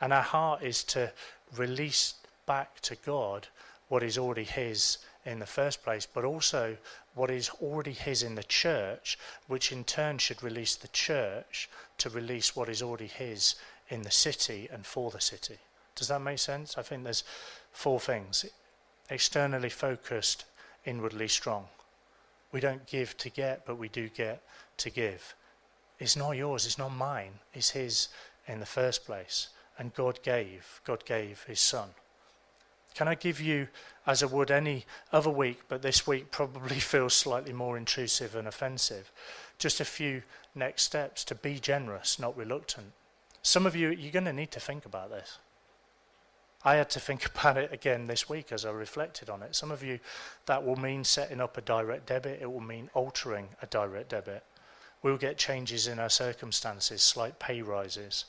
And 0.00 0.12
our 0.12 0.22
heart 0.22 0.62
is 0.62 0.82
to 0.84 1.12
release 1.56 2.14
back 2.46 2.80
to 2.80 2.96
God 2.96 3.46
what 3.88 4.02
is 4.02 4.18
already 4.18 4.44
His 4.44 4.98
in 5.24 5.38
the 5.38 5.46
first 5.46 5.82
place, 5.82 6.06
but 6.06 6.24
also 6.24 6.76
what 7.14 7.30
is 7.30 7.50
already 7.62 7.92
His 7.92 8.22
in 8.22 8.34
the 8.34 8.42
church, 8.42 9.18
which 9.46 9.70
in 9.72 9.84
turn 9.84 10.18
should 10.18 10.42
release 10.42 10.74
the 10.74 10.88
church 10.88 11.68
to 11.98 12.10
release 12.10 12.56
what 12.56 12.68
is 12.68 12.82
already 12.82 13.06
His 13.06 13.54
in 13.88 14.02
the 14.02 14.10
city 14.10 14.68
and 14.72 14.84
for 14.84 15.10
the 15.10 15.20
city. 15.20 15.58
Does 15.94 16.08
that 16.08 16.20
make 16.20 16.38
sense? 16.40 16.76
I 16.76 16.82
think 16.82 17.04
there's 17.04 17.24
four 17.72 18.00
things 18.00 18.44
externally 19.10 19.68
focused, 19.68 20.44
inwardly 20.84 21.28
strong. 21.28 21.66
We 22.52 22.60
don't 22.60 22.86
give 22.86 23.16
to 23.18 23.30
get, 23.30 23.66
but 23.66 23.78
we 23.78 23.88
do 23.88 24.08
get 24.08 24.42
to 24.78 24.90
give. 24.90 25.34
It's 25.98 26.16
not 26.16 26.32
yours, 26.32 26.66
it's 26.66 26.78
not 26.78 26.90
mine, 26.90 27.38
it's 27.52 27.70
His 27.70 28.08
in 28.46 28.60
the 28.60 28.66
first 28.66 29.04
place. 29.04 29.48
And 29.78 29.94
God 29.94 30.20
gave, 30.22 30.80
God 30.84 31.04
gave 31.04 31.44
His 31.44 31.60
Son. 31.60 31.90
Can 32.94 33.08
I 33.08 33.16
give 33.16 33.40
you, 33.40 33.68
as 34.06 34.22
I 34.22 34.26
would 34.26 34.50
any 34.50 34.86
other 35.12 35.30
week, 35.30 35.62
but 35.68 35.82
this 35.82 36.06
week 36.06 36.30
probably 36.30 36.78
feels 36.80 37.14
slightly 37.14 37.52
more 37.52 37.76
intrusive 37.76 38.36
and 38.36 38.46
offensive, 38.46 39.10
just 39.58 39.80
a 39.80 39.84
few 39.84 40.22
next 40.54 40.82
steps 40.82 41.24
to 41.24 41.34
be 41.34 41.58
generous, 41.58 42.18
not 42.18 42.36
reluctant? 42.36 42.92
Some 43.42 43.66
of 43.66 43.76
you, 43.76 43.90
you're 43.90 44.12
going 44.12 44.24
to 44.24 44.32
need 44.32 44.52
to 44.52 44.60
think 44.60 44.86
about 44.86 45.10
this. 45.10 45.38
I 46.64 46.76
had 46.76 46.88
to 46.90 47.00
think 47.00 47.26
about 47.34 47.58
it 47.58 47.72
again 47.72 48.06
this 48.06 48.28
week 48.28 48.52
as 48.52 48.64
I 48.64 48.70
reflected 48.70 49.28
on 49.28 49.42
it. 49.42 49.54
Some 49.54 49.70
of 49.70 49.82
you, 49.82 49.98
that 50.46 50.64
will 50.64 50.76
mean 50.76 51.04
setting 51.04 51.40
up 51.40 51.58
a 51.58 51.60
direct 51.60 52.06
debit, 52.06 52.40
it 52.40 52.50
will 52.50 52.60
mean 52.60 52.90
altering 52.94 53.48
a 53.60 53.66
direct 53.66 54.10
debit. 54.10 54.44
We'll 55.04 55.18
get 55.18 55.36
changes 55.36 55.86
in 55.86 55.98
our 55.98 56.08
circumstances, 56.08 57.02
slight 57.02 57.38
pay 57.38 57.60
rises. 57.60 58.24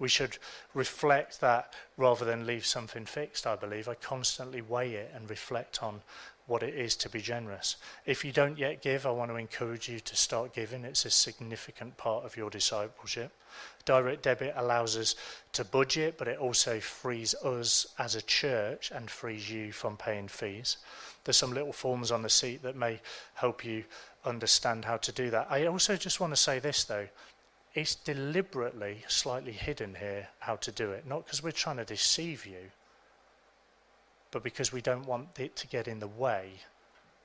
We 0.00 0.08
should 0.08 0.38
reflect 0.74 1.40
that 1.40 1.72
rather 1.96 2.24
than 2.24 2.48
leave 2.48 2.66
something 2.66 3.06
fixed, 3.06 3.46
I 3.46 3.54
believe. 3.54 3.86
I 3.88 3.94
constantly 3.94 4.60
weigh 4.60 4.94
it 4.94 5.12
and 5.14 5.30
reflect 5.30 5.84
on 5.84 6.00
what 6.48 6.64
it 6.64 6.74
is 6.74 6.96
to 6.96 7.08
be 7.08 7.20
generous. 7.20 7.76
If 8.06 8.24
you 8.24 8.32
don't 8.32 8.58
yet 8.58 8.82
give, 8.82 9.06
I 9.06 9.12
want 9.12 9.30
to 9.30 9.36
encourage 9.36 9.88
you 9.88 10.00
to 10.00 10.16
start 10.16 10.52
giving. 10.52 10.84
It's 10.84 11.04
a 11.04 11.10
significant 11.10 11.96
part 11.96 12.24
of 12.24 12.36
your 12.36 12.50
discipleship. 12.50 13.30
Direct 13.84 14.22
debit 14.22 14.54
allows 14.56 14.96
us 14.96 15.14
to 15.52 15.64
budget, 15.64 16.18
but 16.18 16.26
it 16.26 16.40
also 16.40 16.80
frees 16.80 17.36
us 17.36 17.86
as 18.00 18.16
a 18.16 18.22
church 18.22 18.90
and 18.92 19.08
frees 19.08 19.48
you 19.48 19.70
from 19.70 19.96
paying 19.96 20.26
fees. 20.26 20.78
There's 21.22 21.36
some 21.36 21.52
little 21.52 21.72
forms 21.72 22.10
on 22.10 22.22
the 22.22 22.28
seat 22.28 22.64
that 22.64 22.74
may 22.74 23.00
help 23.34 23.64
you 23.64 23.84
understand 24.24 24.84
how 24.84 24.96
to 24.98 25.12
do 25.12 25.30
that. 25.30 25.46
I 25.50 25.66
also 25.66 25.96
just 25.96 26.20
want 26.20 26.32
to 26.32 26.36
say 26.36 26.58
this, 26.58 26.84
though 26.84 27.08
it's 27.74 27.94
deliberately 27.94 29.04
slightly 29.06 29.52
hidden 29.52 29.94
here 29.94 30.28
how 30.40 30.56
to 30.56 30.72
do 30.72 30.90
it. 30.90 31.06
Not 31.06 31.24
because 31.24 31.42
we're 31.42 31.52
trying 31.52 31.76
to 31.76 31.84
deceive 31.84 32.44
you, 32.44 32.70
but 34.30 34.42
because 34.42 34.72
we 34.72 34.80
don't 34.80 35.06
want 35.06 35.38
it 35.38 35.56
to 35.56 35.66
get 35.66 35.86
in 35.86 36.00
the 36.00 36.08
way 36.08 36.50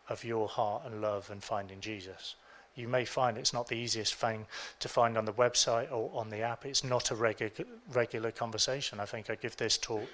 of 0.07 0.23
your 0.23 0.47
heart 0.47 0.83
and 0.85 1.01
love 1.01 1.29
and 1.31 1.43
finding 1.43 1.79
Jesus. 1.79 2.35
You 2.75 2.87
may 2.87 3.05
find 3.05 3.37
it's 3.37 3.53
not 3.53 3.67
the 3.67 3.77
easiest 3.77 4.15
thing 4.15 4.45
to 4.79 4.89
find 4.89 5.17
on 5.17 5.25
the 5.25 5.33
website 5.33 5.91
or 5.91 6.11
on 6.13 6.29
the 6.29 6.41
app. 6.41 6.65
It's 6.65 6.83
not 6.83 7.09
a 7.09 7.15
regu- 7.15 7.65
regular 7.91 8.31
conversation. 8.31 8.99
I 8.99 9.05
think 9.05 9.29
I 9.29 9.35
give 9.35 9.55
this 9.57 9.77
talk 9.77 10.07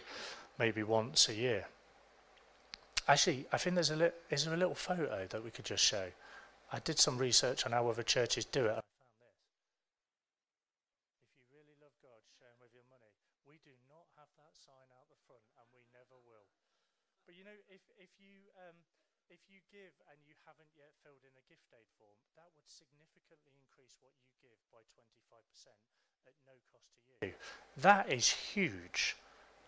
maybe 0.60 0.84
once 0.84 1.28
a 1.28 1.34
year. 1.34 1.66
Actually, 3.08 3.48
I 3.52 3.58
think 3.58 3.76
there's 3.76 3.90
a, 3.90 3.96
li- 3.96 4.12
is 4.30 4.46
there 4.46 4.54
a 4.54 4.58
little 4.58 4.76
photo 4.76 5.26
that 5.28 5.44
we 5.44 5.50
could 5.50 5.66
just 5.66 5.84
show. 5.84 6.06
I 6.72 6.80
did 6.80 7.00
some 7.00 7.20
research 7.20 7.66
on 7.68 7.76
how 7.76 7.88
other 7.92 8.04
churches 8.04 8.46
do 8.46 8.66
it. 8.66 8.80
We 13.44 13.60
do 13.68 13.76
not 13.92 14.08
have 14.16 14.32
that 14.40 14.56
sign 14.56 14.88
out 14.96 15.12
the 15.12 15.20
front, 15.28 15.44
and 15.60 15.68
we 15.76 15.84
never 15.92 16.16
will. 16.24 16.48
But 17.28 17.36
you 17.36 17.44
know, 17.44 17.60
if 17.68 17.84
if 18.00 18.08
you 18.16 18.48
um, 18.64 18.80
if 19.28 19.44
you 19.52 19.60
give 19.68 19.92
and 20.08 20.16
you 20.24 20.40
haven't 20.48 20.72
yet 20.72 20.96
filled 21.04 21.28
in 21.28 21.36
a 21.36 21.44
gift 21.52 21.68
aid 21.76 21.92
form, 22.00 22.16
that 22.40 22.48
would 22.56 22.72
significantly 22.72 23.52
increase 23.60 24.00
what 24.00 24.16
you 24.24 24.32
give 24.40 24.56
by 24.72 24.80
25% 24.96 25.12
at 26.28 26.36
no 26.48 26.56
cost 26.72 26.96
to 26.96 27.28
you. 27.28 27.36
That 27.84 28.08
is 28.08 28.32
huge. 28.56 29.20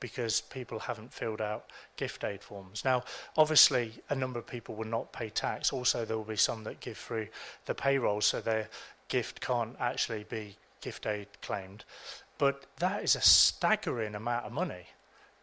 because 0.00 0.42
people 0.42 0.80
haven't 0.80 1.14
filled 1.14 1.40
out 1.40 1.64
gift 1.96 2.24
aid 2.24 2.42
forms. 2.42 2.84
Now, 2.84 3.04
obviously, 3.38 3.92
a 4.10 4.14
number 4.14 4.38
of 4.38 4.46
people 4.46 4.74
will 4.74 4.84
not 4.84 5.14
pay 5.14 5.30
tax. 5.30 5.72
Also, 5.72 6.04
there 6.04 6.18
will 6.18 6.24
be 6.24 6.36
some 6.36 6.64
that 6.64 6.80
give 6.80 6.98
through 6.98 7.28
the 7.64 7.74
payroll, 7.74 8.20
so 8.20 8.42
their 8.42 8.68
gift 9.08 9.40
can't 9.40 9.76
actually 9.80 10.24
be 10.24 10.56
gift 10.82 11.06
aid 11.06 11.28
claimed. 11.40 11.86
But 12.36 12.66
that 12.80 13.02
is 13.02 13.16
a 13.16 13.22
staggering 13.22 14.14
amount 14.14 14.44
of 14.44 14.52
money. 14.52 14.88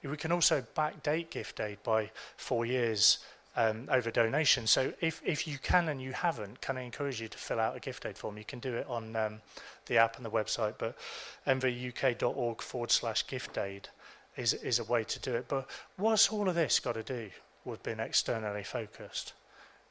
We 0.03 0.17
can 0.17 0.31
also 0.31 0.63
backdate 0.75 1.31
gift 1.31 1.59
aid 1.59 1.81
by 1.81 2.11
four 2.37 2.67
years 2.67 3.17
um, 3.55 3.87
over 3.91 4.11
donation. 4.11 4.67
So 4.67 4.93
if, 5.01 5.21
if 5.25 5.47
you 5.47 5.57
can 5.57 5.89
and 5.89 6.01
you 6.01 6.13
haven't, 6.13 6.61
can 6.61 6.77
I 6.77 6.81
encourage 6.81 7.21
you 7.21 7.27
to 7.27 7.37
fill 7.37 7.59
out 7.59 7.75
a 7.75 7.79
gift 7.79 8.05
aid 8.05 8.17
form? 8.17 8.37
You 8.37 8.45
can 8.45 8.59
do 8.59 8.75
it 8.75 8.87
on 8.87 9.15
um, 9.15 9.41
the 9.87 9.97
app 9.97 10.17
and 10.17 10.25
the 10.25 10.29
website, 10.29 10.75
but 10.77 10.97
mvuk.org 11.45 12.61
forward 12.61 12.91
slash 12.91 13.27
gift 13.27 13.57
aid 13.57 13.89
is, 14.37 14.53
is 14.53 14.79
a 14.79 14.83
way 14.83 15.03
to 15.03 15.19
do 15.19 15.35
it. 15.35 15.47
But 15.47 15.69
what's 15.97 16.29
all 16.29 16.47
of 16.47 16.55
this 16.55 16.79
got 16.79 16.93
to 16.93 17.03
do 17.03 17.29
with 17.65 17.83
being 17.83 17.99
externally 17.99 18.63
focused? 18.63 19.33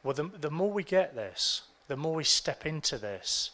Well, 0.03 0.15
the, 0.15 0.31
the 0.41 0.51
more 0.51 0.71
we 0.71 0.83
get 0.83 1.15
this, 1.15 1.63
the 1.89 1.97
more 1.97 2.15
we 2.15 2.25
step 2.25 2.65
into 2.65 2.97
this, 2.97 3.51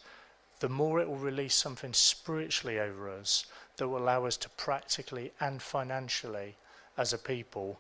the 0.61 0.69
more 0.69 1.01
it 1.01 1.09
will 1.09 1.17
release 1.17 1.55
something 1.55 1.93
spiritually 1.93 2.79
over 2.79 3.11
us 3.11 3.45
that 3.77 3.89
will 3.89 3.99
allow 3.99 4.25
us 4.25 4.37
to 4.39 4.49
practically 4.51 5.33
and 5.41 5.61
financially, 5.61 6.55
as 6.97 7.13
a 7.13 7.19
people, 7.19 7.79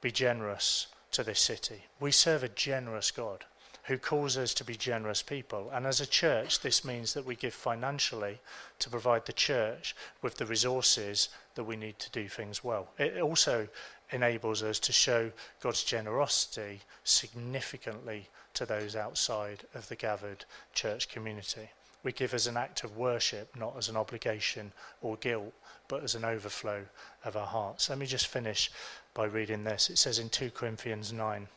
be 0.00 0.10
generous 0.10 0.88
to 1.14 1.24
this 1.24 1.40
city. 1.40 1.84
We 2.00 2.10
serve 2.10 2.42
a 2.42 2.48
generous 2.48 3.10
God 3.10 3.44
who 3.84 3.98
calls 3.98 4.36
us 4.36 4.54
to 4.54 4.64
be 4.64 4.74
generous 4.74 5.22
people. 5.22 5.70
And 5.72 5.86
as 5.86 6.00
a 6.00 6.06
church, 6.06 6.60
this 6.60 6.84
means 6.84 7.14
that 7.14 7.26
we 7.26 7.36
give 7.36 7.54
financially 7.54 8.40
to 8.78 8.90
provide 8.90 9.26
the 9.26 9.32
church 9.32 9.94
with 10.22 10.36
the 10.36 10.46
resources 10.46 11.28
that 11.54 11.64
we 11.64 11.76
need 11.76 11.98
to 11.98 12.10
do 12.10 12.28
things 12.28 12.64
well. 12.64 12.88
It 12.98 13.20
also 13.20 13.68
enables 14.10 14.62
us 14.62 14.78
to 14.80 14.92
show 14.92 15.30
God's 15.60 15.84
generosity 15.84 16.80
significantly 17.04 18.28
to 18.54 18.64
those 18.64 18.96
outside 18.96 19.64
of 19.74 19.88
the 19.88 19.96
gathered 19.96 20.44
church 20.72 21.08
community. 21.08 21.68
We 22.02 22.12
give 22.12 22.34
as 22.34 22.46
an 22.46 22.56
act 22.56 22.84
of 22.84 22.96
worship, 22.96 23.54
not 23.56 23.74
as 23.76 23.88
an 23.88 23.96
obligation 23.96 24.72
or 25.00 25.16
guilt, 25.16 25.52
but 25.88 26.02
as 26.02 26.14
an 26.14 26.24
overflow 26.24 26.82
of 27.24 27.36
our 27.36 27.46
hearts. 27.46 27.88
Let 27.90 27.98
me 27.98 28.06
just 28.06 28.26
finish 28.26 28.70
by 29.14 29.24
reading 29.24 29.64
this. 29.64 29.88
It 29.88 29.98
says 29.98 30.18
in 30.18 30.28
2 30.28 30.50
Corinthians 30.50 31.12
9, 31.12 31.48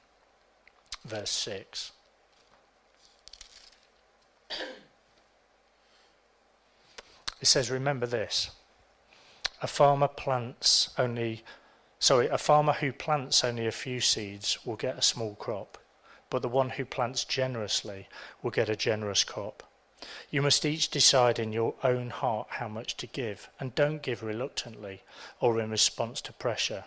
verse 1.06 1.32
6. 1.32 1.92
It 7.40 7.46
says, 7.46 7.70
remember 7.70 8.06
this. 8.06 8.52
A 9.62 9.68
farmer 9.68 10.08
plants 10.08 10.90
only, 10.98 11.44
sorry, 12.00 12.28
a 12.28 12.38
farmer 12.38 12.74
who 12.74 12.92
plants 12.92 13.44
only 13.44 13.68
a 13.68 13.72
few 13.72 14.00
seeds 14.00 14.60
will 14.66 14.76
get 14.76 14.98
a 14.98 15.02
small 15.02 15.36
crop, 15.36 15.78
but 16.30 16.42
the 16.42 16.48
one 16.48 16.72
who 16.72 16.86
plants 16.86 17.24
generously 17.24 18.08
will 18.42 18.52
get 18.52 18.70
a 18.70 18.76
generous 18.76 19.24
crop. 19.24 19.64
You 20.30 20.44
must 20.44 20.66
each 20.66 20.90
decide 20.90 21.40
in 21.40 21.54
your 21.54 21.74
own 21.84 22.12
heart 22.12 22.48
how 22.52 22.68
much 22.68 22.98
to 22.98 23.08
give, 23.08 23.50
and 23.60 23.74
don't 23.74 24.04
give 24.04 24.22
reluctantly 24.22 25.02
or 25.40 25.60
in 25.60 25.72
response 25.72 26.22
to 26.22 26.34
pressure. 26.34 26.86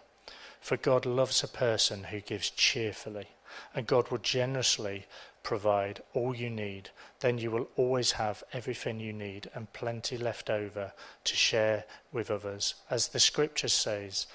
For 0.60 0.76
God 0.76 1.06
loves 1.06 1.42
a 1.42 1.48
person 1.48 2.04
who 2.04 2.20
gives 2.20 2.50
cheerfully, 2.50 3.28
and 3.74 3.86
God 3.86 4.10
will 4.10 4.18
generously 4.18 5.06
provide 5.42 6.02
all 6.12 6.34
you 6.34 6.50
need, 6.50 6.90
then 7.20 7.38
you 7.38 7.50
will 7.50 7.68
always 7.76 8.12
have 8.12 8.44
everything 8.52 9.00
you 9.00 9.12
need 9.12 9.50
and 9.54 9.72
plenty 9.72 10.16
left 10.16 10.50
over 10.50 10.92
to 11.24 11.36
share 11.36 11.84
with 12.12 12.30
others. 12.30 12.74
As 12.90 13.08
the 13.08 13.20
scripture 13.20 13.68
says, 13.68 14.26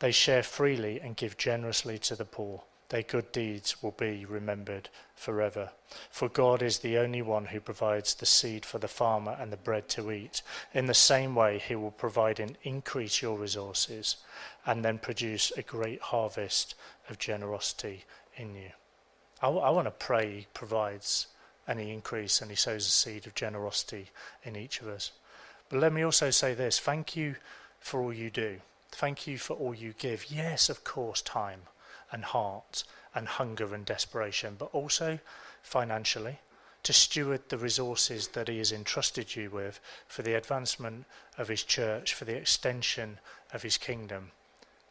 they 0.00 0.10
share 0.10 0.42
freely 0.42 1.00
and 1.00 1.16
give 1.16 1.36
generously 1.36 1.98
to 2.00 2.16
the 2.16 2.24
poor. 2.24 2.62
Their 2.90 3.02
good 3.02 3.32
deeds 3.32 3.82
will 3.82 3.90
be 3.90 4.24
remembered 4.24 4.88
forever. 5.14 5.70
For 6.10 6.28
God 6.28 6.62
is 6.62 6.78
the 6.78 6.96
only 6.96 7.20
one 7.20 7.46
who 7.46 7.60
provides 7.60 8.14
the 8.14 8.24
seed 8.24 8.64
for 8.64 8.78
the 8.78 8.88
farmer 8.88 9.36
and 9.38 9.52
the 9.52 9.58
bread 9.58 9.88
to 9.90 10.10
eat. 10.10 10.40
In 10.72 10.86
the 10.86 10.94
same 10.94 11.34
way, 11.34 11.58
He 11.58 11.74
will 11.76 11.90
provide 11.90 12.40
and 12.40 12.56
increase 12.62 13.20
your 13.20 13.36
resources 13.36 14.16
and 14.64 14.82
then 14.82 14.98
produce 14.98 15.52
a 15.52 15.62
great 15.62 16.00
harvest 16.00 16.74
of 17.10 17.18
generosity 17.18 18.04
in 18.36 18.54
you. 18.54 18.70
I, 19.42 19.48
want 19.48 19.86
to 19.86 19.92
pray 19.92 20.38
He 20.38 20.46
provides 20.54 21.26
any 21.66 21.92
increase 21.92 22.40
and 22.40 22.50
He 22.50 22.56
sows 22.56 22.86
a 22.86 22.90
seed 22.90 23.26
of 23.26 23.34
generosity 23.34 24.08
in 24.44 24.56
each 24.56 24.80
of 24.80 24.88
us. 24.88 25.12
But 25.68 25.80
let 25.80 25.92
me 25.92 26.02
also 26.02 26.30
say 26.30 26.54
this 26.54 26.78
thank 26.78 27.16
you 27.16 27.36
for 27.80 28.00
all 28.00 28.14
you 28.14 28.30
do. 28.30 28.60
Thank 28.90 29.26
you 29.26 29.36
for 29.36 29.54
all 29.54 29.74
you 29.74 29.92
give. 29.98 30.30
Yes, 30.30 30.70
of 30.70 30.84
course, 30.84 31.20
time 31.20 31.60
and 32.10 32.24
heart 32.24 32.84
and 33.14 33.28
hunger 33.28 33.74
and 33.74 33.84
desperation, 33.84 34.56
but 34.58 34.72
also 34.72 35.18
financially 35.62 36.38
to 36.82 36.92
steward 36.92 37.42
the 37.48 37.58
resources 37.58 38.28
that 38.28 38.48
He 38.48 38.58
has 38.58 38.72
entrusted 38.72 39.36
you 39.36 39.50
with 39.50 39.80
for 40.06 40.22
the 40.22 40.34
advancement 40.34 41.04
of 41.36 41.48
His 41.48 41.62
church, 41.62 42.14
for 42.14 42.24
the 42.24 42.36
extension 42.36 43.18
of 43.52 43.62
His 43.62 43.76
kingdom 43.76 44.30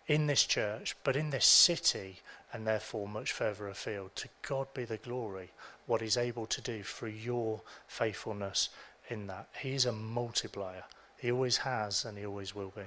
in 0.08 0.28
this 0.28 0.46
church, 0.46 0.96
but 1.04 1.16
in 1.16 1.30
this 1.32 1.46
city, 1.46 2.20
and 2.54 2.66
therefore 2.66 3.08
much 3.08 3.32
further 3.32 3.68
afield. 3.68 4.16
To 4.16 4.30
God 4.42 4.74
be 4.74 4.86
the 4.86 4.98
glory, 4.98 5.52
what 5.86 6.02
He's 6.02 6.18
able 6.18 6.46
to 6.48 6.62
do 6.62 6.84
through 6.84 7.10
your 7.10 7.62
faithfulness 7.88 8.70
in 9.10 9.28
that. 9.28 9.50
He's 9.60 9.86
a 9.86 9.92
multiplier. 9.92 10.84
He 11.18 11.32
always 11.32 11.58
has, 11.58 12.06
and 12.06 12.18
He 12.18 12.26
always 12.26 12.56
will 12.56 12.74
be. 12.76 12.84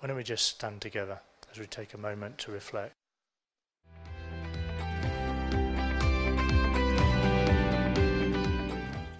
Why 0.00 0.08
don't 0.08 0.16
we 0.16 0.24
just 0.24 0.46
stand 0.46 0.82
together 0.82 1.20
as 1.50 1.58
we 1.58 1.66
take 1.66 1.94
a 1.94 1.98
moment 1.98 2.38
to 2.38 2.52
reflect? 2.52 2.92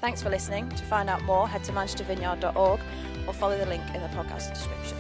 Thanks 0.06 0.22
for 0.22 0.30
listening. 0.30 0.68
To 0.68 0.84
find 0.84 1.10
out 1.10 1.22
more, 1.22 1.48
head 1.48 1.64
to 1.64 1.72
manchestervineyard.org 1.72 2.80
or 3.26 3.34
follow 3.34 3.58
the 3.58 3.66
link 3.66 3.82
in 3.92 4.00
the 4.00 4.08
podcast 4.10 4.54
description. 4.54 4.96